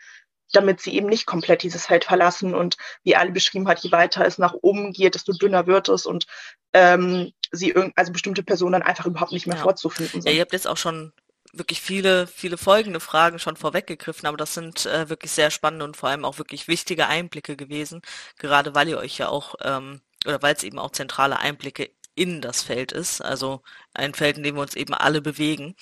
damit 0.53 0.81
sie 0.81 0.93
eben 0.93 1.07
nicht 1.07 1.25
komplett 1.25 1.63
dieses 1.63 1.85
Feld 1.85 2.05
verlassen 2.05 2.55
und 2.55 2.77
wie 3.03 3.15
Ali 3.15 3.31
beschrieben 3.31 3.67
hat, 3.67 3.79
je 3.79 3.91
weiter 3.91 4.25
es 4.25 4.37
nach 4.37 4.53
oben 4.61 4.93
geht, 4.93 5.15
desto 5.15 5.33
dünner 5.33 5.67
wird 5.67 5.89
es 5.89 6.05
und 6.05 6.25
ähm, 6.73 7.31
sie 7.51 7.75
also 7.95 8.11
bestimmte 8.11 8.43
Personen 8.43 8.73
dann 8.73 8.83
einfach 8.83 9.05
überhaupt 9.05 9.31
nicht 9.31 9.47
mehr 9.47 9.57
ja. 9.57 9.63
vorzufinden 9.63 10.21
sind. 10.21 10.29
Ja, 10.29 10.35
ihr 10.35 10.41
habt 10.41 10.53
jetzt 10.53 10.67
auch 10.67 10.77
schon 10.77 11.13
wirklich 11.53 11.81
viele, 11.81 12.27
viele 12.27 12.57
folgende 12.57 12.99
Fragen 12.99 13.39
schon 13.39 13.55
vorweggegriffen, 13.55 14.27
aber 14.27 14.37
das 14.37 14.53
sind 14.53 14.85
äh, 14.85 15.09
wirklich 15.09 15.31
sehr 15.31 15.49
spannende 15.49 15.85
und 15.85 15.97
vor 15.97 16.09
allem 16.09 16.25
auch 16.25 16.37
wirklich 16.37 16.67
wichtige 16.67 17.07
Einblicke 17.07 17.55
gewesen, 17.55 18.01
gerade 18.37 18.75
weil 18.75 18.87
ihr 18.87 18.97
euch 18.97 19.17
ja 19.17 19.29
auch, 19.29 19.55
ähm, 19.63 20.01
oder 20.25 20.41
weil 20.41 20.55
es 20.55 20.63
eben 20.63 20.79
auch 20.79 20.91
zentrale 20.91 21.39
Einblicke 21.39 21.89
in 22.15 22.41
das 22.41 22.63
Feld 22.63 22.91
ist, 22.91 23.21
also 23.21 23.61
ein 23.93 24.13
Feld, 24.13 24.37
in 24.37 24.43
dem 24.43 24.55
wir 24.55 24.61
uns 24.61 24.75
eben 24.75 24.93
alle 24.93 25.21
bewegen 25.21 25.75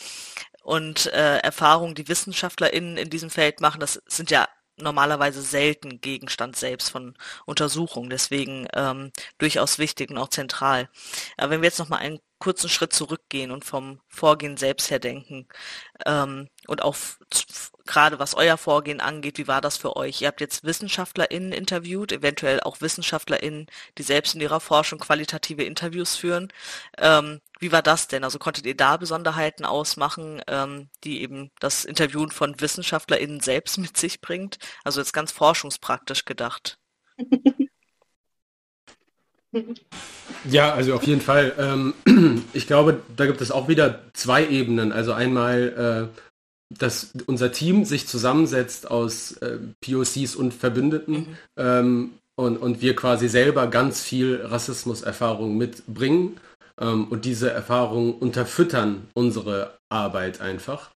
und 0.64 1.08
äh, 1.08 1.38
Erfahrungen, 1.38 1.96
die 1.96 2.08
WissenschaftlerInnen 2.08 2.98
in 2.98 3.10
diesem 3.10 3.30
Feld 3.30 3.62
machen, 3.62 3.80
das 3.80 4.02
sind 4.08 4.32
ja 4.32 4.48
normalerweise 4.78 5.42
selten 5.42 6.02
Gegenstand 6.02 6.56
selbst 6.56 6.90
von 6.90 7.16
Untersuchungen. 7.46 8.10
Deswegen 8.10 8.68
ähm, 8.74 9.12
durchaus 9.38 9.80
wichtig 9.80 10.12
und 10.12 10.18
auch 10.18 10.30
zentral. 10.30 10.90
Aber 11.38 11.52
wenn 11.52 11.62
wir 11.62 11.68
jetzt 11.68 11.80
nochmal 11.80 12.00
einen 12.00 12.20
kurzen 12.46 12.70
Schritt 12.70 12.94
zurückgehen 12.94 13.50
und 13.50 13.66
vom 13.66 14.00
Vorgehen 14.08 14.56
selbst 14.56 14.92
her 14.92 15.00
denken 15.00 15.48
ähm, 16.06 16.48
und 16.68 16.84
auch 16.84 16.96
gerade 17.86 18.20
was 18.20 18.36
euer 18.36 18.60
Vorgehen 18.60 19.02
angeht, 19.02 19.40
wie 19.40 19.48
war 19.48 19.62
das 19.62 19.78
für 19.78 19.96
euch? 19.96 20.22
Ihr 20.22 20.28
habt 20.28 20.42
jetzt 20.42 20.64
WissenschaftlerInnen 20.64 21.52
interviewt, 21.52 22.12
eventuell 22.12 22.60
auch 22.60 22.82
WissenschaftlerInnen, 22.82 23.66
die 23.98 24.04
selbst 24.04 24.36
in 24.36 24.42
ihrer 24.42 24.60
Forschung 24.60 25.00
qualitative 25.00 25.64
Interviews 25.64 26.16
führen. 26.16 26.54
Ähm, 27.00 27.42
wie 27.60 27.72
war 27.72 27.82
das 27.82 28.08
denn? 28.08 28.24
Also 28.24 28.38
konntet 28.38 28.68
ihr 28.68 28.78
da 28.78 28.98
Besonderheiten 28.98 29.66
ausmachen, 29.66 30.44
ähm, 30.46 30.90
die 31.04 31.24
eben 31.24 31.50
das 31.60 31.84
Interviewen 31.84 32.30
von 32.30 32.62
WissenschaftlerInnen 32.62 33.40
selbst 33.40 33.78
mit 33.80 33.98
sich 33.98 34.22
bringt? 34.22 34.60
Also 34.84 35.02
jetzt 35.02 35.14
ganz 35.14 35.32
forschungspraktisch 35.32 36.26
gedacht. 36.26 36.78
Ja, 40.50 40.74
also 40.74 40.94
auf 40.94 41.04
jeden 41.04 41.22
Fall. 41.22 41.54
Ähm, 41.58 41.94
ich 42.54 42.68
glaube, 42.68 43.02
da 43.16 43.26
gibt 43.26 43.42
es 43.42 43.52
auch 43.52 43.68
wieder 43.68 44.02
zwei 44.14 44.48
Ebenen. 44.48 44.92
Also 44.92 45.14
einmal, 45.14 46.10
äh, 46.12 46.22
dass 46.78 47.14
unser 47.26 47.52
Team 47.52 47.86
sich 47.86 48.08
zusammensetzt 48.08 48.90
aus 48.90 49.34
äh, 49.38 49.58
POCs 49.82 50.36
und 50.36 50.54
Verbündeten 50.54 51.14
mhm. 51.14 51.38
ähm, 51.58 52.12
und, 52.36 52.58
und 52.58 52.82
wir 52.82 52.96
quasi 52.96 53.30
selber 53.30 53.68
ganz 53.68 54.02
viel 54.02 54.42
Rassismuserfahrung 54.44 55.58
mitbringen 55.58 56.38
ähm, 56.80 57.08
und 57.08 57.26
diese 57.26 57.50
Erfahrung 57.52 58.16
unterfüttern 58.18 59.08
unsere 59.14 59.78
Arbeit 59.90 60.42
einfach. 60.42 60.92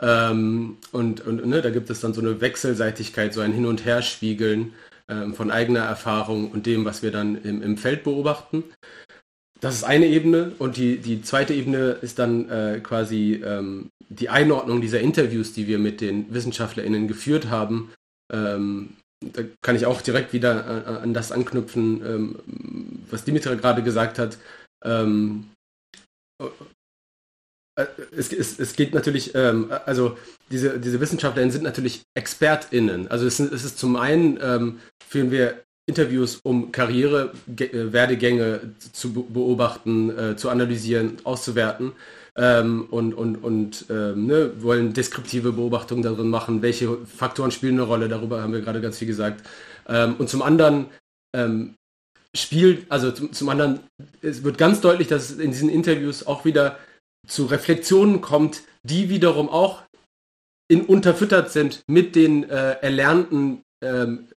Und 0.00 0.78
und 0.92 1.46
ne, 1.46 1.62
da 1.62 1.70
gibt 1.70 1.88
es 1.88 2.00
dann 2.00 2.12
so 2.12 2.20
eine 2.20 2.40
Wechselseitigkeit, 2.40 3.32
so 3.32 3.40
ein 3.40 3.52
Hin- 3.52 3.66
und 3.66 3.84
Herspiegeln 3.84 4.74
von 5.34 5.50
eigener 5.50 5.80
Erfahrung 5.80 6.50
und 6.50 6.66
dem, 6.66 6.84
was 6.84 7.02
wir 7.02 7.10
dann 7.10 7.36
im, 7.42 7.62
im 7.62 7.76
Feld 7.76 8.04
beobachten. 8.04 8.64
Das 9.60 9.74
ist 9.74 9.84
eine 9.84 10.06
Ebene 10.06 10.52
und 10.58 10.76
die, 10.76 10.98
die 10.98 11.22
zweite 11.22 11.54
Ebene 11.54 11.92
ist 12.02 12.18
dann 12.18 12.48
äh, 12.50 12.80
quasi 12.82 13.40
ähm, 13.44 13.90
die 14.08 14.28
Einordnung 14.28 14.80
dieser 14.80 15.00
Interviews, 15.00 15.52
die 15.52 15.68
wir 15.68 15.78
mit 15.78 16.00
den 16.00 16.34
WissenschaftlerInnen 16.34 17.06
geführt 17.06 17.48
haben. 17.48 17.92
Ähm, 18.32 18.96
da 19.20 19.42
kann 19.62 19.76
ich 19.76 19.86
auch 19.86 20.02
direkt 20.02 20.32
wieder 20.32 20.66
an, 20.66 20.96
an 20.96 21.14
das 21.14 21.30
anknüpfen, 21.30 22.04
ähm, 22.04 23.02
was 23.08 23.24
Dimitra 23.24 23.54
gerade 23.54 23.84
gesagt 23.84 24.18
hat. 24.18 24.36
Äh, 27.76 27.86
es, 28.16 28.32
es, 28.32 28.58
es, 28.58 28.74
geht 28.74 28.94
natürlich, 28.94 29.34
ähm, 29.34 29.72
also 29.86 30.16
diese, 30.50 30.78
diese 30.78 31.00
WissenschaftlerInnen 31.00 31.52
sind 31.52 31.64
natürlich 31.64 32.02
ExpertInnen. 32.14 33.08
Also 33.08 33.26
es, 33.26 33.40
es 33.40 33.64
ist 33.64 33.78
zum 33.78 33.96
einen, 33.96 34.38
ähm, 34.42 34.80
führen 35.08 35.30
wir 35.30 35.62
Interviews, 35.86 36.40
um 36.42 36.70
Karrierewerdegänge 36.70 38.44
äh, 38.44 38.60
zu 38.92 39.12
beobachten, 39.12 40.16
äh, 40.16 40.36
zu 40.36 40.48
analysieren, 40.48 41.16
auszuwerten 41.24 41.92
ähm, 42.36 42.86
und, 42.90 43.14
und, 43.14 43.36
und 43.36 43.86
ähm, 43.90 44.26
ne, 44.26 44.52
wollen 44.62 44.92
deskriptive 44.92 45.52
Beobachtungen 45.52 46.02
darin 46.02 46.28
machen, 46.28 46.62
welche 46.62 46.98
Faktoren 47.06 47.50
spielen 47.50 47.74
eine 47.74 47.82
Rolle, 47.82 48.08
darüber 48.08 48.42
haben 48.42 48.52
wir 48.52 48.60
gerade 48.60 48.80
ganz 48.80 48.98
viel 48.98 49.08
gesagt. 49.08 49.44
Ähm, 49.88 50.14
und 50.18 50.28
zum 50.28 50.42
anderen 50.42 50.86
ähm, 51.34 51.74
spielt, 52.34 52.90
also 52.90 53.10
zum, 53.10 53.32
zum 53.32 53.48
anderen, 53.48 53.80
es 54.22 54.44
wird 54.44 54.58
ganz 54.58 54.80
deutlich, 54.80 55.08
dass 55.08 55.32
in 55.32 55.50
diesen 55.50 55.68
Interviews 55.68 56.26
auch 56.26 56.44
wieder 56.44 56.78
zu 57.26 57.46
Reflexionen 57.46 58.20
kommt, 58.20 58.62
die 58.82 59.08
wiederum 59.08 59.48
auch 59.48 59.82
in, 60.68 60.82
unterfüttert 60.86 61.50
sind 61.50 61.82
mit 61.86 62.16
den 62.16 62.48
äh, 62.48 62.72
erlernten 62.80 63.62
ähm, 63.82 64.28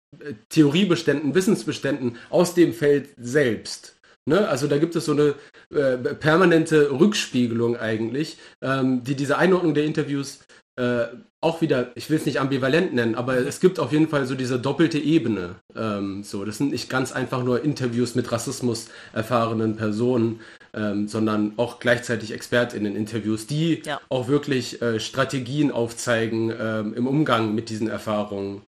Theoriebeständen, 0.49 1.35
Wissensbeständen 1.35 2.17
aus 2.29 2.53
dem 2.53 2.73
Feld 2.73 3.09
selbst. 3.17 3.95
Ne? 4.25 4.47
Also 4.47 4.67
da 4.67 4.77
gibt 4.77 4.95
es 4.95 5.05
so 5.05 5.11
eine 5.11 5.35
äh, 5.73 5.97
permanente 6.15 6.91
Rückspiegelung 6.91 7.77
eigentlich, 7.77 8.37
ähm, 8.61 9.03
die 9.03 9.15
diese 9.15 9.37
Einordnung 9.37 9.73
der 9.73 9.85
Interviews 9.85 10.39
äh, 10.77 11.05
auch 11.45 11.61
wieder, 11.61 11.91
ich 11.95 12.09
will 12.09 12.17
es 12.17 12.25
nicht 12.25 12.39
ambivalent 12.39 12.93
nennen, 12.93 13.13
aber 13.13 13.37
es 13.37 13.59
gibt 13.59 13.79
auf 13.79 13.91
jeden 13.91 14.09
Fall 14.09 14.25
so 14.25 14.33
diese 14.33 14.59
doppelte 14.59 14.97
Ebene. 14.97 15.55
Ähm, 15.75 16.23
so, 16.23 16.43
das 16.43 16.57
sind 16.57 16.71
nicht 16.71 16.89
ganz 16.89 17.11
einfach 17.11 17.43
nur 17.43 17.63
Interviews 17.63 18.15
mit 18.15 18.31
Rassismus 18.31 18.87
erfahrenen 19.13 19.75
Personen, 19.75 20.41
ähm, 20.73 21.07
sondern 21.07 21.53
auch 21.57 21.79
gleichzeitig 21.79 22.33
ExpertInnen-Interviews, 22.33 23.45
die 23.45 23.83
ja. 23.85 24.01
auch 24.09 24.27
wirklich 24.27 24.81
äh, 24.81 24.99
Strategien 24.99 25.71
aufzeigen 25.71 26.51
ähm, 26.59 26.95
im 26.95 27.05
Umgang 27.05 27.53
mit 27.53 27.69
diesen 27.69 27.89
Erfahrungen, 27.89 28.63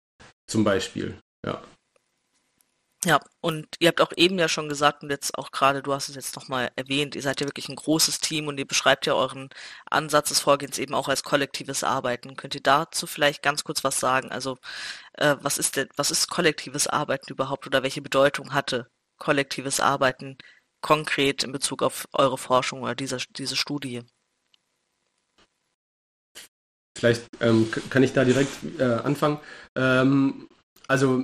zum 0.47 0.65
Beispiel. 0.65 1.15
Ja. 1.45 1.61
Ja, 3.05 3.21
und 3.41 3.67
ihr 3.81 3.89
habt 3.89 4.01
auch 4.01 4.13
eben 4.17 4.39
ja 4.39 4.49
schon 4.49 4.69
gesagt 4.69 5.03
und 5.03 5.11
jetzt 5.11 5.37
auch 5.37 5.51
gerade, 5.51 5.83
du 5.83 5.93
hast 5.93 6.09
es 6.09 6.15
jetzt 6.15 6.37
nochmal 6.37 6.71
erwähnt, 6.77 7.17
ihr 7.17 7.23
seid 7.23 7.41
ja 7.41 7.49
wirklich 7.49 7.69
ein 7.69 7.75
großes 7.75 8.21
Team 8.21 8.47
und 8.47 8.59
ihr 8.59 8.67
beschreibt 8.67 9.07
ja 9.07 9.15
euren 9.15 9.49
Ansatz 9.91 10.29
des 10.29 10.39
Vorgehens 10.39 10.79
eben 10.79 10.95
auch 10.95 11.09
als 11.09 11.25
kollektives 11.25 11.83
Arbeiten. 11.83 12.37
Könnt 12.37 12.55
ihr 12.55 12.63
dazu 12.63 13.09
vielleicht 13.09 13.43
ganz 13.43 13.65
kurz 13.65 13.83
was 13.83 13.99
sagen? 13.99 14.31
Also, 14.31 14.57
äh, 15.15 15.35
was 15.41 15.59
ist 15.59 15.77
denn, 15.77 15.89
was 15.97 16.13
ist 16.13 16.29
kollektives 16.31 16.87
Arbeiten 16.87 17.33
überhaupt 17.33 17.67
oder 17.67 17.83
welche 17.83 18.03
Bedeutung 18.03 18.55
hatte 18.55 18.89
kollektives 19.19 19.81
Arbeiten 19.81 20.39
konkret 20.81 21.43
in 21.45 21.53
Bezug 21.53 21.83
auf 21.83 22.07
eure 22.13 22.39
Forschung 22.39 22.83
oder 22.83 22.95
diese, 22.95 23.19
diese 23.31 23.57
Studie? 23.57 24.03
Vielleicht 26.97 27.29
ähm, 27.41 27.69
kann 27.91 28.05
ich 28.05 28.13
da 28.13 28.25
direkt 28.25 28.53
äh, 28.79 28.85
anfangen. 28.85 29.41
Ähm, 29.75 30.49
also 30.87 31.23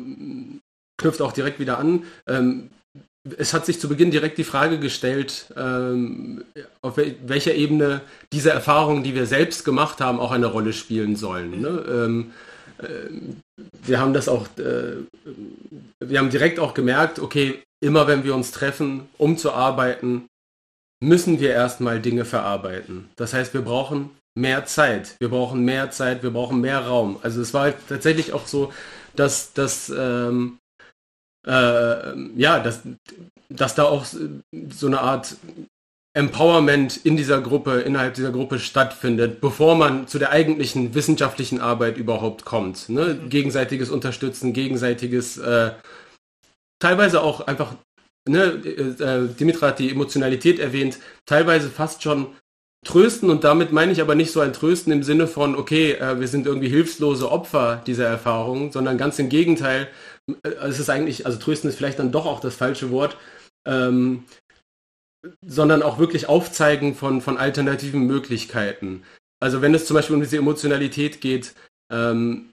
knüpft 0.99 1.23
auch 1.23 1.33
direkt 1.33 1.59
wieder 1.59 1.79
an. 1.79 2.05
Ähm, 2.27 2.71
es 3.37 3.53
hat 3.53 3.67
sich 3.67 3.81
zu 3.81 3.89
Beginn 3.89 4.11
direkt 4.11 4.39
die 4.39 4.45
Frage 4.45 4.79
gestellt, 4.79 5.53
ähm, 5.57 6.45
auf 6.83 6.97
wel 6.97 7.17
welcher 7.27 7.55
Ebene 7.55 8.01
diese 8.33 8.51
Erfahrungen, 8.51 9.03
die 9.03 9.15
wir 9.15 9.27
selbst 9.27 9.65
gemacht 9.65 10.01
haben, 10.01 10.21
auch 10.21 10.31
eine 10.31 10.47
Rolle 10.47 10.73
spielen 10.73 11.17
sollen. 11.17 11.61
Ne? 11.61 11.85
Ähm, 11.89 12.33
äh, 12.79 12.87
wir 13.83 14.01
haben 14.01 14.15
das 14.15 14.29
auch, 14.29 14.47
äh, 14.59 14.97
wir 16.01 16.19
haben 16.19 16.31
direkt 16.31 16.59
auch 16.59 16.75
gemerkt, 16.75 17.19
okay, 17.19 17.63
immer 17.81 18.07
wenn 18.07 18.25
wir 18.25 18.35
uns 18.35 18.51
treffen, 18.51 19.09
um 19.19 19.37
zu 19.37 19.53
arbeiten, 19.53 20.27
müssen 21.01 21.41
wir 21.41 21.51
erstmal 21.51 22.01
Dinge 22.01 22.25
verarbeiten. 22.25 23.09
Das 23.17 23.35
heißt, 23.35 23.55
wir 23.55 23.63
brauchen 23.63 24.11
mehr 24.37 24.67
Zeit. 24.67 25.17
Wir 25.21 25.29
brauchen 25.29 25.65
mehr 25.65 25.91
Zeit, 25.91 26.23
wir 26.23 26.31
brauchen 26.31 26.61
mehr 26.61 26.81
Raum. 26.81 27.19
Also 27.23 27.41
es 27.41 27.55
war 27.55 27.63
halt 27.63 27.77
tatsächlich 27.89 28.33
auch 28.33 28.47
so, 28.47 28.73
dass, 29.15 29.53
dass 29.53 29.93
ähm, 29.97 30.59
äh, 31.49 32.15
ja, 32.37 32.61
dass, 32.61 32.83
dass 33.49 33.75
da 33.75 33.85
auch 33.85 34.05
so 34.05 34.87
eine 34.87 35.01
Art 35.01 35.37
Empowerment 36.15 36.97
in 36.97 37.17
dieser 37.17 37.41
Gruppe, 37.41 37.81
innerhalb 37.81 38.15
dieser 38.15 38.33
Gruppe 38.33 38.59
stattfindet, 38.59 39.41
bevor 39.41 39.77
man 39.77 40.09
zu 40.09 40.19
der 40.19 40.31
eigentlichen 40.31 40.95
wissenschaftlichen 40.95 41.61
Arbeit 41.61 41.97
überhaupt 41.97 42.45
kommt. 42.45 42.89
Ne? 42.89 43.19
Mhm. 43.23 43.29
Gegenseitiges 43.29 43.91
Unterstützen, 43.91 44.53
gegenseitiges, 44.53 45.39
äh, 45.39 45.73
teilweise 46.81 47.23
auch 47.23 47.47
einfach, 47.47 47.75
ne, 48.29 48.41
äh, 48.41 49.29
Dimitra 49.35 49.69
hat 49.69 49.79
die 49.79 49.91
Emotionalität 49.91 50.59
erwähnt, 50.59 50.99
teilweise 51.25 51.71
fast 51.71 52.03
schon 52.03 52.35
trösten 52.85 53.31
und 53.31 53.45
damit 53.45 53.73
meine 53.73 53.93
ich 53.93 54.01
aber 54.01 54.15
nicht 54.15 54.33
so 54.33 54.41
ein 54.41 54.53
Trösten 54.53 54.93
im 54.93 55.03
Sinne 55.03 55.27
von, 55.27 55.57
okay, 55.57 55.93
äh, 55.93 56.21
wir 56.21 56.29
sind 56.29 56.47
irgendwie 56.47 56.69
hilflose 56.69 57.31
Opfer 57.31 57.83
dieser 57.87 58.07
Erfahrung, 58.07 58.73
sondern 58.73 58.99
ganz 58.99 59.19
im 59.19 59.29
Gegenteil, 59.29 59.89
äh, 60.45 60.49
es 60.49 60.79
ist 60.79 60.91
eigentlich, 60.91 61.27
also 61.27 61.39
trösten 61.39 61.69
ist 61.69 61.77
vielleicht 61.77 61.99
dann 61.99 62.13
doch 62.13 62.27
auch 62.27 62.41
das 62.41 62.55
falsche 62.55 62.91
Wort, 62.91 63.17
ähm, 63.67 64.25
sondern 65.45 65.83
auch 65.83 65.99
wirklich 65.99 66.29
aufzeigen 66.29 66.95
von, 66.95 67.21
von 67.21 67.37
alternativen 67.37 68.07
Möglichkeiten. 68.07 69.03
Also 69.41 69.63
wenn 69.63 69.75
es 69.75 69.87
zum 69.87 69.95
Beispiel 69.95 70.15
um 70.15 70.23
diese 70.23 70.39
Emotionalität 70.39 71.21
geht, 71.21 71.55
ähm, 71.93 72.51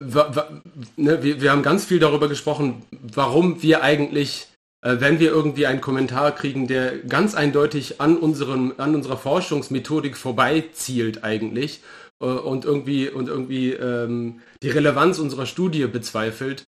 ne, 0.00 1.22
wir, 1.22 1.40
wir 1.40 1.50
haben 1.50 1.62
ganz 1.62 1.84
viel 1.84 1.98
darüber 1.98 2.28
gesprochen, 2.28 2.84
warum 2.90 3.62
wir 3.62 3.82
eigentlich, 3.82 4.48
wenn 4.84 5.18
wir 5.18 5.30
irgendwie 5.30 5.66
einen 5.66 5.80
Kommentar 5.80 6.32
kriegen, 6.32 6.66
der 6.66 6.98
ganz 6.98 7.34
eindeutig 7.34 8.00
an, 8.00 8.16
unserem, 8.16 8.74
an 8.76 8.94
unserer 8.94 9.16
Forschungsmethodik 9.16 10.16
vorbeizielt 10.16 11.24
eigentlich 11.24 11.80
äh, 12.20 12.26
und 12.26 12.64
irgendwie, 12.64 13.08
und 13.08 13.28
irgendwie 13.28 13.72
ähm, 13.72 14.40
die 14.62 14.68
Relevanz 14.68 15.18
unserer 15.18 15.46
Studie 15.46 15.86
bezweifelt, 15.86 16.64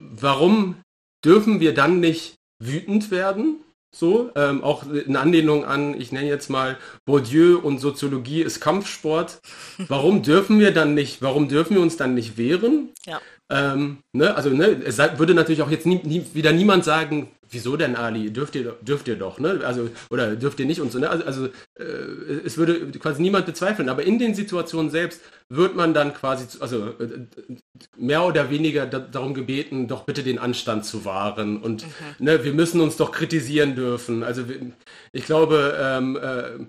warum 0.00 0.76
dürfen 1.24 1.60
wir 1.60 1.72
dann 1.72 2.00
nicht 2.00 2.34
wütend 2.58 3.10
werden? 3.10 3.60
So, 3.94 4.30
ähm, 4.36 4.62
auch 4.62 4.88
in 4.88 5.16
Anlehnung 5.16 5.64
an, 5.64 6.00
ich 6.00 6.12
nenne 6.12 6.28
jetzt 6.28 6.48
mal 6.48 6.78
Bourdieu 7.06 7.58
und 7.58 7.78
Soziologie 7.78 8.40
ist 8.40 8.60
Kampfsport. 8.60 9.40
Warum 9.88 10.22
dürfen 10.22 10.60
wir 10.60 10.72
dann 10.72 10.94
nicht, 10.94 11.22
warum 11.22 11.48
dürfen 11.48 11.74
wir 11.74 11.82
uns 11.82 11.96
dann 11.96 12.14
nicht 12.14 12.36
wehren? 12.38 12.90
Ja. 13.04 13.20
Ähm, 13.50 13.98
ne? 14.12 14.34
Also 14.34 14.50
ne, 14.50 14.80
es 14.84 14.98
würde 14.98 15.34
natürlich 15.34 15.62
auch 15.62 15.70
jetzt 15.70 15.86
nie, 15.86 16.00
nie, 16.04 16.24
wieder 16.32 16.52
niemand 16.52 16.84
sagen, 16.84 17.28
wieso 17.50 17.76
denn 17.76 17.96
Ali? 17.96 18.32
Dürft 18.32 18.54
ihr, 18.54 18.76
dürft 18.80 19.08
ihr 19.08 19.16
doch, 19.16 19.38
ne? 19.38 19.60
Also, 19.64 19.90
oder 20.10 20.36
dürft 20.36 20.60
ihr 20.60 20.66
nicht 20.66 20.80
und 20.80 20.92
so, 20.92 20.98
ne? 20.98 21.10
Also, 21.10 21.24
also 21.24 21.46
äh, 21.78 21.82
es 22.44 22.56
würde 22.56 22.90
quasi 22.98 23.20
niemand 23.20 23.46
bezweifeln, 23.46 23.88
aber 23.88 24.04
in 24.04 24.18
den 24.18 24.34
Situationen 24.34 24.90
selbst 24.90 25.20
wird 25.48 25.74
man 25.74 25.92
dann 25.92 26.14
quasi, 26.14 26.46
also 26.60 26.90
äh, 27.00 27.26
mehr 27.96 28.24
oder 28.24 28.50
weniger 28.50 28.86
da, 28.86 29.00
darum 29.00 29.34
gebeten, 29.34 29.88
doch 29.88 30.04
bitte 30.04 30.22
den 30.22 30.38
Anstand 30.38 30.84
zu 30.84 31.04
wahren 31.04 31.60
und 31.60 31.84
mhm. 31.84 32.24
ne, 32.24 32.44
wir 32.44 32.52
müssen 32.52 32.80
uns 32.80 32.96
doch 32.96 33.10
kritisieren 33.10 33.74
dürfen. 33.74 34.22
Also 34.22 34.44
ich 35.12 35.24
glaube, 35.24 35.76
ähm, 35.80 36.16
äh, 36.16 36.66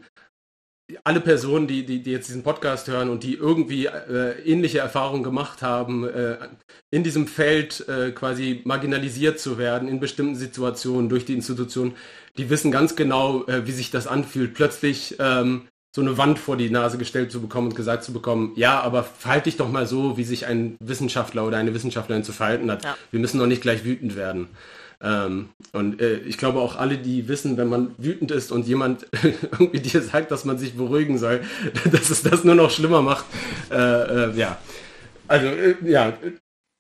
alle 1.04 1.22
Personen, 1.22 1.68
die, 1.68 1.86
die, 1.86 2.02
die, 2.02 2.12
jetzt 2.12 2.28
diesen 2.28 2.44
Podcast 2.44 2.88
hören 2.88 3.10
und 3.10 3.24
die 3.24 3.36
irgendwie 3.36 3.86
äh, 3.86 4.40
ähnliche 4.46 4.80
Erfahrungen 4.80 5.24
gemacht 5.24 5.62
haben, 5.62 6.08
äh, 6.08 6.38
in 6.90 7.04
diesem 7.04 7.28
Feld 7.28 7.88
äh, 7.88 8.12
quasi 8.12 8.62
marginalisiert 8.66 9.40
zu 9.40 9.58
werden 9.58 9.88
in 9.88 10.00
bestimmten 10.00 10.36
Situationen 10.36 11.10
durch 11.10 11.26
die 11.26 11.34
Institution, 11.34 11.94
die 12.38 12.50
wissen 12.50 12.72
ganz 12.72 12.96
genau, 12.96 13.46
äh, 13.48 13.66
wie 13.68 13.72
sich 13.72 13.92
das 13.92 14.08
anfühlt, 14.08 14.54
plötzlich 14.54 15.16
ähm, 15.20 15.68
so 15.94 16.02
eine 16.02 16.18
Wand 16.18 16.40
vor 16.40 16.56
die 16.56 16.70
Nase 16.70 16.98
gestellt 16.98 17.32
zu 17.32 17.42
bekommen 17.42 17.68
und 17.68 17.76
gesagt 17.76 18.04
zu 18.04 18.14
bekommen, 18.14 18.54
ja, 18.56 18.80
aber 18.80 19.04
verhalte 19.04 19.46
dich 19.46 19.58
doch 19.58 19.70
mal 19.70 19.86
so, 19.86 20.18
wie 20.18 20.24
sich 20.24 20.46
ein 20.46 20.78
Wissenschaftler 20.80 21.46
oder 21.46 21.58
eine 21.58 21.74
Wissenschaftlerin 21.74 22.24
zu 22.24 22.32
verhalten 22.32 22.72
hat. 22.72 22.84
Ja. 22.86 22.98
Wir 23.12 23.20
müssen 23.20 23.40
doch 23.40 23.48
nicht 23.48 23.62
gleich 23.62 23.84
wütend 23.84 24.16
werden. 24.16 24.48
Ähm, 25.04 25.50
und 25.74 26.00
äh, 26.02 26.18
ich 26.18 26.38
glaube 26.38 26.60
auch 26.60 26.76
alle, 26.76 26.98
die 26.98 27.28
wissen, 27.28 27.58
wenn 27.58 27.68
man 27.68 27.96
wütend 27.98 28.32
ist 28.32 28.52
und 28.52 28.68
jemand 28.68 29.08
irgendwie 29.52 29.80
dir 29.80 30.02
sagt, 30.02 30.32
dass 30.32 30.46
man 30.46 30.58
sich 30.58 30.76
beruhigen 30.76 31.18
soll, 31.18 31.42
dass 31.92 32.10
es 32.10 32.24
das 32.24 32.44
nur 32.44 32.56
noch 32.56 32.70
schlimmer 32.70 33.02
macht. 33.02 33.26
Äh, 33.72 33.76
äh, 33.76 34.32
ja. 34.38 34.58
Also, 35.28 35.48
äh, 35.48 35.76
ja, 35.84 36.14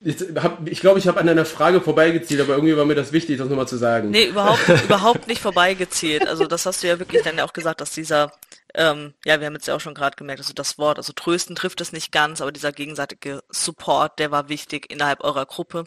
ich 0.03 0.17
glaube, 0.17 0.57
ich, 0.65 0.81
glaub, 0.81 0.97
ich 0.97 1.07
habe 1.07 1.19
an 1.19 1.29
einer 1.29 1.45
Frage 1.45 1.79
vorbeigezielt, 1.79 2.41
aber 2.41 2.55
irgendwie 2.55 2.75
war 2.75 2.85
mir 2.85 2.95
das 2.95 3.11
wichtig, 3.11 3.37
das 3.37 3.49
nochmal 3.49 3.67
zu 3.67 3.77
sagen. 3.77 4.09
Nee, 4.09 4.25
überhaupt, 4.25 4.67
überhaupt 4.83 5.27
nicht 5.27 5.41
vorbeigezielt. 5.41 6.27
Also 6.27 6.45
das 6.47 6.65
hast 6.65 6.81
du 6.81 6.87
ja 6.87 6.97
wirklich 6.97 7.21
dann 7.21 7.37
ja 7.37 7.45
auch 7.45 7.53
gesagt, 7.53 7.81
dass 7.81 7.91
dieser, 7.91 8.31
ähm, 8.75 9.13
ja, 9.25 9.39
wir 9.39 9.47
haben 9.47 9.53
jetzt 9.53 9.67
ja 9.67 9.75
auch 9.75 9.81
schon 9.81 9.93
gerade 9.93 10.15
gemerkt, 10.15 10.39
also 10.39 10.53
das 10.53 10.77
Wort, 10.77 10.97
also 10.97 11.13
trösten 11.13 11.55
trifft 11.55 11.81
es 11.81 11.91
nicht 11.91 12.11
ganz, 12.11 12.41
aber 12.41 12.51
dieser 12.51 12.71
gegenseitige 12.71 13.43
Support, 13.49 14.19
der 14.19 14.31
war 14.31 14.49
wichtig 14.49 14.91
innerhalb 14.91 15.23
eurer 15.23 15.45
Gruppe. 15.45 15.85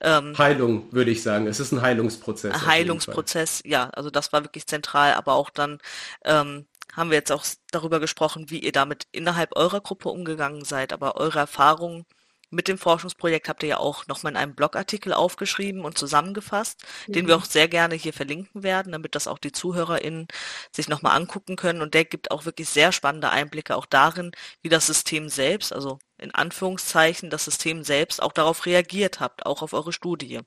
Ähm, 0.00 0.36
Heilung, 0.38 0.92
würde 0.92 1.10
ich 1.10 1.22
sagen. 1.22 1.46
Es 1.46 1.60
ist 1.60 1.72
ein 1.72 1.82
Heilungsprozess. 1.82 2.54
Ein 2.54 2.66
Heilungsprozess, 2.66 3.62
ja, 3.64 3.90
also 3.90 4.10
das 4.10 4.32
war 4.32 4.44
wirklich 4.44 4.66
zentral, 4.66 5.14
aber 5.14 5.34
auch 5.34 5.50
dann 5.50 5.78
ähm, 6.24 6.66
haben 6.94 7.10
wir 7.10 7.16
jetzt 7.16 7.32
auch 7.32 7.44
darüber 7.70 8.00
gesprochen, 8.00 8.50
wie 8.50 8.58
ihr 8.58 8.72
damit 8.72 9.06
innerhalb 9.12 9.56
eurer 9.56 9.80
Gruppe 9.80 10.08
umgegangen 10.08 10.64
seid, 10.64 10.92
aber 10.92 11.16
eure 11.16 11.40
Erfahrungen 11.40 12.04
mit 12.52 12.68
dem 12.68 12.78
Forschungsprojekt 12.78 13.48
habt 13.48 13.62
ihr 13.62 13.70
ja 13.70 13.76
auch 13.78 14.06
nochmal 14.06 14.32
in 14.32 14.36
einem 14.36 14.54
Blogartikel 14.54 15.12
aufgeschrieben 15.12 15.84
und 15.84 15.96
zusammengefasst, 15.96 16.84
mhm. 17.06 17.12
den 17.14 17.26
wir 17.26 17.36
mhm. 17.36 17.42
auch 17.42 17.46
sehr 17.46 17.66
gerne 17.66 17.94
hier 17.94 18.12
verlinken 18.12 18.62
werden, 18.62 18.92
damit 18.92 19.14
das 19.14 19.26
auch 19.26 19.38
die 19.38 19.52
ZuhörerInnen 19.52 20.28
sich 20.70 20.88
nochmal 20.88 21.16
angucken 21.16 21.56
können. 21.56 21.82
Und 21.82 21.94
der 21.94 22.04
gibt 22.04 22.30
auch 22.30 22.44
wirklich 22.44 22.68
sehr 22.68 22.92
spannende 22.92 23.30
Einblicke 23.30 23.74
auch 23.74 23.86
darin, 23.86 24.32
wie 24.60 24.68
das 24.68 24.86
System 24.86 25.28
selbst, 25.28 25.72
also 25.72 25.98
in 26.18 26.34
Anführungszeichen 26.34 27.30
das 27.30 27.44
System 27.44 27.82
selbst 27.82 28.22
auch 28.22 28.32
darauf 28.32 28.66
reagiert 28.66 29.18
habt, 29.18 29.46
auch 29.46 29.62
auf 29.62 29.72
eure 29.72 29.92
Studie. 29.92 30.40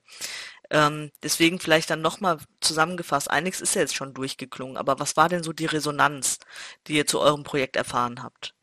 Ähm, 0.70 1.10
deswegen 1.22 1.60
vielleicht 1.60 1.90
dann 1.90 2.00
nochmal 2.00 2.38
zusammengefasst, 2.60 3.30
einiges 3.30 3.60
ist 3.60 3.74
ja 3.74 3.82
jetzt 3.82 3.94
schon 3.94 4.14
durchgeklungen, 4.14 4.76
aber 4.76 4.98
was 4.98 5.16
war 5.16 5.28
denn 5.28 5.42
so 5.42 5.52
die 5.52 5.66
Resonanz, 5.66 6.38
die 6.86 6.94
ihr 6.96 7.06
zu 7.06 7.20
eurem 7.20 7.44
Projekt 7.44 7.76
erfahren 7.76 8.22
habt? 8.22 8.55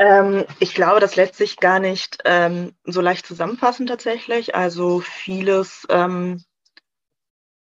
Ähm, 0.00 0.46
ich 0.60 0.74
glaube, 0.74 0.98
das 0.98 1.14
lässt 1.16 1.36
sich 1.36 1.58
gar 1.58 1.78
nicht 1.78 2.22
ähm, 2.24 2.74
so 2.84 3.02
leicht 3.02 3.26
zusammenfassen 3.26 3.86
tatsächlich. 3.86 4.54
Also 4.54 5.00
vieles, 5.00 5.86
ähm, 5.90 6.42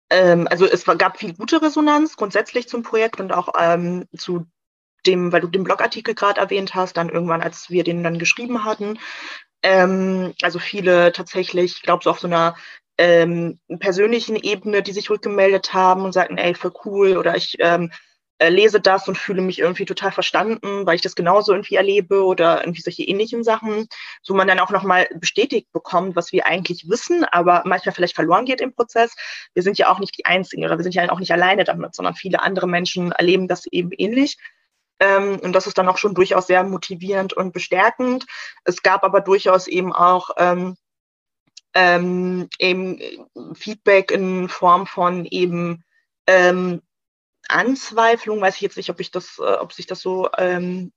ähm 0.09 0.45
also 0.51 0.65
es 0.65 0.83
gab 0.83 1.17
viel 1.17 1.33
gute 1.33 1.61
Resonanz 1.61 2.17
grundsätzlich 2.17 2.67
zum 2.67 2.83
Projekt 2.83 3.21
und 3.21 3.31
auch 3.31 3.53
ähm, 3.57 4.03
zu 4.17 4.45
dem, 5.05 5.31
weil 5.31 5.39
du 5.39 5.47
den 5.47 5.63
Blogartikel 5.63 6.13
gerade 6.13 6.41
erwähnt 6.41 6.75
hast, 6.75 6.97
dann 6.97 7.07
irgendwann, 7.07 7.41
als 7.41 7.69
wir 7.69 7.85
den 7.85 8.03
dann 8.03 8.19
geschrieben 8.19 8.65
hatten. 8.65 8.99
Ähm, 9.63 10.33
also 10.41 10.59
viele 10.59 11.13
tatsächlich, 11.13 11.77
ich 11.77 11.81
glaube, 11.83 12.03
so 12.03 12.09
auf 12.09 12.19
so 12.19 12.27
einer 12.27 12.55
persönlichen 12.97 14.35
Ebene, 14.37 14.81
die 14.81 14.93
sich 14.93 15.09
rückgemeldet 15.09 15.73
haben 15.73 16.03
und 16.03 16.13
sagten, 16.13 16.37
ey, 16.37 16.53
voll 16.53 16.73
cool 16.85 17.17
oder 17.17 17.35
ich 17.35 17.57
äh, 18.37 18.49
lese 18.49 18.81
das 18.81 19.07
und 19.07 19.17
fühle 19.17 19.41
mich 19.41 19.59
irgendwie 19.59 19.85
total 19.85 20.11
verstanden, 20.11 20.85
weil 20.85 20.95
ich 20.95 21.01
das 21.01 21.15
genauso 21.15 21.53
irgendwie 21.53 21.75
erlebe 21.75 22.23
oder 22.25 22.61
irgendwie 22.61 22.81
solche 22.81 23.03
ähnlichen 23.03 23.43
Sachen, 23.43 23.87
so 24.21 24.33
man 24.33 24.47
dann 24.47 24.59
auch 24.59 24.71
nochmal 24.71 25.07
bestätigt 25.15 25.71
bekommt, 25.71 26.15
was 26.15 26.31
wir 26.31 26.45
eigentlich 26.45 26.89
wissen, 26.89 27.23
aber 27.23 27.63
manchmal 27.65 27.95
vielleicht 27.95 28.15
verloren 28.15 28.45
geht 28.45 28.61
im 28.61 28.73
Prozess. 28.73 29.15
Wir 29.53 29.63
sind 29.63 29.77
ja 29.77 29.89
auch 29.89 29.99
nicht 29.99 30.17
die 30.17 30.25
Einzigen 30.25 30.65
oder 30.65 30.77
wir 30.77 30.83
sind 30.83 30.95
ja 30.95 31.09
auch 31.11 31.19
nicht 31.19 31.31
alleine 31.31 31.63
damit, 31.63 31.95
sondern 31.95 32.15
viele 32.15 32.41
andere 32.41 32.67
Menschen 32.67 33.11
erleben 33.13 33.47
das 33.47 33.65
eben 33.67 33.91
ähnlich. 33.97 34.37
Ähm, 34.99 35.39
und 35.41 35.53
das 35.53 35.67
ist 35.67 35.77
dann 35.77 35.87
auch 35.87 35.97
schon 35.97 36.13
durchaus 36.13 36.47
sehr 36.47 36.63
motivierend 36.63 37.33
und 37.33 37.53
bestärkend. 37.53 38.25
Es 38.63 38.81
gab 38.81 39.03
aber 39.03 39.21
durchaus 39.21 39.67
eben 39.67 39.93
auch 39.93 40.31
ähm, 40.37 40.75
ähm, 41.73 42.49
eben 42.59 42.99
Feedback 43.53 44.11
in 44.11 44.49
Form 44.49 44.87
von 44.87 45.25
eben 45.25 45.83
ähm, 46.27 46.81
Anzweiflung, 47.49 48.41
weiß 48.41 48.55
ich 48.55 48.61
jetzt 48.61 48.77
nicht, 48.77 48.89
ob 48.89 48.99
ich 48.99 49.11
das, 49.11 49.39
äh, 49.39 49.53
ob 49.53 49.73
sich 49.73 49.87
das 49.87 50.01
so 50.01 50.29
ähm, 50.37 50.91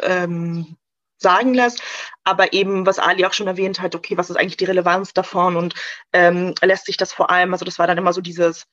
ähm, 0.00 0.76
sagen 1.18 1.54
lässt, 1.54 1.82
aber 2.24 2.52
eben, 2.52 2.86
was 2.86 2.98
Ali 2.98 3.24
auch 3.24 3.32
schon 3.32 3.46
erwähnt 3.46 3.80
hat, 3.80 3.94
okay, 3.94 4.16
was 4.16 4.30
ist 4.30 4.36
eigentlich 4.36 4.56
die 4.56 4.64
Relevanz 4.64 5.12
davon 5.12 5.56
und 5.56 5.74
ähm, 6.12 6.54
lässt 6.62 6.86
sich 6.86 6.96
das 6.96 7.12
vor 7.12 7.30
allem, 7.30 7.52
also 7.52 7.64
das 7.64 7.78
war 7.78 7.86
dann 7.86 7.98
immer 7.98 8.12
so 8.12 8.20
dieses, 8.20 8.66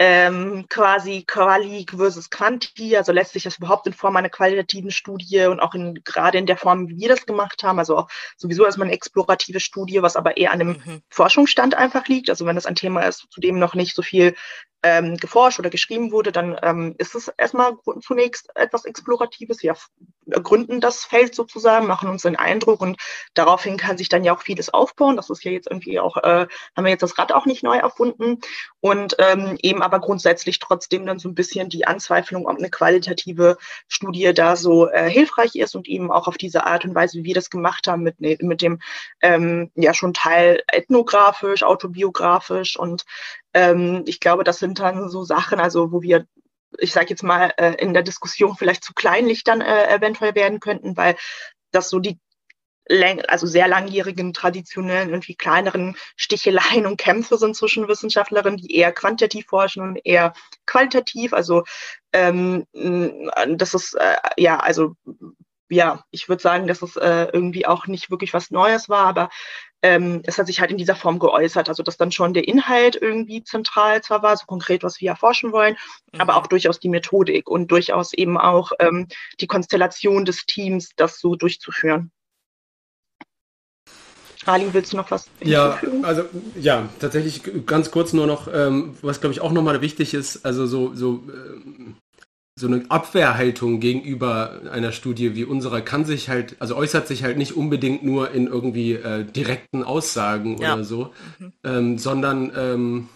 ähm, 0.00 0.66
quasi 0.68 1.24
Quali 1.26 1.84
versus 1.88 2.30
Quanti, 2.30 2.96
also 2.96 3.10
lässt 3.10 3.32
sich 3.32 3.42
das 3.42 3.58
überhaupt 3.58 3.86
in 3.86 3.92
Form 3.92 4.16
einer 4.16 4.28
qualitativen 4.28 4.92
Studie 4.92 5.46
und 5.46 5.58
auch 5.58 5.74
in, 5.74 6.02
gerade 6.04 6.38
in 6.38 6.46
der 6.46 6.56
Form, 6.56 6.88
wie 6.88 6.98
wir 6.98 7.08
das 7.08 7.26
gemacht 7.26 7.64
haben, 7.64 7.80
also 7.80 7.96
auch 7.96 8.08
sowieso 8.36 8.64
erstmal 8.64 8.86
eine 8.86 8.94
explorative 8.94 9.58
Studie, 9.58 10.00
was 10.00 10.14
aber 10.14 10.36
eher 10.36 10.52
an 10.52 10.60
einem 10.60 10.82
mhm. 10.84 11.02
Forschungsstand 11.10 11.74
einfach 11.74 12.06
liegt, 12.06 12.30
also 12.30 12.46
wenn 12.46 12.54
das 12.54 12.66
ein 12.66 12.76
Thema 12.76 13.02
ist, 13.02 13.26
zu 13.30 13.40
dem 13.40 13.58
noch 13.58 13.74
nicht 13.74 13.96
so 13.96 14.02
viel 14.02 14.36
ähm, 14.82 15.16
geforscht 15.16 15.58
oder 15.58 15.70
geschrieben 15.70 16.12
wurde, 16.12 16.30
dann 16.30 16.56
ähm, 16.62 16.94
ist 16.98 17.14
es 17.14 17.28
erstmal 17.36 17.76
zunächst 18.00 18.48
etwas 18.54 18.84
Exploratives. 18.84 19.62
Wir 19.62 19.74
gründen 20.26 20.80
das 20.80 21.04
Feld 21.04 21.34
sozusagen, 21.34 21.86
machen 21.86 22.08
uns 22.08 22.22
den 22.22 22.36
Eindruck 22.36 22.80
und 22.80 22.96
daraufhin 23.34 23.76
kann 23.76 23.98
sich 23.98 24.08
dann 24.08 24.24
ja 24.24 24.34
auch 24.36 24.42
vieles 24.42 24.72
aufbauen. 24.72 25.16
Das 25.16 25.30
ist 25.30 25.42
ja 25.42 25.50
jetzt 25.50 25.68
irgendwie 25.68 25.98
auch, 25.98 26.16
äh, 26.18 26.46
haben 26.76 26.84
wir 26.84 26.90
jetzt 26.90 27.02
das 27.02 27.18
Rad 27.18 27.32
auch 27.32 27.46
nicht 27.46 27.62
neu 27.62 27.76
erfunden 27.76 28.40
und 28.80 29.16
ähm, 29.18 29.58
eben 29.62 29.82
aber 29.82 29.98
grundsätzlich 29.98 30.60
trotzdem 30.60 31.06
dann 31.06 31.18
so 31.18 31.28
ein 31.28 31.34
bisschen 31.34 31.68
die 31.68 31.86
Anzweiflung, 31.86 32.46
ob 32.46 32.58
eine 32.58 32.70
qualitative 32.70 33.58
Studie 33.88 34.32
da 34.32 34.54
so 34.54 34.88
äh, 34.88 35.10
hilfreich 35.10 35.56
ist 35.56 35.74
und 35.74 35.88
eben 35.88 36.12
auch 36.12 36.28
auf 36.28 36.38
diese 36.38 36.66
Art 36.66 36.84
und 36.84 36.94
Weise, 36.94 37.18
wie 37.18 37.24
wir 37.24 37.34
das 37.34 37.50
gemacht 37.50 37.88
haben, 37.88 38.02
mit, 38.02 38.20
ne, 38.20 38.38
mit 38.40 38.62
dem 38.62 38.80
ähm, 39.22 39.72
ja 39.74 39.92
schon 39.92 40.14
Teil 40.14 40.62
ethnografisch, 40.68 41.64
autobiografisch 41.64 42.78
und 42.78 43.04
ähm, 43.54 44.04
ich 44.06 44.20
glaube, 44.20 44.44
das 44.44 44.58
sind 44.58 44.78
dann 44.78 45.08
so 45.08 45.24
Sachen, 45.24 45.60
also 45.60 45.92
wo 45.92 46.02
wir 46.02 46.26
ich 46.78 46.92
sage 46.92 47.08
jetzt 47.08 47.22
mal, 47.22 47.52
äh, 47.56 47.74
in 47.76 47.94
der 47.94 48.02
Diskussion 48.02 48.54
vielleicht 48.56 48.84
zu 48.84 48.92
kleinlich 48.92 49.44
dann 49.44 49.60
äh, 49.60 49.88
eventuell 49.94 50.34
werden 50.34 50.60
könnten, 50.60 50.96
weil 50.96 51.16
das 51.70 51.88
so 51.88 51.98
die 51.98 52.18
also 53.28 53.46
sehr 53.46 53.68
langjährigen, 53.68 54.32
traditionellen, 54.32 55.10
irgendwie 55.10 55.34
kleineren 55.34 55.94
Sticheleien 56.16 56.86
und 56.86 56.96
Kämpfe 56.96 57.36
sind 57.36 57.54
zwischen 57.54 57.86
Wissenschaftlerinnen, 57.86 58.56
die 58.56 58.74
eher 58.74 58.92
quantitativ 58.92 59.46
forschen 59.46 59.82
und 59.82 60.00
eher 60.04 60.32
qualitativ. 60.64 61.34
Also 61.34 61.64
ähm, 62.14 62.64
das 62.72 63.74
ist 63.74 63.94
äh, 63.94 64.16
ja, 64.38 64.58
also 64.60 64.94
ja, 65.68 66.02
ich 66.10 66.30
würde 66.30 66.42
sagen, 66.42 66.66
dass 66.66 66.80
es 66.80 66.96
äh, 66.96 67.28
irgendwie 67.30 67.66
auch 67.66 67.86
nicht 67.88 68.10
wirklich 68.10 68.32
was 68.32 68.50
Neues 68.50 68.88
war, 68.88 69.06
aber 69.06 69.28
ähm, 69.82 70.22
es 70.24 70.38
hat 70.38 70.46
sich 70.46 70.60
halt 70.60 70.70
in 70.70 70.76
dieser 70.76 70.96
Form 70.96 71.18
geäußert. 71.18 71.68
Also 71.68 71.82
dass 71.82 71.96
dann 71.96 72.12
schon 72.12 72.34
der 72.34 72.48
Inhalt 72.48 72.96
irgendwie 73.00 73.42
zentral 73.44 74.02
zwar 74.02 74.22
war, 74.22 74.36
so 74.36 74.46
konkret, 74.46 74.82
was 74.82 75.00
wir 75.00 75.10
erforschen 75.10 75.52
wollen, 75.52 75.76
mhm. 76.12 76.20
aber 76.20 76.36
auch 76.36 76.46
durchaus 76.46 76.80
die 76.80 76.88
Methodik 76.88 77.48
und 77.48 77.70
durchaus 77.70 78.12
eben 78.12 78.38
auch 78.38 78.72
ähm, 78.78 79.08
die 79.40 79.46
Konstellation 79.46 80.24
des 80.24 80.46
Teams, 80.46 80.90
das 80.96 81.20
so 81.20 81.36
durchzuführen. 81.36 82.10
Ali, 84.46 84.72
willst 84.72 84.92
du 84.92 84.96
noch 84.96 85.10
was? 85.10 85.28
Ja, 85.40 85.78
also 86.02 86.24
ja, 86.58 86.88
tatsächlich 87.00 87.42
ganz 87.66 87.90
kurz 87.90 88.14
nur 88.14 88.26
noch, 88.26 88.48
ähm, 88.52 88.96
was 89.02 89.20
glaube 89.20 89.34
ich 89.34 89.40
auch 89.40 89.52
nochmal 89.52 89.82
wichtig 89.82 90.14
ist, 90.14 90.46
also 90.46 90.66
so, 90.66 90.94
so 90.94 91.22
äh, 91.28 91.92
so 92.58 92.66
eine 92.66 92.84
Abwehrhaltung 92.88 93.80
gegenüber 93.80 94.60
einer 94.72 94.92
Studie 94.92 95.36
wie 95.36 95.44
unserer 95.44 95.80
kann 95.80 96.04
sich 96.04 96.28
halt, 96.28 96.56
also 96.58 96.76
äußert 96.76 97.06
sich 97.06 97.22
halt 97.22 97.38
nicht 97.38 97.56
unbedingt 97.56 98.02
nur 98.04 98.30
in 98.32 98.46
irgendwie 98.46 98.94
äh, 98.94 99.24
direkten 99.24 99.84
Aussagen 99.84 100.58
ja. 100.60 100.74
oder 100.74 100.84
so, 100.84 101.12
mhm. 101.38 101.52
ähm, 101.64 101.98
sondern 101.98 102.52
ähm, 102.56 103.08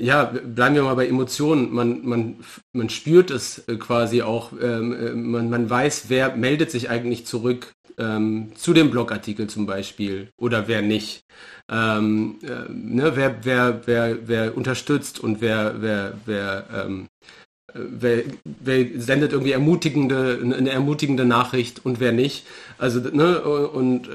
ja, 0.00 0.24
bleiben 0.24 0.76
wir 0.76 0.84
mal 0.84 0.94
bei 0.94 1.08
Emotionen. 1.08 1.72
Man, 1.72 2.06
man, 2.06 2.36
man 2.72 2.88
spürt 2.88 3.32
es 3.32 3.66
äh, 3.66 3.76
quasi 3.76 4.22
auch. 4.22 4.52
Ähm, 4.52 4.92
äh, 4.92 5.10
man, 5.10 5.50
man 5.50 5.68
weiß, 5.68 6.04
wer 6.08 6.36
meldet 6.36 6.70
sich 6.70 6.88
eigentlich 6.88 7.26
zurück 7.26 7.72
ähm, 7.98 8.52
zu 8.54 8.72
dem 8.72 8.90
Blogartikel 8.90 9.48
zum 9.48 9.66
Beispiel 9.66 10.30
oder 10.38 10.68
wer 10.68 10.82
nicht. 10.82 11.24
Ähm, 11.68 12.38
äh, 12.42 12.70
ne, 12.72 13.16
wer, 13.16 13.44
wer, 13.44 13.86
wer, 13.86 14.28
wer 14.28 14.56
unterstützt 14.56 15.18
und 15.18 15.40
wer, 15.40 15.82
wer, 15.82 16.14
wer, 16.24 16.66
ähm, 16.72 17.08
äh, 17.26 17.47
wer, 17.74 18.24
wer 18.44 19.00
sendet 19.00 19.32
irgendwie 19.32 19.52
ermutigende, 19.52 20.40
eine 20.42 20.70
ermutigende 20.70 21.24
Nachricht 21.24 21.84
und 21.84 22.00
wer 22.00 22.12
nicht. 22.12 22.46
Also, 22.78 23.00
ne, 23.00 23.42
und 23.42 24.08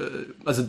also 0.44 0.68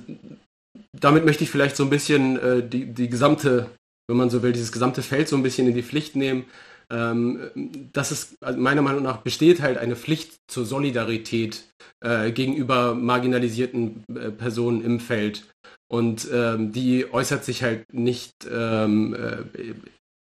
damit 0.93 1.25
möchte 1.25 1.43
ich 1.43 1.49
vielleicht 1.49 1.75
so 1.75 1.83
ein 1.83 1.89
bisschen 1.89 2.39
äh, 2.39 2.67
die, 2.67 2.85
die 2.85 3.09
gesamte 3.09 3.69
wenn 4.07 4.17
man 4.17 4.29
so 4.29 4.43
will, 4.43 4.53
dieses 4.53 4.71
gesamte 4.71 5.01
Feld 5.01 5.27
so 5.27 5.35
ein 5.35 5.43
bisschen 5.43 5.67
in 5.67 5.75
die 5.75 5.83
Pflicht 5.83 6.15
nehmen. 6.15 6.45
Ähm, 6.91 7.89
das 7.93 8.11
ist 8.11 8.35
also 8.41 8.59
meiner 8.59 8.83
Meinung 8.83 9.03
nach 9.03 9.17
besteht 9.17 9.61
halt 9.61 9.77
eine 9.77 9.95
Pflicht 9.95 10.35
zur 10.47 10.65
Solidarität 10.65 11.63
äh, 12.01 12.31
gegenüber 12.31 12.93
marginalisierten 12.93 14.03
äh, 14.09 14.29
Personen 14.31 14.83
im 14.83 14.99
Feld. 14.99 15.45
Und 15.87 16.27
ähm, 16.31 16.71
die 16.71 17.11
äußert 17.11 17.43
sich 17.45 17.63
halt 17.63 17.91
nicht 17.93 18.33
ähm, 18.51 19.15
äh, 19.15 19.73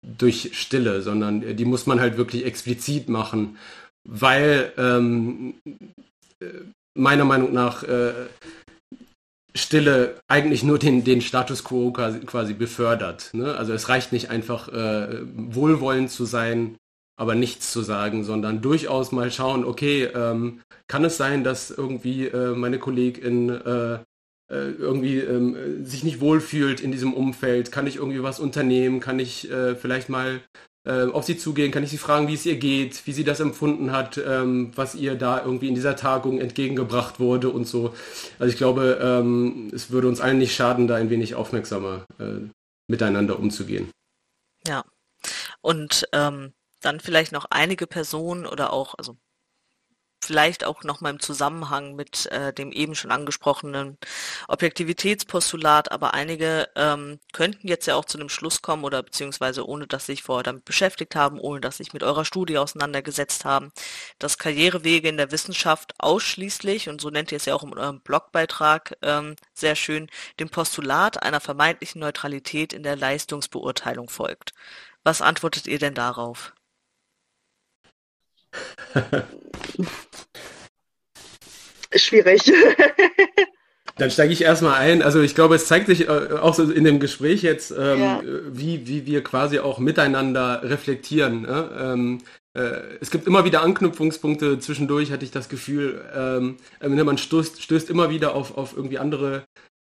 durch 0.04 0.52
Stille, 0.54 1.02
sondern 1.02 1.56
die 1.56 1.66
muss 1.66 1.86
man 1.86 2.00
halt 2.00 2.18
wirklich 2.18 2.46
explizit 2.46 3.10
machen, 3.10 3.58
weil 4.04 4.74
ähm, 4.78 5.56
äh, 6.40 6.46
meiner 6.94 7.26
Meinung 7.26 7.54
nach 7.54 7.84
äh, 7.84 8.14
Stille 9.56 10.16
eigentlich 10.28 10.64
nur 10.64 10.80
den, 10.80 11.04
den 11.04 11.22
Status 11.22 11.64
quo 11.64 11.92
quasi, 11.92 12.54
befördert. 12.54 13.30
Ne? 13.34 13.56
Also 13.56 13.74
es 13.74 13.88
reicht 13.88 14.12
nicht 14.12 14.30
einfach 14.30 14.68
äh, 14.70 15.22
wohlwollend 15.36 16.10
zu 16.10 16.26
sein, 16.26 16.78
aber 17.20 17.36
nichts 17.36 17.72
zu 17.72 17.82
sagen, 17.82 18.24
sondern 18.24 18.62
durchaus 18.62 19.12
mal 19.12 19.32
schauen, 19.32 19.64
okay, 19.64 20.06
ähm, 20.06 20.62
kann 20.88 21.06
es 21.06 21.18
sein, 21.18 21.44
dass 21.44 21.70
irgendwie 21.70 22.26
äh, 22.26 22.56
meine 22.56 22.80
Kollegin 22.80 23.50
äh, 23.50 23.94
äh 23.94 24.00
irgendwie 24.54 25.20
ähm, 25.20 25.86
sich 25.86 26.04
nicht 26.04 26.22
wohlfühlt 26.22 26.82
in 26.82 26.92
diesem 26.92 27.14
Umfeld? 27.14 27.72
Kann 27.72 27.88
ich 27.88 27.98
irgendwie 27.98 28.24
was 28.24 28.40
unternehmen? 28.40 29.00
Kann 29.00 29.20
ich 29.20 29.50
äh, 29.50 29.76
vielleicht 29.76 30.10
mal 30.10 30.42
äh, 30.86 31.06
auf 31.06 31.24
sie 31.24 31.38
zugehen, 31.38 31.72
kann 31.72 31.84
ich 31.84 31.92
sie 31.92 31.98
fragen, 31.98 32.28
wie 32.28 32.34
es 32.34 32.46
ihr 32.46 32.58
geht, 32.58 33.08
wie 33.08 33.14
sie 33.14 33.24
das 33.24 33.40
empfunden 33.40 33.94
hat, 33.94 34.18
ähm, 34.18 34.72
was 34.76 34.96
ihr 34.96 35.16
da 35.16 35.42
irgendwie 35.42 35.70
in 35.70 35.76
dieser 35.76 35.96
Tagung 35.96 36.42
entgegengebracht 36.42 37.22
wurde 37.22 37.50
und 37.50 37.66
so. 37.66 37.94
Also 38.38 38.52
ich 38.52 38.58
glaube, 38.58 39.00
ähm, 39.02 39.72
es 39.74 39.92
würde 39.92 40.10
uns 40.10 40.20
allen 40.20 40.40
nicht 40.40 40.54
schaden, 40.54 40.88
da 40.88 40.96
ein 40.96 41.10
wenig 41.10 41.36
aufmerksamer 41.36 42.06
äh, 42.20 42.50
miteinander 42.90 43.40
umzugehen. 43.40 43.92
Ja. 44.68 44.84
Und 45.62 46.06
ähm, 46.12 46.52
dann 46.82 47.00
vielleicht 47.00 47.32
noch 47.32 47.46
einige 47.50 47.88
Personen 47.88 48.46
oder 48.46 48.74
auch, 48.74 48.96
also 48.98 49.16
vielleicht 50.24 50.64
auch 50.64 50.84
noch 50.84 51.02
mal 51.02 51.10
im 51.10 51.20
Zusammenhang 51.20 51.96
mit 51.96 52.26
äh, 52.28 52.54
dem 52.54 52.72
eben 52.72 52.96
schon 52.96 53.12
angesprochenen 53.12 53.98
Objektivitätspostulat, 54.48 55.92
aber 55.92 56.14
einige 56.14 56.70
ähm, 56.76 57.20
könnten 57.34 57.68
jetzt 57.68 57.86
ja 57.86 57.96
auch 57.96 58.06
zu 58.06 58.18
einem 58.18 58.30
Schluss 58.30 58.62
kommen 58.62 58.84
oder 58.84 59.04
beziehungsweise 59.04 59.68
ohne 59.68 59.88
dass 59.88 60.06
sich 60.06 60.24
vorher 60.24 60.44
damit 60.44 60.66
beschäftigt 60.66 61.16
haben, 61.16 61.40
ohne 61.40 61.62
dass 61.62 61.78
sich 61.78 61.94
mit 61.94 62.04
eurer 62.04 62.26
Studie 62.26 62.58
auseinandergesetzt 62.58 63.46
haben, 63.46 63.72
dass 64.20 64.38
Karrierewege 64.38 65.10
in 65.10 65.18
der 65.18 65.32
Wissenschaft 65.32 65.94
ausschließlich, 66.00 66.90
und 66.90 67.02
so 67.02 67.10
nennt 67.10 67.32
ihr 67.32 67.38
es 67.38 67.46
ja 67.46 67.56
auch 67.56 67.64
in 67.64 67.78
eurem 67.78 68.02
Blogbeitrag 68.02 68.98
ähm, 69.02 69.36
sehr 69.54 69.76
schön, 69.76 70.10
dem 70.40 70.50
Postulat 70.50 71.22
einer 71.22 71.40
vermeintlichen 71.40 72.02
Neutralität 72.02 72.74
in 72.74 72.84
der 72.84 72.96
Leistungsbeurteilung 72.96 74.10
folgt. 74.10 74.54
Was 75.04 75.22
antwortet 75.22 75.68
ihr 75.68 75.80
denn 75.80 75.94
darauf? 75.96 76.54
Schwierig. 81.96 82.42
Dann 83.98 84.10
steige 84.10 84.34
ich 84.34 84.42
erstmal 84.42 84.76
ein. 84.76 85.04
Also 85.04 85.22
ich 85.22 85.36
glaube, 85.36 85.56
es 85.56 85.68
zeigt 85.68 85.86
sich 85.86 86.08
äh, 86.08 86.12
auch 86.42 86.56
so 86.56 86.64
in 86.64 86.84
dem 86.84 87.00
Gespräch 87.00 87.44
jetzt, 87.44 87.72
ähm, 87.72 88.00
ja. 88.00 88.22
wie, 88.50 88.88
wie 88.88 89.06
wir 89.06 89.24
quasi 89.24 89.60
auch 89.60 89.78
miteinander 89.78 90.62
reflektieren. 90.64 91.44
Ne? 91.44 91.70
Ähm, 91.80 92.22
äh, 92.58 92.98
es 93.02 93.12
gibt 93.12 93.28
immer 93.28 93.46
wieder 93.46 93.62
Anknüpfungspunkte. 93.62 94.58
Zwischendurch 94.60 95.12
hatte 95.12 95.26
ich 95.26 95.32
das 95.32 95.48
Gefühl, 95.48 96.04
ähm, 96.16 96.58
äh, 96.80 96.88
man 96.90 97.20
stößt, 97.20 97.62
stößt 97.62 97.90
immer 97.92 98.10
wieder 98.10 98.34
auf, 98.34 98.58
auf 98.58 98.76
irgendwie 98.76 98.98
andere 98.98 99.44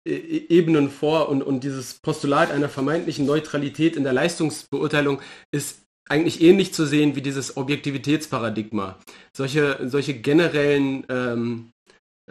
e 0.05 0.47
Ebenen 0.49 0.91
vor 0.91 1.29
und, 1.29 1.43
und 1.43 1.63
dieses 1.63 1.95
Postulat 1.95 2.51
einer 2.51 2.69
vermeintlichen 2.69 3.25
Neutralität 3.25 3.95
in 3.95 4.03
der 4.03 4.13
Leistungsbeurteilung 4.13 5.21
ist 5.53 5.82
eigentlich 6.09 6.41
ähnlich 6.43 6.75
zu 6.75 6.87
sehen 6.87 7.17
wie 7.17 7.23
dieses 7.23 7.57
Objektivitätsparadigma. 7.57 8.99
Solche, 9.37 9.79
solche 9.89 10.15
generellen, 10.15 11.05
ähm, 11.09 11.71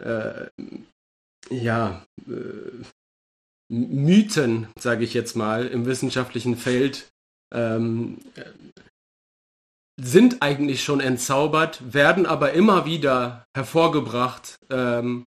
äh, 0.00 0.46
ja, 1.50 2.04
äh, 2.28 2.84
Mythen, 3.68 4.68
sage 4.78 5.04
ich 5.04 5.14
jetzt 5.14 5.34
mal, 5.34 5.66
im 5.66 5.86
wissenschaftlichen 5.86 6.56
Feld 6.56 7.10
ähm, 7.54 8.18
sind 10.00 10.42
eigentlich 10.42 10.82
schon 10.82 11.00
entzaubert, 11.00 11.80
werden 11.92 12.26
aber 12.26 12.52
immer 12.52 12.86
wieder 12.86 13.46
hervorgebracht, 13.56 14.56
ähm, 14.70 15.24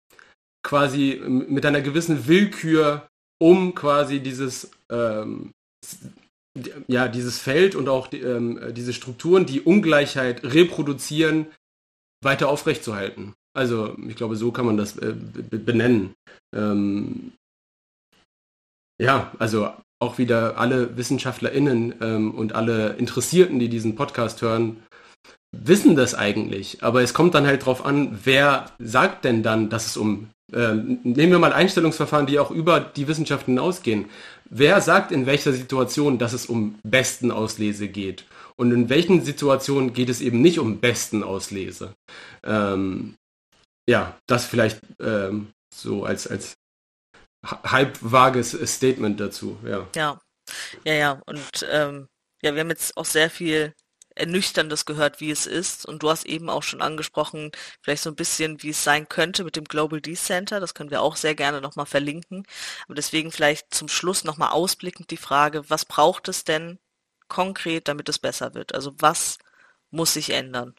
quasi 0.64 1.22
mit 1.26 1.66
einer 1.66 1.82
gewissen 1.82 2.28
Willkür, 2.28 3.08
um 3.42 3.76
quasi 3.76 4.20
dieses 4.20 4.72
ähm, 4.90 5.52
ja, 6.88 7.08
dieses 7.08 7.40
Feld 7.40 7.76
und 7.76 7.90
auch 7.90 8.08
die, 8.08 8.20
ähm, 8.20 8.74
diese 8.74 8.94
Strukturen, 8.94 9.46
die 9.46 9.62
Ungleichheit 9.62 10.44
reproduzieren, 10.44 11.48
weiter 12.24 12.50
aufrechtzuerhalten. 12.50 13.34
Also 13.56 13.96
ich 14.08 14.16
glaube, 14.16 14.36
so 14.36 14.52
kann 14.52 14.66
man 14.66 14.78
das 14.78 14.98
äh, 14.98 15.14
benennen. 15.14 16.14
Ähm, 16.56 17.34
ja, 19.02 19.32
also 19.40 19.72
auch 20.00 20.18
wieder 20.18 20.58
alle 20.58 20.98
WissenschaftlerInnen 20.98 21.96
ähm, 22.02 22.32
und 22.32 22.54
alle 22.54 22.94
Interessierten, 22.94 23.60
die 23.60 23.70
diesen 23.70 23.96
Podcast 23.96 24.42
hören, 24.42 24.84
wissen 25.56 25.96
das 25.96 26.16
eigentlich. 26.16 26.84
Aber 26.84 27.02
es 27.02 27.14
kommt 27.14 27.36
dann 27.36 27.48
halt 27.48 27.66
drauf 27.66 27.86
an, 27.86 28.20
wer 28.24 28.72
sagt 28.80 29.24
denn 29.24 29.44
dann, 29.44 29.70
dass 29.70 29.88
es 29.88 29.98
um 29.98 30.30
äh, 30.52 30.74
nehmen 30.74 31.32
wir 31.32 31.40
mal 31.40 31.54
Einstellungsverfahren, 31.54 32.28
die 32.28 32.40
auch 32.40 32.52
über 32.52 32.80
die 32.80 33.08
Wissenschaft 33.08 33.46
hinausgehen. 33.46 34.10
Wer 34.50 34.82
sagt 34.82 35.12
in 35.12 35.26
welcher 35.26 35.54
Situation, 35.54 36.18
dass 36.18 36.34
es 36.34 36.46
um 36.46 36.80
Bestenauslese 36.84 37.88
geht? 37.88 38.26
Und 38.56 38.72
in 38.72 38.90
welchen 38.90 39.24
Situationen 39.24 39.94
geht 39.94 40.10
es 40.10 40.22
eben 40.22 40.42
nicht 40.42 40.60
um 40.60 40.80
Bestenauslese? 40.80 41.96
Ähm, 42.44 43.16
ja, 43.90 44.18
das 44.28 44.46
vielleicht 44.46 44.80
ähm, 45.00 45.54
so 45.74 46.06
als, 46.06 46.28
als 46.28 46.54
halb 47.46 47.98
vages 48.02 48.52
Statement 48.52 49.20
dazu, 49.20 49.58
ja. 49.66 49.88
Ja, 49.96 50.20
ja, 50.86 50.94
ja. 50.94 51.22
Und 51.26 51.66
ähm, 51.70 52.08
ja, 52.44 52.54
wir 52.54 52.62
haben 52.62 52.70
jetzt 52.70 52.96
auch 52.98 53.06
sehr 53.06 53.30
viel 53.30 53.74
Ernüchterndes 54.16 54.86
gehört, 54.86 55.20
wie 55.22 55.32
es 55.32 55.46
ist. 55.48 55.86
Und 55.86 56.04
du 56.04 56.10
hast 56.10 56.26
eben 56.26 56.50
auch 56.50 56.64
schon 56.64 56.82
angesprochen, 56.82 57.52
vielleicht 57.82 58.04
so 58.04 58.10
ein 58.10 58.16
bisschen, 58.16 58.62
wie 58.64 58.70
es 58.70 58.84
sein 58.84 59.10
könnte 59.10 59.44
mit 59.44 59.56
dem 59.56 59.66
Global 59.66 60.02
Decenter. 60.02 60.60
Das 60.60 60.74
können 60.74 60.92
wir 60.92 61.02
auch 61.02 61.16
sehr 61.16 61.36
gerne 61.36 61.62
nochmal 61.62 61.86
verlinken. 61.86 62.46
Aber 62.86 62.96
deswegen 62.96 63.32
vielleicht 63.32 63.74
zum 63.74 63.88
Schluss 63.88 64.24
nochmal 64.24 64.52
ausblickend 64.52 65.12
die 65.12 65.18
Frage, 65.18 65.70
was 65.70 65.86
braucht 65.86 66.28
es 66.28 66.44
denn 66.44 66.80
konkret, 67.28 67.88
damit 67.88 68.10
es 68.10 68.20
besser 68.20 68.54
wird? 68.54 68.76
Also 68.76 68.94
was 69.00 69.38
muss 69.92 70.14
sich 70.14 70.32
ändern? 70.32 70.76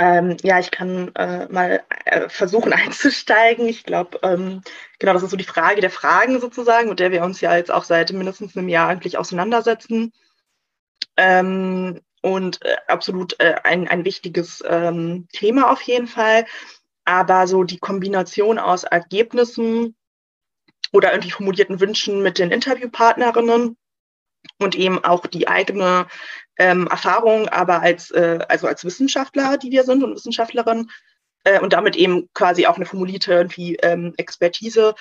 Ähm, 0.00 0.38
ja, 0.42 0.58
ich 0.58 0.70
kann 0.70 1.14
äh, 1.14 1.46
mal 1.48 1.82
äh, 2.06 2.28
versuchen 2.30 2.72
einzusteigen. 2.72 3.68
Ich 3.68 3.84
glaube, 3.84 4.18
ähm, 4.22 4.62
genau, 4.98 5.12
das 5.12 5.22
ist 5.22 5.30
so 5.30 5.36
die 5.36 5.44
Frage 5.44 5.82
der 5.82 5.90
Fragen 5.90 6.40
sozusagen, 6.40 6.88
mit 6.88 7.00
der 7.00 7.12
wir 7.12 7.22
uns 7.22 7.40
ja 7.42 7.54
jetzt 7.54 7.70
auch 7.70 7.84
seit 7.84 8.10
mindestens 8.12 8.56
einem 8.56 8.70
Jahr 8.70 8.88
eigentlich 8.88 9.18
auseinandersetzen. 9.18 10.12
Ähm, 11.16 12.00
und 12.22 12.64
äh, 12.64 12.76
absolut 12.86 13.38
äh, 13.40 13.56
ein, 13.64 13.88
ein 13.88 14.04
wichtiges 14.04 14.62
ähm, 14.66 15.26
Thema 15.32 15.70
auf 15.70 15.80
jeden 15.82 16.06
Fall. 16.06 16.46
Aber 17.04 17.46
so 17.46 17.64
die 17.64 17.78
Kombination 17.78 18.58
aus 18.58 18.84
Ergebnissen 18.84 19.96
oder 20.92 21.12
irgendwie 21.12 21.30
formulierten 21.30 21.80
Wünschen 21.80 22.22
mit 22.22 22.38
den 22.38 22.50
Interviewpartnerinnen 22.50 23.76
und 24.58 24.74
eben 24.74 25.02
auch 25.04 25.26
die 25.26 25.48
eigene 25.48 26.06
ähm, 26.58 26.86
Erfahrung, 26.88 27.48
aber 27.48 27.80
als, 27.80 28.10
äh, 28.10 28.40
also 28.48 28.66
als 28.66 28.84
Wissenschaftler, 28.84 29.56
die 29.56 29.70
wir 29.70 29.84
sind 29.84 30.02
und 30.02 30.14
Wissenschaftlerin, 30.14 30.90
äh, 31.44 31.60
und 31.60 31.72
damit 31.72 31.96
eben 31.96 32.28
quasi 32.34 32.66
auch 32.66 32.76
eine 32.76 32.86
formulierte 32.86 33.32
irgendwie 33.32 33.76
ähm, 33.76 34.14
Expertise, 34.16 34.94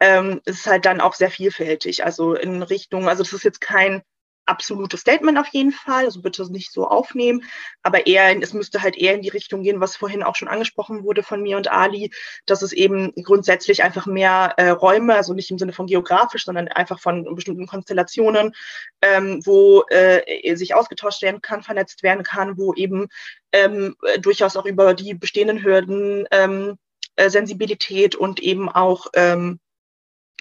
ähm, 0.00 0.40
ist 0.44 0.66
halt 0.66 0.84
dann 0.84 1.00
auch 1.00 1.14
sehr 1.14 1.30
vielfältig. 1.30 2.04
Also 2.04 2.34
in 2.34 2.62
Richtung, 2.62 3.08
also 3.08 3.22
das 3.22 3.32
ist 3.32 3.44
jetzt 3.44 3.60
kein 3.60 4.02
absolutes 4.46 5.00
Statement 5.00 5.38
auf 5.38 5.48
jeden 5.48 5.72
Fall, 5.72 6.04
also 6.04 6.20
bitte 6.20 6.50
nicht 6.50 6.72
so 6.72 6.86
aufnehmen, 6.86 7.44
aber 7.82 8.06
eher, 8.06 8.40
es 8.42 8.52
müsste 8.52 8.82
halt 8.82 8.96
eher 8.96 9.14
in 9.14 9.22
die 9.22 9.28
Richtung 9.28 9.62
gehen, 9.62 9.80
was 9.80 9.96
vorhin 9.96 10.22
auch 10.22 10.36
schon 10.36 10.48
angesprochen 10.48 11.04
wurde 11.04 11.22
von 11.22 11.42
mir 11.42 11.56
und 11.56 11.70
Ali, 11.70 12.10
dass 12.46 12.62
es 12.62 12.72
eben 12.72 13.12
grundsätzlich 13.22 13.82
einfach 13.82 14.06
mehr 14.06 14.54
äh, 14.56 14.70
Räume, 14.70 15.14
also 15.14 15.34
nicht 15.34 15.50
im 15.50 15.58
Sinne 15.58 15.72
von 15.72 15.86
geografisch, 15.86 16.44
sondern 16.44 16.68
einfach 16.68 17.00
von 17.00 17.34
bestimmten 17.34 17.66
Konstellationen, 17.66 18.54
ähm, 19.00 19.40
wo 19.44 19.84
äh, 19.90 20.54
sich 20.56 20.74
ausgetauscht 20.74 21.22
werden 21.22 21.40
kann, 21.40 21.62
vernetzt 21.62 22.02
werden 22.02 22.24
kann, 22.24 22.58
wo 22.58 22.74
eben 22.74 23.08
ähm, 23.52 23.96
durchaus 24.20 24.56
auch 24.56 24.66
über 24.66 24.94
die 24.94 25.14
bestehenden 25.14 25.62
Hürden 25.62 26.26
ähm, 26.30 26.78
äh, 27.16 27.28
Sensibilität 27.28 28.14
und 28.14 28.40
eben 28.40 28.68
auch 28.68 29.06
ähm, 29.14 29.60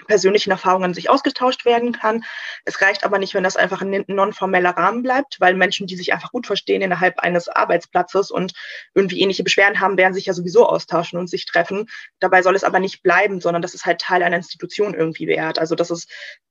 persönlichen 0.08 0.52
Erfahrungen 0.52 0.94
sich 0.94 1.10
ausgetauscht 1.10 1.66
werden 1.66 1.92
kann. 1.92 2.24
Es 2.66 2.82
reicht 2.82 3.04
aber 3.04 3.20
nicht, 3.20 3.34
wenn 3.34 3.44
das 3.44 3.58
einfach 3.58 3.82
ein 3.82 4.04
nonformeller 4.08 4.72
Rahmen 4.72 5.04
bleibt, 5.04 5.40
weil 5.40 5.54
Menschen, 5.56 5.88
die 5.88 5.96
sich 5.96 6.14
einfach 6.14 6.32
gut 6.32 6.48
verstehen 6.48 6.82
innerhalb 6.82 7.20
eines 7.20 7.48
Arbeitsplatzes 7.48 8.32
und 8.32 8.54
irgendwie 8.94 9.22
ähnliche 9.22 9.44
Beschwerden 9.44 9.80
haben, 9.80 9.98
werden 9.98 10.14
sich 10.14 10.26
ja 10.26 10.34
sowieso 10.34 10.68
austauschen 10.68 11.20
und 11.20 11.30
sich 11.30 11.46
treffen. 11.46 11.90
Dabei 12.20 12.42
soll 12.42 12.56
es 12.56 12.64
aber 12.64 12.80
nicht 12.80 13.04
bleiben, 13.04 13.42
sondern 13.42 13.62
das 13.62 13.74
ist 13.74 13.86
halt 13.86 14.02
Teil 14.02 14.24
einer 14.24 14.38
Institution 14.38 14.94
irgendwie 14.94 15.28
wert. 15.28 15.60
Also 15.60 15.76
dass 15.76 15.90
es 15.90 16.08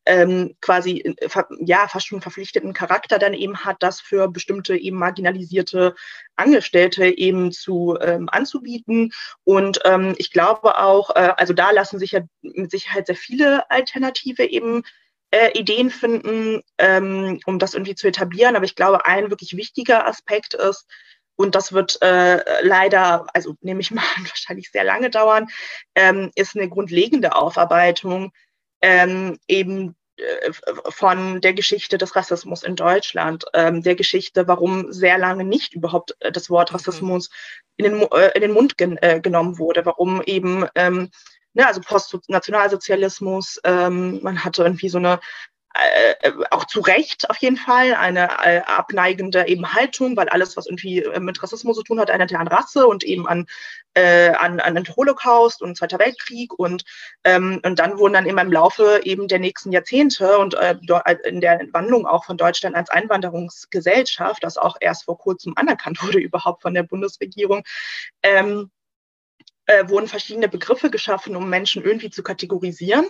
ähm, 0.07 0.57
quasi 0.61 0.99
äh, 0.99 1.43
ja 1.61 1.87
fast 1.89 2.07
schon 2.07 2.23
verpflichteten 2.23 2.73
Charakter 2.73 3.19
dann 3.19 3.35
eben 3.35 3.65
hat, 3.65 3.77
das 3.81 4.01
für 4.01 4.29
bestimmte 4.29 4.77
eben 4.77 4.99
marginalisierte 4.99 5.95
Angestellte 6.37 7.07
eben 7.07 7.53
zu 7.53 7.99
ähm, 8.01 8.29
anzubieten. 8.31 9.13
Und 9.45 9.81
ähm, 9.85 10.15
ich 10.19 10.33
glaube 10.33 10.79
auch, 10.79 11.11
äh, 11.11 11.33
also 11.37 11.53
da 11.53 11.71
lassen 11.71 11.99
sich 11.99 12.13
ja 12.13 12.21
mit 12.41 12.71
Sicherheit 12.71 13.07
sehr 13.07 13.17
viele 13.17 13.40
Alternative 13.69 14.45
eben 14.45 14.83
äh, 15.31 15.59
Ideen 15.59 15.91
finden, 15.91 16.63
ähm, 16.79 17.41
um 17.47 17.59
das 17.59 17.75
irgendwie 17.75 17.95
zu 17.95 18.09
etablieren. 18.09 18.57
Aber 18.57 18.65
ich 18.65 18.75
glaube, 18.75 19.07
ein 19.07 19.31
wirklich 19.31 19.57
wichtiger 19.57 20.07
Aspekt 20.07 20.55
ist, 20.55 20.87
und 21.37 21.55
das 21.55 21.73
wird 21.73 22.03
äh, 22.03 22.43
leider, 22.63 23.27
also 23.33 23.55
nehme 23.63 23.81
ich 23.81 23.91
mal 23.91 24.05
wahrscheinlich 24.19 24.71
sehr 24.71 24.85
lange 24.85 25.11
dauern, 25.11 25.47
ähm, 25.95 26.31
ist 26.35 26.57
eine 26.57 26.69
grundlegende 26.69 27.35
Aufarbeitung 27.35 28.33
ähm, 28.83 29.39
eben 29.49 29.97
äh, 30.17 30.53
von 30.91 31.41
der 31.41 31.55
Geschichte 31.55 31.97
des 31.97 32.15
Rassismus 32.15 32.63
in 32.63 32.77
Deutschland, 32.77 33.45
ähm, 33.55 33.83
der 33.83 33.95
Geschichte, 33.95 34.49
warum 34.49 34.93
sehr 34.93 35.19
lange 35.19 35.45
nicht 35.45 35.75
überhaupt 35.75 36.15
äh, 36.21 36.31
das 36.31 36.51
Wort 36.51 36.71
mhm. 36.71 36.77
Rassismus 36.77 37.31
in 37.77 37.85
den, 37.85 38.03
äh, 38.03 38.33
in 38.35 38.43
den 38.43 38.53
Mund 38.53 38.77
gen, 38.77 38.99
äh, 38.99 39.21
genommen 39.21 39.59
wurde, 39.59 39.87
warum 39.87 40.23
eben, 40.23 40.67
ähm, 40.75 41.11
ne, 41.55 41.67
also 41.67 41.81
Postnationalsozialismus, 41.81 43.61
ähm, 43.65 44.21
man 44.23 44.45
hatte 44.45 44.63
irgendwie 44.63 44.89
so 44.89 44.99
eine 44.99 45.21
äh, 45.73 46.33
auch 46.51 46.65
zu 46.65 46.81
Recht 46.81 47.31
auf 47.31 47.37
jeden 47.37 47.57
Fall 47.57 47.95
eine 47.95 48.29
äh, 48.45 48.61
abneigende 48.63 49.47
eben 49.47 49.73
Haltung, 49.73 50.17
weil 50.17 50.29
alles, 50.29 50.57
was 50.57 50.67
irgendwie 50.67 50.99
äh, 50.99 51.21
mit 51.21 51.41
Rassismus 51.41 51.77
zu 51.77 51.85
tun 51.85 52.01
hat, 52.01 52.09
erinnert 52.09 52.33
ja 52.33 52.41
an 52.41 52.49
Rasse 52.49 52.89
und 52.89 53.05
eben 53.05 53.29
an, 53.29 53.47
äh, 53.95 54.31
an, 54.31 54.59
an 54.59 54.75
den 54.75 54.89
Holocaust 54.89 55.63
und 55.63 55.77
Zweiter 55.77 56.01
Weltkrieg 56.01 56.53
und, 56.59 56.85
ähm, 57.23 57.61
und 57.65 57.79
dann 57.79 57.99
wurden 57.99 58.15
dann 58.15 58.27
immer 58.27 58.43
im 58.43 58.51
Laufe 58.51 59.03
eben 59.05 59.29
der 59.29 59.39
nächsten 59.39 59.71
Jahrzehnte 59.71 60.39
und 60.39 60.55
äh, 60.55 60.75
äh 61.05 61.17
in 61.29 61.41
der 61.41 61.61
Entwandlung 61.61 62.05
auch 62.05 62.25
von 62.25 62.37
Deutschland 62.37 62.75
als 62.75 62.91
Einwanderungsgesellschaft, 62.91 64.43
das 64.43 64.59
auch 64.59 64.77
erst 64.81 65.05
vor 65.05 65.19
kurzem 65.19 65.53
anerkannt 65.55 66.03
wurde 66.03 66.19
überhaupt 66.19 66.63
von 66.63 66.75
der 66.75 66.83
Bundesregierung, 66.83 67.63
ähm, 68.25 68.73
äh, 69.71 69.89
wurden 69.89 70.09
verschiedene 70.09 70.49
Begriffe 70.49 70.91
geschaffen, 70.91 71.37
um 71.37 71.49
Menschen 71.49 71.85
irgendwie 71.85 72.11
zu 72.11 72.23
kategorisieren. 72.23 73.09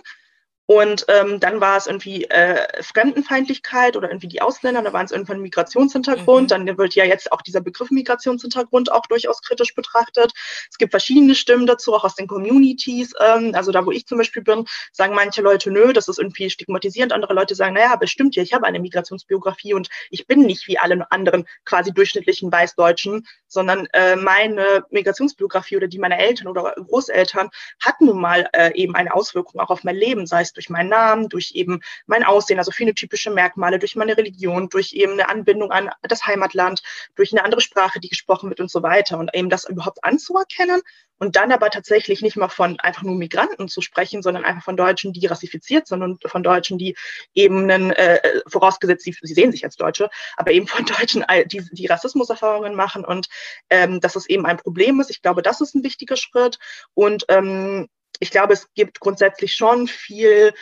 Und 0.71 1.03
ähm, 1.09 1.41
dann 1.41 1.59
war 1.59 1.75
es 1.75 1.85
irgendwie 1.85 2.23
äh, 2.29 2.81
Fremdenfeindlichkeit 2.81 3.97
oder 3.97 4.07
irgendwie 4.09 4.29
die 4.29 4.41
Ausländer, 4.41 4.81
da 4.81 4.93
waren 4.93 5.03
es 5.03 5.11
irgendwann 5.11 5.41
Migrationshintergrund. 5.41 6.43
Mhm. 6.43 6.47
Dann 6.65 6.77
wird 6.77 6.95
ja 6.95 7.03
jetzt 7.03 7.29
auch 7.33 7.41
dieser 7.41 7.59
Begriff 7.59 7.91
Migrationshintergrund 7.91 8.89
auch 8.89 9.05
durchaus 9.07 9.41
kritisch 9.41 9.75
betrachtet. 9.75 10.31
Es 10.69 10.77
gibt 10.77 10.91
verschiedene 10.91 11.35
Stimmen 11.35 11.65
dazu, 11.65 11.93
auch 11.93 12.05
aus 12.05 12.15
den 12.15 12.25
Communities. 12.25 13.11
Ähm, 13.19 13.51
also 13.53 13.73
da, 13.73 13.85
wo 13.85 13.91
ich 13.91 14.07
zum 14.07 14.19
Beispiel 14.19 14.43
bin, 14.43 14.63
sagen 14.93 15.13
manche 15.13 15.41
Leute, 15.41 15.71
nö, 15.71 15.91
das 15.91 16.07
ist 16.07 16.19
irgendwie 16.19 16.49
stigmatisierend. 16.49 17.11
Andere 17.11 17.33
Leute 17.33 17.53
sagen, 17.53 17.73
naja, 17.73 17.97
bestimmt 17.97 18.37
ja, 18.37 18.43
ich 18.43 18.53
habe 18.53 18.65
eine 18.65 18.79
Migrationsbiografie 18.79 19.73
und 19.73 19.89
ich 20.09 20.25
bin 20.25 20.43
nicht 20.43 20.69
wie 20.69 20.77
alle 20.77 21.05
anderen 21.11 21.49
quasi 21.65 21.91
durchschnittlichen 21.91 22.49
Weißdeutschen, 22.49 23.27
sondern 23.49 23.87
äh, 23.91 24.15
meine 24.15 24.85
Migrationsbiografie 24.89 25.75
oder 25.75 25.87
die 25.89 25.99
meiner 25.99 26.17
Eltern 26.17 26.47
oder 26.47 26.73
Großeltern 26.77 27.49
hat 27.83 27.99
nun 27.99 28.21
mal 28.21 28.47
äh, 28.53 28.71
eben 28.75 28.95
eine 28.95 29.13
Auswirkung 29.13 29.59
auch 29.59 29.69
auf 29.69 29.83
mein 29.83 29.97
Leben, 29.97 30.25
sei 30.25 30.43
es 30.43 30.53
durch 30.53 30.60
meinen 30.69 30.89
Namen, 30.89 31.29
durch 31.29 31.51
eben 31.53 31.81
mein 32.05 32.23
Aussehen, 32.23 32.59
also 32.59 32.71
phänotypische 32.71 33.31
Merkmale, 33.31 33.79
durch 33.79 33.95
meine 33.95 34.17
Religion, 34.17 34.69
durch 34.69 34.93
eben 34.93 35.13
eine 35.13 35.29
Anbindung 35.29 35.71
an 35.71 35.89
das 36.01 36.25
Heimatland, 36.25 36.81
durch 37.15 37.31
eine 37.31 37.43
andere 37.43 37.61
Sprache, 37.61 37.99
die 37.99 38.09
gesprochen 38.09 38.49
wird 38.49 38.59
und 38.59 38.71
so 38.71 38.83
weiter. 38.83 39.17
Und 39.17 39.31
eben 39.33 39.49
das 39.49 39.67
überhaupt 39.67 40.03
anzuerkennen 40.03 40.81
und 41.17 41.35
dann 41.35 41.51
aber 41.51 41.69
tatsächlich 41.69 42.21
nicht 42.21 42.35
mal 42.35 42.49
von 42.49 42.79
einfach 42.79 43.03
nur 43.03 43.15
Migranten 43.15 43.67
zu 43.67 43.81
sprechen, 43.81 44.23
sondern 44.23 44.43
einfach 44.43 44.63
von 44.63 44.75
Deutschen, 44.75 45.13
die 45.13 45.27
rassifiziert 45.27 45.87
sind 45.87 46.01
und 46.01 46.23
von 46.25 46.41
Deutschen, 46.41 46.79
die 46.79 46.95
eben 47.35 47.69
einen, 47.69 47.91
äh, 47.91 48.41
vorausgesetzt, 48.47 49.03
sie, 49.03 49.15
sie 49.21 49.33
sehen 49.35 49.51
sich 49.51 49.63
als 49.63 49.75
Deutsche, 49.75 50.09
aber 50.35 50.51
eben 50.51 50.65
von 50.67 50.83
Deutschen, 50.85 51.23
die, 51.45 51.63
die 51.71 51.85
Rassismuserfahrungen 51.85 52.73
machen 52.73 53.05
und 53.05 53.27
ähm, 53.69 53.99
dass 53.99 54.15
es 54.15 54.27
eben 54.27 54.47
ein 54.47 54.57
Problem 54.57 54.99
ist. 54.99 55.11
Ich 55.11 55.21
glaube, 55.21 55.43
das 55.43 55.61
ist 55.61 55.75
ein 55.75 55.83
wichtiger 55.83 56.17
Schritt. 56.17 56.57
Und 56.93 57.25
ähm, 57.29 57.87
ich 58.21 58.29
glaube, 58.29 58.53
es 58.53 58.71
gibt 58.75 58.99
grundsätzlich 58.99 59.53
schon 59.53 59.87
viel 59.87 60.53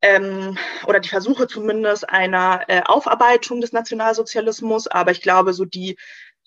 ähm, 0.00 0.58
oder 0.86 1.00
die 1.00 1.08
Versuche 1.10 1.46
zumindest 1.46 2.08
einer 2.08 2.62
äh, 2.68 2.82
Aufarbeitung 2.84 3.60
des 3.60 3.72
Nationalsozialismus, 3.72 4.86
aber 4.86 5.10
ich 5.10 5.20
glaube, 5.20 5.52
so 5.52 5.66
die, 5.66 5.98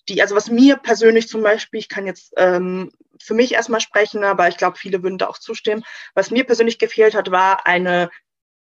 die, 0.08 0.20
also 0.20 0.34
was 0.34 0.50
mir 0.50 0.76
persönlich 0.76 1.28
zum 1.28 1.42
Beispiel, 1.42 1.78
ich 1.78 1.88
kann 1.88 2.06
jetzt 2.06 2.32
ähm, 2.36 2.90
für 3.20 3.34
mich 3.34 3.52
erstmal 3.52 3.80
sprechen, 3.80 4.24
aber 4.24 4.48
ich 4.48 4.56
glaube, 4.56 4.76
viele 4.76 5.02
würden 5.04 5.18
da 5.18 5.28
auch 5.28 5.38
zustimmen, 5.38 5.84
was 6.14 6.32
mir 6.32 6.44
persönlich 6.44 6.78
gefehlt 6.78 7.14
hat, 7.14 7.30
war 7.30 7.64
eine 7.66 8.10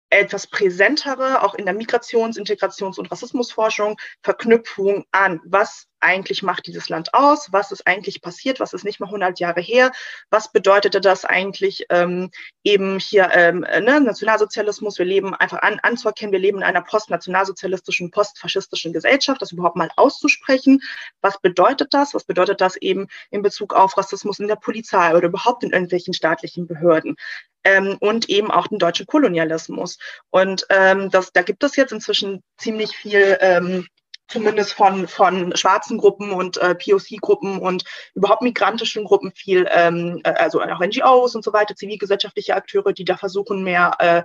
etwas 0.10 0.48
präsentere, 0.48 1.44
auch 1.44 1.54
in 1.54 1.66
der 1.66 1.76
Migrations-, 1.76 2.38
Integrations- 2.38 2.98
und 2.98 3.12
Rassismusforschung, 3.12 3.98
Verknüpfung 4.24 5.06
an, 5.12 5.42
was 5.46 5.88
eigentlich 6.08 6.42
macht 6.42 6.68
dieses 6.68 6.88
Land 6.88 7.14
aus, 7.14 7.52
was 7.52 7.74
ist 7.74 7.86
eigentlich 7.86 8.22
passiert, 8.22 8.62
was 8.62 8.72
ist 8.72 8.86
nicht 8.86 9.02
mal 9.02 9.08
100 9.08 9.40
Jahre 9.42 9.60
her, 9.60 9.92
was 10.30 10.52
bedeutete 10.52 11.02
das 11.02 11.26
eigentlich 11.26 11.86
ähm, 11.90 12.32
eben 12.64 12.98
hier 12.98 13.30
ähm, 13.34 13.60
ne, 13.60 14.00
Nationalsozialismus, 14.00 14.98
wir 14.98 15.06
leben 15.06 15.36
einfach 15.36 15.62
an, 15.62 15.80
anzuerkennen, 15.84 16.32
wir 16.32 16.40
leben 16.40 16.60
in 16.60 16.64
einer 16.64 16.82
postnationalsozialistischen, 16.82 18.10
postfaschistischen 18.10 18.94
Gesellschaft, 18.94 19.42
das 19.42 19.52
überhaupt 19.52 19.76
mal 19.76 19.90
auszusprechen, 19.98 20.80
was 21.22 21.40
bedeutet 21.42 21.94
das, 21.94 22.14
was 22.14 22.24
bedeutet 22.24 22.62
das 22.62 22.78
eben 22.78 23.08
in 23.30 23.42
Bezug 23.42 23.74
auf 23.74 23.98
Rassismus 23.98 24.40
in 24.40 24.48
der 24.48 24.56
Polizei 24.56 25.14
oder 25.14 25.28
überhaupt 25.28 25.64
in 25.64 25.72
irgendwelchen 25.72 26.14
staatlichen 26.14 26.68
Behörden? 26.68 27.18
Ähm, 27.64 27.98
und 28.00 28.30
eben 28.30 28.50
auch 28.50 28.68
den 28.68 28.80
deutschen 28.80 29.08
Kolonialismus. 29.08 29.98
Und 30.30 30.66
ähm, 30.70 31.10
das, 31.10 31.34
da 31.34 31.42
gibt 31.42 31.66
es 31.66 31.76
jetzt 31.76 31.92
inzwischen 31.92 32.42
ziemlich 32.58 32.96
viel 32.96 33.38
ähm, 33.42 33.88
zumindest 34.28 34.74
von, 34.74 35.08
von 35.08 35.56
schwarzen 35.56 35.98
Gruppen 35.98 36.32
und 36.32 36.58
äh, 36.58 36.76
POC-Gruppen 36.76 37.60
und 37.60 37.84
überhaupt 38.14 38.42
migrantischen 38.42 39.06
Gruppen 39.06 39.32
viel, 39.34 39.68
ähm, 39.72 40.22
äh, 40.24 40.30
also 40.32 40.62
auch 40.62 40.80
NGOs 40.80 41.36
und 41.36 41.44
so 41.44 41.54
weiter, 41.54 41.76
zivilgesellschaftliche 41.76 42.56
Akteure, 42.56 42.94
die 42.94 43.06
da 43.06 43.18
versuchen, 43.18 43.64
mehr, 43.64 43.96
äh, 44.00 44.24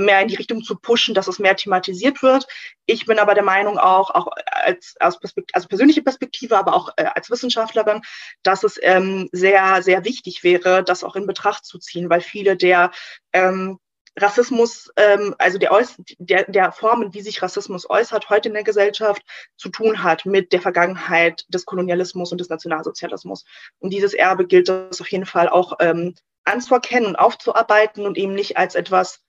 mehr 0.00 0.20
in 0.20 0.28
die 0.28 0.36
Richtung 0.36 0.62
zu 0.62 0.76
pushen, 0.76 1.14
dass 1.14 1.26
es 1.26 1.40
mehr 1.40 1.56
thematisiert 1.56 2.22
wird. 2.22 2.46
Ich 2.86 3.06
bin 3.06 3.18
aber 3.18 3.34
der 3.34 3.42
Meinung 3.42 3.78
auch, 3.78 4.10
auch 4.10 4.28
als, 4.46 4.94
als 5.00 5.18
Perspekt 5.18 5.54
also 5.54 5.66
persönliche 5.66 6.02
Perspektive, 6.02 6.56
aber 6.56 6.74
auch 6.74 6.90
äh, 6.96 7.06
als 7.14 7.30
Wissenschaftlerin, 7.30 8.02
dass 8.42 8.62
es 8.62 8.78
ähm, 8.82 9.28
sehr, 9.32 9.82
sehr 9.82 10.04
wichtig 10.04 10.44
wäre, 10.44 10.84
das 10.84 11.02
auch 11.02 11.16
in 11.16 11.26
Betracht 11.26 11.64
zu 11.64 11.78
ziehen, 11.78 12.08
weil 12.08 12.20
viele 12.20 12.56
der 12.56 12.92
ähm, 13.32 13.78
Rassismus, 14.18 14.90
ähm, 14.96 15.34
also 15.38 15.58
der, 15.58 15.70
der, 16.18 16.44
der 16.44 16.72
Formen, 16.72 17.14
wie 17.14 17.20
sich 17.20 17.42
Rassismus 17.42 17.88
äußert, 17.88 18.28
heute 18.28 18.48
in 18.48 18.54
der 18.54 18.64
Gesellschaft 18.64 19.22
zu 19.56 19.68
tun 19.68 20.02
hat 20.02 20.26
mit 20.26 20.52
der 20.52 20.60
Vergangenheit 20.60 21.44
des 21.48 21.64
Kolonialismus 21.64 22.32
und 22.32 22.38
des 22.38 22.48
Nationalsozialismus. 22.48 23.44
Und 23.78 23.92
dieses 23.92 24.14
Erbe 24.14 24.46
gilt 24.46 24.68
es 24.68 25.00
auf 25.00 25.10
jeden 25.10 25.26
Fall 25.26 25.48
auch 25.48 25.74
ähm, 25.80 26.14
anzuerkennen 26.44 27.06
und 27.06 27.16
aufzuarbeiten 27.16 28.06
und 28.06 28.18
eben 28.18 28.34
nicht 28.34 28.56
als 28.56 28.74
etwas 28.74 29.20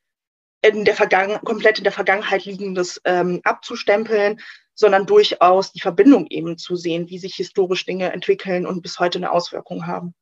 in 0.63 0.86
der 0.86 0.95
Vergangen 0.95 1.39
komplett 1.43 1.77
in 1.79 1.84
der 1.84 1.93
Vergangenheit 1.93 2.45
liegendes 2.45 3.01
ähm, 3.05 3.41
abzustempeln, 3.43 4.39
sondern 4.73 5.05
durchaus 5.05 5.71
die 5.73 5.82
Verbindung 5.82 6.27
eben 6.29 6.57
zu 6.57 6.75
sehen, 6.75 7.09
wie 7.09 7.19
sich 7.19 7.36
historisch 7.36 7.86
Dinge 7.86 8.11
entwickeln 8.11 8.65
und 8.65 8.82
bis 8.82 8.99
heute 8.99 9.19
eine 9.19 9.32
Auswirkung 9.32 9.88
haben 9.88 10.15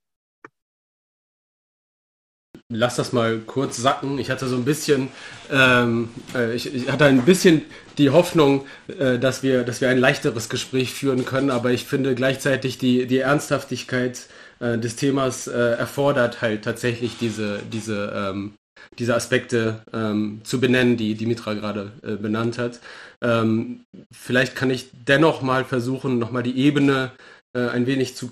lass 2.71 2.95
das 2.95 3.13
mal 3.13 3.39
kurz 3.39 3.77
sacken. 3.77 4.19
Ich 4.19 4.29
hatte 4.29 4.47
so 4.47 4.55
ein 4.55 4.65
bisschen, 4.65 5.09
ähm, 5.51 6.09
äh, 6.35 6.55
ich, 6.55 6.73
ich, 6.73 6.91
hatte 6.91 7.05
ein 7.05 7.23
bisschen 7.23 7.63
die 7.97 8.11
Hoffnung, 8.11 8.65
äh, 8.99 9.17
dass 9.17 9.43
wir, 9.43 9.63
dass 9.63 9.81
wir 9.81 9.89
ein 9.89 9.97
leichteres 9.97 10.49
Gespräch 10.49 10.93
führen 10.93 11.25
können, 11.25 11.49
aber 11.49 11.71
ich 11.71 11.85
finde 11.85 12.15
gleichzeitig 12.15 12.77
die, 12.77 13.07
die 13.07 13.19
Ernsthaftigkeit 13.19 14.27
äh, 14.59 14.77
des 14.77 14.95
Themas 14.95 15.47
äh, 15.47 15.51
erfordert 15.57 16.41
halt 16.41 16.63
tatsächlich 16.63 17.17
diese, 17.17 17.59
diese, 17.71 18.13
ähm, 18.15 18.53
diese 18.99 19.15
Aspekte 19.15 19.81
ähm, 19.91 20.41
zu 20.43 20.59
benennen, 20.59 20.95
die 20.95 21.15
Dimitra 21.15 21.55
gerade 21.55 21.91
äh, 22.03 22.15
benannt 22.15 22.59
hat. 22.59 22.79
Ähm, 23.21 23.81
vielleicht 24.11 24.55
kann 24.55 24.69
ich 24.69 24.89
dennoch 25.07 25.41
mal 25.41 25.65
versuchen, 25.65 26.19
nochmal 26.19 26.43
die 26.43 26.57
Ebene 26.57 27.11
äh, 27.53 27.67
ein 27.67 27.87
wenig 27.87 28.15
zu 28.15 28.31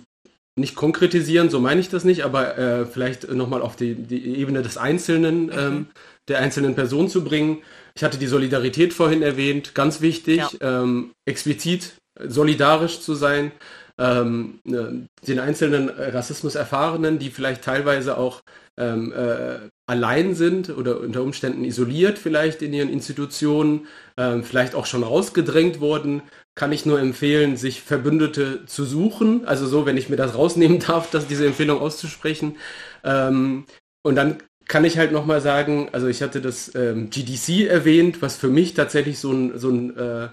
nicht 0.58 0.76
konkretisieren, 0.76 1.50
so 1.50 1.60
meine 1.60 1.80
ich 1.80 1.90
das 1.90 2.04
nicht, 2.04 2.24
aber 2.24 2.58
äh, 2.58 2.86
vielleicht 2.86 3.32
nochmal 3.32 3.62
auf 3.62 3.76
die, 3.76 3.96
die 3.96 4.38
Ebene 4.38 4.62
des 4.62 4.78
Einzelnen, 4.78 5.46
mhm. 5.46 5.52
ähm, 5.58 5.86
der 6.28 6.40
einzelnen 6.40 6.76
Person 6.76 7.10
zu 7.10 7.24
bringen. 7.24 7.60
Ich 7.96 8.04
hatte 8.04 8.18
die 8.18 8.28
Solidarität 8.28 8.94
vorhin 8.94 9.22
erwähnt, 9.22 9.76
ganz 9.76 10.02
wichtig, 10.02 10.38
ja. 10.38 10.50
ähm, 10.62 11.12
explizit 11.26 11.94
solidarisch 12.20 13.00
zu 13.00 13.14
sein, 13.14 13.52
ähm, 14.00 14.60
ne, 14.64 15.08
den 15.28 15.40
einzelnen 15.40 15.90
Rassismus-Erfahrenen, 15.90 17.20
die 17.20 17.30
vielleicht 17.30 17.64
teilweise 17.64 18.18
auch 18.18 18.42
ähm, 18.78 19.12
äh, 19.14 19.70
allein 19.88 20.36
sind 20.36 20.70
oder 20.70 21.00
unter 21.00 21.24
Umständen 21.24 21.64
isoliert 21.64 22.20
vielleicht 22.20 22.62
in 22.62 22.74
ihren 22.74 22.90
Institutionen, 22.90 23.88
ähm, 24.18 24.44
vielleicht 24.44 24.76
auch 24.76 24.86
schon 24.86 25.04
rausgedrängt 25.04 25.80
wurden, 25.80 26.22
kann 26.58 26.72
ich 26.72 26.88
nur 26.88 27.00
empfehlen, 27.00 27.56
sich 27.56 27.82
Verbündete 27.82 28.66
zu 28.66 28.84
suchen. 28.84 29.48
Also 29.48 29.68
so, 29.68 29.86
wenn 29.86 29.96
ich 29.96 30.10
mir 30.10 30.16
das 30.16 30.36
rausnehmen 30.36 30.80
darf, 30.88 31.12
dass 31.12 31.28
diese 31.28 31.46
Empfehlung 31.46 31.80
auszusprechen. 31.80 32.58
Ähm, 33.04 33.66
und 34.04 34.16
dann 34.16 34.40
kann 34.68 34.84
ich 34.84 34.98
halt 34.98 35.12
nochmal 35.12 35.40
sagen, 35.40 35.90
also 35.92 36.08
ich 36.08 36.22
hatte 36.22 36.42
das 36.42 36.74
ähm, 36.76 37.12
GDC 37.12 37.70
erwähnt, 37.70 38.22
was 38.22 38.36
für 38.36 38.50
mich 38.50 38.74
tatsächlich 38.74 39.20
so 39.20 39.32
ein, 39.32 39.58
so 39.58 39.70
ein 39.70 39.96
äh, 39.96 40.30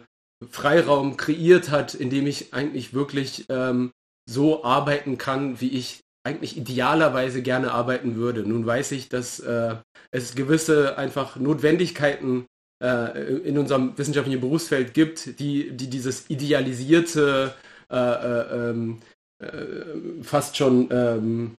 Freiraum 0.51 1.17
kreiert 1.17 1.71
hat, 1.71 1.95
in 1.95 2.09
dem 2.09 2.27
ich 2.27 2.55
eigentlich 2.55 2.95
wirklich 2.95 3.45
ähm, 3.51 3.93
so 4.29 4.65
arbeiten 4.65 5.19
kann, 5.19 5.61
wie 5.61 5.69
ich 5.69 6.01
eigentlich 6.27 6.57
idealerweise 6.57 7.43
gerne 7.43 7.73
arbeiten 7.73 8.17
würde. 8.17 8.49
Nun 8.49 8.65
weiß 8.65 8.93
ich, 8.93 9.11
dass 9.11 9.41
äh, 9.41 9.77
es 10.11 10.35
gewisse 10.35 10.97
einfach 10.97 11.37
Notwendigkeiten 11.37 12.47
äh, 12.85 13.35
in 13.49 13.57
unserem 13.59 13.97
wissenschaftlichen 13.97 14.41
Berufsfeld 14.41 14.95
gibt, 14.95 15.39
die, 15.41 15.71
die 15.73 15.89
dieses 15.89 16.29
idealisierte, 16.29 17.55
äh, 17.91 17.97
äh 17.97 18.71
ähm, 18.71 19.01
äh, 19.39 20.23
fast 20.23 20.57
schon, 20.57 20.89
ähm, 20.91 21.55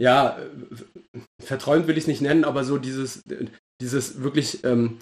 ja, 0.00 0.38
verträumt 1.42 1.86
will 1.86 1.96
ich 1.96 2.04
es 2.04 2.08
nicht 2.08 2.22
nennen, 2.22 2.44
aber 2.44 2.64
so 2.64 2.78
dieses, 2.78 3.22
dieses 3.80 4.22
wirklich 4.22 4.64
ähm, 4.64 4.98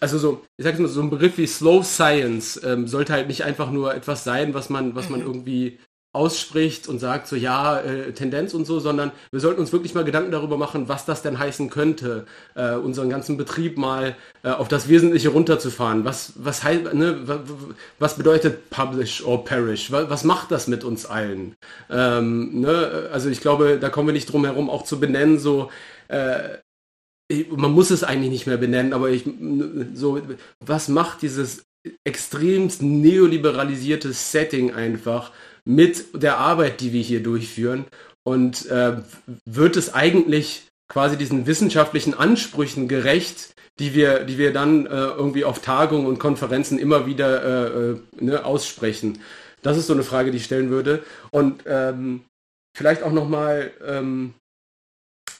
also 0.00 0.18
so, 0.18 0.44
ich 0.56 0.64
sag's 0.64 0.78
mal, 0.78 0.88
so 0.88 1.02
ein 1.02 1.10
Begriff 1.10 1.36
wie 1.38 1.46
Slow 1.46 1.82
Science 1.82 2.60
ähm, 2.64 2.86
sollte 2.86 3.12
halt 3.12 3.28
nicht 3.28 3.44
einfach 3.44 3.70
nur 3.70 3.94
etwas 3.94 4.24
sein, 4.24 4.54
was 4.54 4.70
man, 4.70 4.94
was 4.94 5.10
man 5.10 5.20
mhm. 5.20 5.26
irgendwie 5.26 5.78
ausspricht 6.12 6.88
und 6.88 6.98
sagt 6.98 7.28
so 7.28 7.36
ja 7.36 7.78
äh, 7.80 8.12
Tendenz 8.12 8.52
und 8.52 8.64
so, 8.66 8.80
sondern 8.80 9.12
wir 9.30 9.40
sollten 9.40 9.60
uns 9.60 9.72
wirklich 9.72 9.94
mal 9.94 10.04
Gedanken 10.04 10.32
darüber 10.32 10.56
machen, 10.56 10.88
was 10.88 11.04
das 11.04 11.22
denn 11.22 11.38
heißen 11.38 11.70
könnte, 11.70 12.26
äh, 12.56 12.74
unseren 12.74 13.08
ganzen 13.10 13.36
Betrieb 13.36 13.78
mal 13.78 14.16
äh, 14.42 14.50
auf 14.50 14.66
das 14.66 14.88
Wesentliche 14.88 15.28
runterzufahren. 15.28 16.04
Was 16.04 16.32
was 16.36 16.64
heißt 16.64 16.94
ne, 16.94 17.26
was 18.00 18.16
bedeutet 18.16 18.70
Publish 18.70 19.24
or 19.24 19.44
Perish? 19.44 19.92
Was, 19.92 20.10
was 20.10 20.24
macht 20.24 20.50
das 20.50 20.66
mit 20.66 20.82
uns 20.82 21.06
allen? 21.06 21.54
Ähm, 21.88 22.60
ne? 22.60 23.08
Also 23.12 23.28
ich 23.28 23.40
glaube, 23.40 23.78
da 23.80 23.88
kommen 23.88 24.08
wir 24.08 24.12
nicht 24.12 24.32
drum 24.32 24.44
herum, 24.44 24.68
auch 24.68 24.82
zu 24.82 24.98
benennen 24.98 25.38
so 25.38 25.70
äh, 26.08 26.58
man 27.50 27.70
muss 27.70 27.90
es 27.90 28.02
eigentlich 28.02 28.30
nicht 28.30 28.46
mehr 28.48 28.56
benennen, 28.56 28.92
aber 28.92 29.10
ich 29.10 29.24
so 29.94 30.20
was 30.58 30.88
macht 30.88 31.22
dieses 31.22 31.64
extremst 32.04 32.82
neoliberalisierte 32.82 34.12
Setting 34.12 34.74
einfach 34.74 35.32
mit 35.64 36.22
der 36.22 36.38
Arbeit, 36.38 36.80
die 36.80 36.92
wir 36.92 37.02
hier 37.02 37.22
durchführen 37.22 37.84
und 38.24 38.66
äh, 38.66 38.98
wird 39.44 39.76
es 39.76 39.94
eigentlich 39.94 40.68
quasi 40.88 41.16
diesen 41.16 41.46
wissenschaftlichen 41.46 42.14
Ansprüchen 42.14 42.88
gerecht, 42.88 43.54
die 43.78 43.94
wir, 43.94 44.24
die 44.24 44.38
wir 44.38 44.52
dann 44.52 44.86
äh, 44.86 44.90
irgendwie 44.90 45.44
auf 45.44 45.60
Tagungen 45.60 46.06
und 46.06 46.18
Konferenzen 46.18 46.78
immer 46.78 47.06
wieder 47.06 47.42
äh, 47.44 47.90
äh 47.92 48.00
ne, 48.20 48.44
aussprechen. 48.44 49.20
Das 49.62 49.76
ist 49.76 49.86
so 49.86 49.94
eine 49.94 50.02
Frage, 50.02 50.30
die 50.30 50.38
ich 50.38 50.44
stellen 50.44 50.70
würde. 50.70 51.02
Und 51.30 51.62
ähm, 51.66 52.22
vielleicht 52.76 53.02
auch 53.02 53.12
nochmal 53.12 53.70
ähm, 53.86 54.34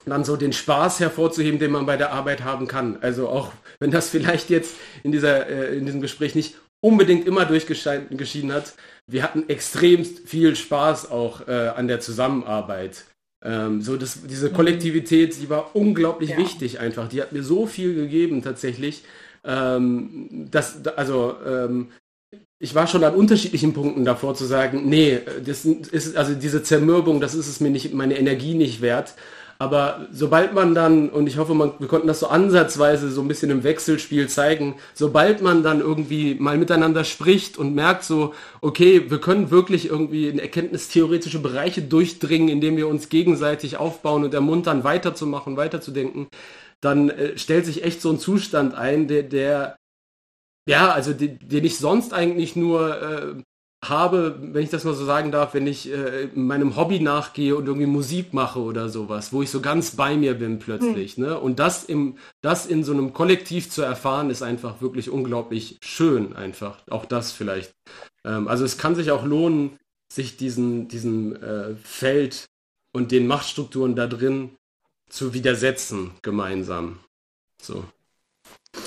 dann 0.07 0.25
so 0.25 0.37
den 0.37 0.53
Spaß 0.53 1.01
hervorzuheben, 1.01 1.59
den 1.59 1.73
man 1.73 1.87
bei 1.87 1.97
der 1.97 2.12
Arbeit 2.12 2.43
haben 2.43 2.66
kann. 2.66 2.99
Also 3.03 3.29
auch 3.29 3.53
wenn 3.79 3.91
das 3.91 4.09
vielleicht 4.09 4.51
jetzt 4.51 4.77
in, 5.03 5.12
dieser, 5.12 5.47
äh, 5.49 5.77
in 5.77 5.85
diesem 5.85 6.01
Gespräch 6.01 6.35
nicht 6.35 6.57
unbedingt 6.81 7.26
immer 7.26 7.45
durchgeschieden 7.45 8.53
hat, 8.53 8.74
wir 9.07 9.22
hatten 9.22 9.49
extrem 9.49 10.05
viel 10.05 10.57
Spaß 10.57 11.11
auch 11.11 11.47
äh, 11.49 11.68
an 11.68 11.89
der 11.89 12.01
Zusammenarbeit. 12.01 13.05
Ähm, 13.43 13.81
so 13.83 13.97
das, 13.97 14.22
diese 14.26 14.51
mhm. 14.51 14.55
Kollektivität, 14.55 15.41
die 15.41 15.51
war 15.51 15.74
unglaublich 15.74 16.31
ja. 16.31 16.37
wichtig 16.37 16.78
einfach. 16.81 17.09
Die 17.09 17.20
hat 17.20 17.33
mir 17.33 17.43
so 17.43 17.66
viel 17.66 17.95
gegeben 17.95 18.43
tatsächlich. 18.43 19.05
Ähm, 19.43 20.49
dass, 20.51 20.87
also 20.97 21.35
ähm, 21.47 21.89
ich 22.59 22.74
war 22.74 22.87
schon 22.87 23.03
an 23.05 23.14
unterschiedlichen 23.14 23.72
Punkten 23.72 24.05
davor 24.05 24.35
zu 24.35 24.45
sagen, 24.45 24.89
nee, 24.89 25.20
das 25.45 25.64
ist 25.64 26.16
also 26.16 26.35
diese 26.35 26.62
Zermürbung, 26.62 27.20
das 27.20 27.35
ist 27.35 27.49
es 27.49 27.61
mir 27.61 27.70
nicht, 27.70 27.95
meine 27.95 28.18
Energie 28.18 28.55
nicht 28.55 28.83
wert. 28.83 29.14
Aber 29.61 30.06
sobald 30.11 30.54
man 30.54 30.74
dann, 30.74 31.11
und 31.11 31.26
ich 31.26 31.36
hoffe, 31.36 31.52
man, 31.52 31.74
wir 31.78 31.86
konnten 31.86 32.06
das 32.06 32.20
so 32.20 32.28
ansatzweise 32.28 33.11
so 33.11 33.20
ein 33.20 33.28
bisschen 33.28 33.50
im 33.50 33.62
Wechselspiel 33.62 34.26
zeigen, 34.26 34.76
sobald 34.94 35.42
man 35.42 35.62
dann 35.62 35.80
irgendwie 35.80 36.34
mal 36.34 36.56
miteinander 36.56 37.04
spricht 37.04 37.58
und 37.58 37.74
merkt 37.74 38.04
so, 38.04 38.32
okay, 38.62 39.11
wir 39.11 39.20
können 39.20 39.50
wirklich 39.50 39.90
irgendwie 39.90 40.28
in 40.28 40.38
erkenntnistheoretische 40.38 41.40
Bereiche 41.40 41.82
durchdringen, 41.82 42.48
indem 42.48 42.78
wir 42.78 42.88
uns 42.88 43.11
gegenseitig 43.11 43.76
aufbauen 43.76 44.24
und 44.24 44.32
ermuntern, 44.32 44.82
weiterzumachen, 44.82 45.58
weiterzudenken, 45.58 46.28
dann 46.80 47.11
äh, 47.11 47.36
stellt 47.36 47.66
sich 47.66 47.84
echt 47.84 48.00
so 48.00 48.11
ein 48.11 48.18
Zustand 48.18 48.74
ein, 48.74 49.08
der, 49.08 49.24
der 49.24 49.76
ja, 50.66 50.90
also 50.90 51.12
den, 51.12 51.38
den 51.42 51.66
ich 51.66 51.76
sonst 51.76 52.14
eigentlich 52.14 52.56
nur 52.56 53.02
äh, 53.02 53.42
habe, 53.83 54.39
wenn 54.41 54.62
ich 54.62 54.70
das 54.70 54.85
mal 54.85 54.95
so 54.95 55.07
sagen 55.07 55.33
darf, 55.33 55.55
wenn 55.55 55.66
ich 55.66 55.91
äh, 55.91 56.28
meinem 56.35 56.76
Hobby 56.76 57.01
nachgehe 57.01 57.57
und 57.57 57.66
irgendwie 57.66 57.87
Musik 57.87 58.35
mache 58.35 58.61
oder 58.61 58.91
sowas, 58.91 59.33
wo 59.33 59.43
ich 59.43 59.51
so 59.51 59.61
ganz 59.61 59.97
bei 59.97 60.16
mir 60.16 60.35
bin 60.35 60.59
plötzlich. 60.59 61.16
Mhm. 61.16 61.24
Ne? 61.24 61.41
Und 61.41 61.59
das, 61.59 61.85
im, 61.85 62.18
das 62.43 62.66
in 62.66 62.85
so 62.85 62.93
einem 62.93 63.14
Kollektiv 63.14 63.70
zu 63.70 63.81
erfahren, 63.81 64.28
ist 64.28 64.43
einfach 64.43 64.83
wirklich 64.83 65.09
unglaublich 65.09 65.78
schön 65.83 66.37
einfach. 66.37 66.78
Auch 66.91 67.07
das 67.07 67.33
vielleicht. 67.33 67.74
Ähm, 68.24 68.49
also 68.49 68.66
es 68.66 68.76
kann 68.76 68.95
sich 68.95 69.11
auch 69.11 69.24
lohnen, 69.24 69.78
sich 70.12 70.37
diesen, 70.37 70.89
diesem 70.89 71.37
äh, 71.37 71.74
Feld 71.76 72.47
und 72.93 73.12
den 73.12 73.26
Machtstrukturen 73.26 73.97
da 73.97 74.07
drin 74.07 74.51
zu 75.09 75.33
widersetzen, 75.33 76.12
gemeinsam. 76.20 77.01
So. 77.62 77.85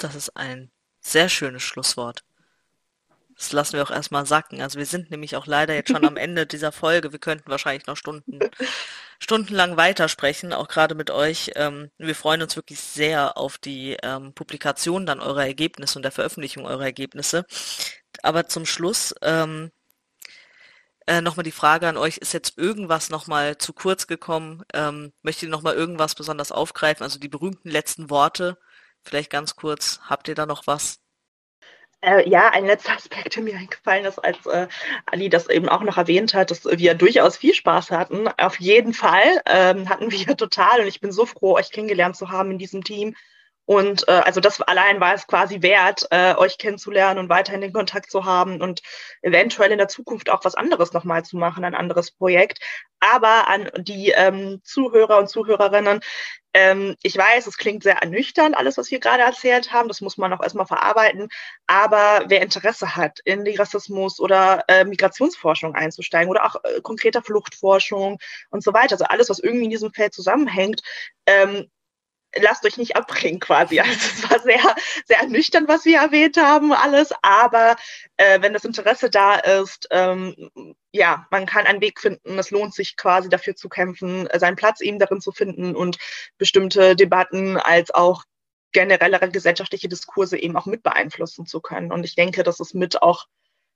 Das 0.02 0.16
ist 0.16 0.38
ein 0.38 0.70
sehr 1.02 1.30
schönes 1.30 1.64
Schlusswort. 1.64 2.24
Das 3.44 3.52
lassen 3.52 3.74
wir 3.74 3.84
auch 3.84 3.91
erstmal 3.91 4.26
sacken. 4.26 4.62
Also 4.62 4.80
wir 4.80 4.86
sind 4.86 5.12
nämlich 5.12 5.36
auch 5.36 5.48
leider 5.48 5.76
jetzt 5.76 5.91
schon 5.91 6.06
am 6.06 6.16
Ende 6.16 6.46
dieser 6.48 6.72
Folge. 6.72 7.12
Wir 7.12 7.20
könnten 7.20 7.52
wahrscheinlich 7.52 7.88
noch 7.88 7.98
Stunden, 7.98 8.39
stundenlang 9.20 9.76
weitersprechen, 9.76 10.54
auch 10.54 10.70
gerade 10.70 10.96
mit 10.96 11.12
euch. 11.12 11.52
Ähm, 11.56 11.91
wir 11.98 12.16
freuen 12.16 12.41
uns 12.41 12.56
wirklich 12.56 12.80
sehr 12.80 13.38
auf 13.38 13.58
die 13.58 13.98
ähm, 14.02 14.34
Publikation 14.34 15.06
dann 15.06 15.20
eurer 15.20 15.46
Ergebnisse 15.46 16.00
und 16.00 16.04
der 16.04 16.14
Veröffentlichung 16.14 16.66
eurer 16.66 16.86
Ergebnisse. 16.86 17.46
Aber 18.22 18.48
zum 18.48 18.66
Schluss 18.66 19.14
ähm, 19.22 19.72
äh, 21.06 21.20
nochmal 21.20 21.44
die 21.44 21.52
Frage 21.52 21.89
an 21.89 21.98
euch, 21.98 22.18
ist 22.20 22.34
jetzt 22.34 22.58
irgendwas 22.58 23.10
nochmal 23.10 23.58
zu 23.58 23.74
kurz 23.74 24.08
gekommen? 24.08 24.64
Ähm, 24.74 25.12
möchtet 25.22 25.44
ihr 25.44 25.50
nochmal 25.50 25.76
irgendwas 25.76 26.16
besonders 26.16 26.54
aufgreifen? 26.54 27.04
Also 27.04 27.20
die 27.20 27.28
berühmten 27.28 27.70
letzten 27.70 28.10
Worte, 28.10 28.58
vielleicht 29.04 29.30
ganz 29.30 29.58
kurz. 29.58 30.00
Habt 30.04 30.30
ihr 30.30 30.36
da 30.36 30.46
noch 30.46 30.66
was? 30.66 31.03
Äh, 32.04 32.30
ja, 32.30 32.49
ein 32.49 32.66
letzter 32.66 32.93
Aspekt, 32.97 33.36
der 33.36 33.43
mir 33.43 33.56
eingefallen 33.56 34.06
ist, 34.06 34.20
als 34.20 34.45
äh, 34.45 34.68
Ali 35.06 35.30
das 35.30 35.49
eben 35.49 35.70
auch 35.70 35.82
noch 35.82 35.97
erwähnt 35.97 36.34
hat, 36.34 36.51
dass 36.51 36.66
wir 36.66 36.93
durchaus 36.95 37.38
viel 37.38 37.54
Spaß 37.54 37.91
hatten. 37.91 38.28
Auf 38.38 38.60
jeden 38.60 38.93
Fall 38.93 39.41
ähm, 39.45 39.89
hatten 39.89 40.12
wir 40.12 40.38
total 40.38 40.82
und 40.82 40.88
ich 40.88 40.99
bin 40.99 41.12
so 41.12 41.26
froh, 41.26 41.56
euch 41.56 41.72
kennengelernt 41.72 42.18
zu 42.18 42.30
haben 42.30 42.51
in 42.51 42.58
diesem 42.58 42.84
Team. 42.84 43.16
Und 43.66 44.06
äh, 44.10 44.12
also 44.12 44.41
das 44.41 44.62
allein 44.62 44.99
war 44.99 45.14
es 45.14 45.26
quasi 45.26 45.62
wert, 45.62 46.06
äh, 46.12 46.36
euch 46.36 46.58
kennenzulernen 46.58 47.18
und 47.20 47.30
weiterhin 47.30 47.62
den 47.62 47.72
Kontakt 47.72 48.12
zu 48.12 48.26
haben 48.26 48.62
und 48.62 48.82
eventuell 49.22 49.72
in 49.72 49.78
der 49.78 49.88
Zukunft 49.88 50.30
auch 50.30 50.43
was 50.43 50.56
anderes 50.56 50.91
nochmal 50.91 51.24
zu 51.24 51.38
machen, 51.38 51.64
ein 51.64 51.76
anderes 51.76 52.12
Projekt. 52.12 52.60
Aber 52.99 53.47
an 53.47 53.70
die 53.78 54.10
ähm, 54.10 54.60
Zuhörer 54.66 55.18
und 55.20 55.30
Zuhörerinnen, 55.30 56.01
ähm, 56.54 56.95
ich 57.01 57.18
weiß, 57.18 57.47
es 57.47 57.58
klingt 57.58 57.84
sehr 57.84 57.97
ernüchternd, 57.97 58.56
alles, 58.56 58.78
was 58.78 58.91
wir 58.91 58.99
gerade 58.99 59.24
erzählt 59.24 59.74
haben. 59.74 59.88
Das 59.88 60.01
muss 60.01 60.18
man 60.18 60.32
auch 60.34 60.41
erstmal 60.41 60.68
verarbeiten. 60.68 61.30
Aber 61.68 62.26
wer 62.28 62.41
Interesse 62.41 62.95
hat, 62.95 63.20
in 63.26 63.43
die 63.43 63.56
Rassismus- 63.56 64.20
oder 64.20 64.64
äh, 64.68 64.86
Migrationsforschung 64.86 65.76
einzusteigen 65.76 66.30
oder 66.30 66.45
auch 66.45 66.56
äh, 66.64 66.82
konkreter 66.82 67.24
Fluchtforschung 67.24 68.20
und 68.51 68.64
so 68.64 68.74
weiter, 68.74 68.93
also 68.93 69.06
alles, 69.06 69.30
was 69.30 69.39
irgendwie 69.39 69.66
in 69.66 69.72
diesem 69.72 69.93
Feld 69.93 70.14
zusammenhängt, 70.14 70.82
ähm, 71.26 71.70
lasst 72.42 72.66
euch 72.66 72.78
nicht 72.78 72.96
abbringen 72.96 73.40
quasi. 73.40 73.80
Also 73.84 73.92
es 73.94 74.30
war 74.30 74.40
sehr, 74.40 74.76
sehr 75.06 75.20
ernüchternd, 75.20 75.68
was 75.68 75.86
wir 75.86 76.00
erwähnt 76.00 76.38
haben, 76.38 76.74
alles. 76.74 77.14
Aber 77.22 77.76
äh, 78.18 78.42
wenn 78.42 78.54
das 78.54 78.66
Interesse 78.66 79.10
da 79.10 79.36
ist, 79.36 79.88
ähm, 79.92 80.50
ja, 80.92 81.28
man 81.32 81.46
kann 81.46 81.66
einen 81.66 81.82
Weg 81.82 82.00
finden. 82.00 82.38
Es 82.38 82.52
lohnt 82.52 82.74
sich 82.74 82.98
quasi 82.98 83.30
dafür 83.30 83.56
zu 83.56 83.70
kämpfen, 83.70 84.28
seinen 84.36 84.56
Platz 84.56 84.82
eben 84.82 85.00
darin 85.00 85.22
zu 85.22 85.32
finden 85.32 85.76
und 85.76 85.98
bestimmte 86.38 86.96
Debatten 86.96 87.58
als 87.58 87.92
auch 87.92 88.24
generellere 88.72 89.30
gesellschaftliche 89.30 89.88
Diskurse 89.88 90.38
eben 90.38 90.58
auch 90.58 90.66
mit 90.66 90.84
beeinflussen 90.84 91.46
zu 91.46 91.62
können. 91.62 91.92
Und 91.92 92.04
ich 92.04 92.16
denke, 92.16 92.44
das 92.44 92.60
ist 92.60 92.74
mit 92.74 93.02
auch, 93.02 93.28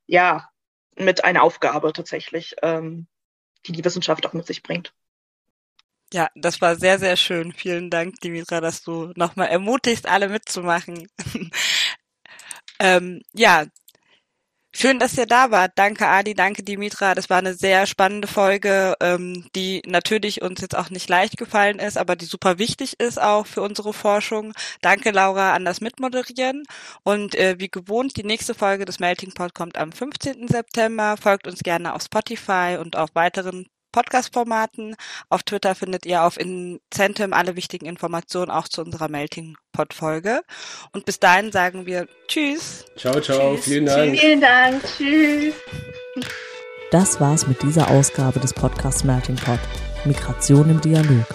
ja, 0.07 0.49
mit 0.95 1.23
einer 1.23 1.43
Aufgabe 1.43 1.93
tatsächlich, 1.93 2.55
ähm, 2.63 3.07
die 3.65 3.71
die 3.71 3.85
Wissenschaft 3.85 4.25
auch 4.25 4.33
mit 4.33 4.47
sich 4.47 4.63
bringt. 4.63 4.93
Ja, 6.13 6.29
das 6.35 6.61
war 6.61 6.75
sehr, 6.77 6.99
sehr 6.99 7.17
schön. 7.17 7.51
Vielen 7.53 7.89
Dank, 7.89 8.19
Dimitra, 8.21 8.61
dass 8.61 8.81
du 8.81 9.11
nochmal 9.15 9.47
ermutigst, 9.49 10.05
alle 10.07 10.29
mitzumachen. 10.29 11.07
ähm, 12.79 13.21
ja, 13.33 13.65
Schön, 14.79 14.99
dass 14.99 15.17
ihr 15.17 15.25
da 15.25 15.49
wart. 15.49 15.71
Danke, 15.75 16.05
Adi, 16.07 16.35
danke, 16.35 16.61
Dimitra. 16.61 17.15
Das 17.15 17.31
war 17.31 17.39
eine 17.39 17.55
sehr 17.55 17.87
spannende 17.87 18.27
Folge, 18.27 18.93
ähm, 19.01 19.47
die 19.55 19.81
natürlich 19.87 20.43
uns 20.43 20.61
jetzt 20.61 20.75
auch 20.77 20.91
nicht 20.91 21.09
leicht 21.09 21.35
gefallen 21.37 21.79
ist, 21.79 21.97
aber 21.97 22.15
die 22.15 22.25
super 22.25 22.59
wichtig 22.59 22.99
ist 22.99 23.19
auch 23.19 23.47
für 23.47 23.63
unsere 23.63 23.91
Forschung. 23.91 24.53
Danke, 24.81 25.09
Laura, 25.11 25.55
an 25.55 25.65
das 25.65 25.81
Mitmoderieren. 25.81 26.63
Und 27.03 27.33
äh, 27.33 27.55
wie 27.57 27.69
gewohnt, 27.69 28.17
die 28.17 28.23
nächste 28.23 28.53
Folge 28.53 28.85
des 28.85 28.99
Melting 28.99 29.33
Pot 29.33 29.55
kommt 29.55 29.77
am 29.79 29.91
15. 29.91 30.47
September. 30.47 31.17
Folgt 31.17 31.47
uns 31.47 31.61
gerne 31.61 31.95
auf 31.95 32.03
Spotify 32.03 32.77
und 32.79 32.95
auf 32.97 33.09
weiteren 33.15 33.67
Podcast-Formaten. 33.91 34.95
Auf 35.29 35.43
Twitter 35.43 35.75
findet 35.75 36.05
ihr 36.05 36.23
auf 36.23 36.37
Incentive 36.37 37.33
alle 37.33 37.55
wichtigen 37.55 37.85
Informationen 37.85 38.51
auch 38.51 38.67
zu 38.67 38.81
unserer 38.81 39.09
Melting 39.09 39.57
Pot 39.71 39.93
Folge. 39.93 40.41
Und 40.91 41.05
bis 41.05 41.19
dahin 41.19 41.51
sagen 41.51 41.85
wir 41.85 42.07
Tschüss. 42.27 42.85
Ciao, 42.95 43.19
ciao. 43.21 43.55
Tschüss. 43.55 43.65
Vielen 43.65 43.85
Dank. 43.85 44.19
Vielen 44.19 44.41
Dank. 44.41 44.83
Tschüss. 44.97 45.53
Das 46.91 47.19
war's 47.19 47.47
mit 47.47 47.61
dieser 47.63 47.89
Ausgabe 47.89 48.39
des 48.39 48.53
Podcasts 48.53 49.03
Melting 49.03 49.35
Pot. 49.35 49.59
Migration 50.05 50.69
im 50.69 50.81
Dialog. 50.81 51.25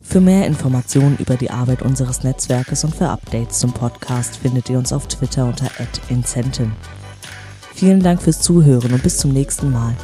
Für 0.00 0.22
mehr 0.22 0.46
Informationen 0.46 1.18
über 1.18 1.36
die 1.36 1.50
Arbeit 1.50 1.82
unseres 1.82 2.24
Netzwerkes 2.24 2.82
und 2.82 2.96
für 2.96 3.10
Updates 3.10 3.58
zum 3.58 3.74
Podcast 3.74 4.38
findet 4.38 4.70
ihr 4.70 4.78
uns 4.78 4.90
auf 4.90 5.06
Twitter 5.06 5.44
unter 5.44 5.70
@incenten. 6.08 6.74
Vielen 7.74 8.02
Dank 8.02 8.22
fürs 8.22 8.40
Zuhören 8.40 8.94
und 8.94 9.02
bis 9.02 9.18
zum 9.18 9.32
nächsten 9.32 9.70
Mal. 9.70 9.94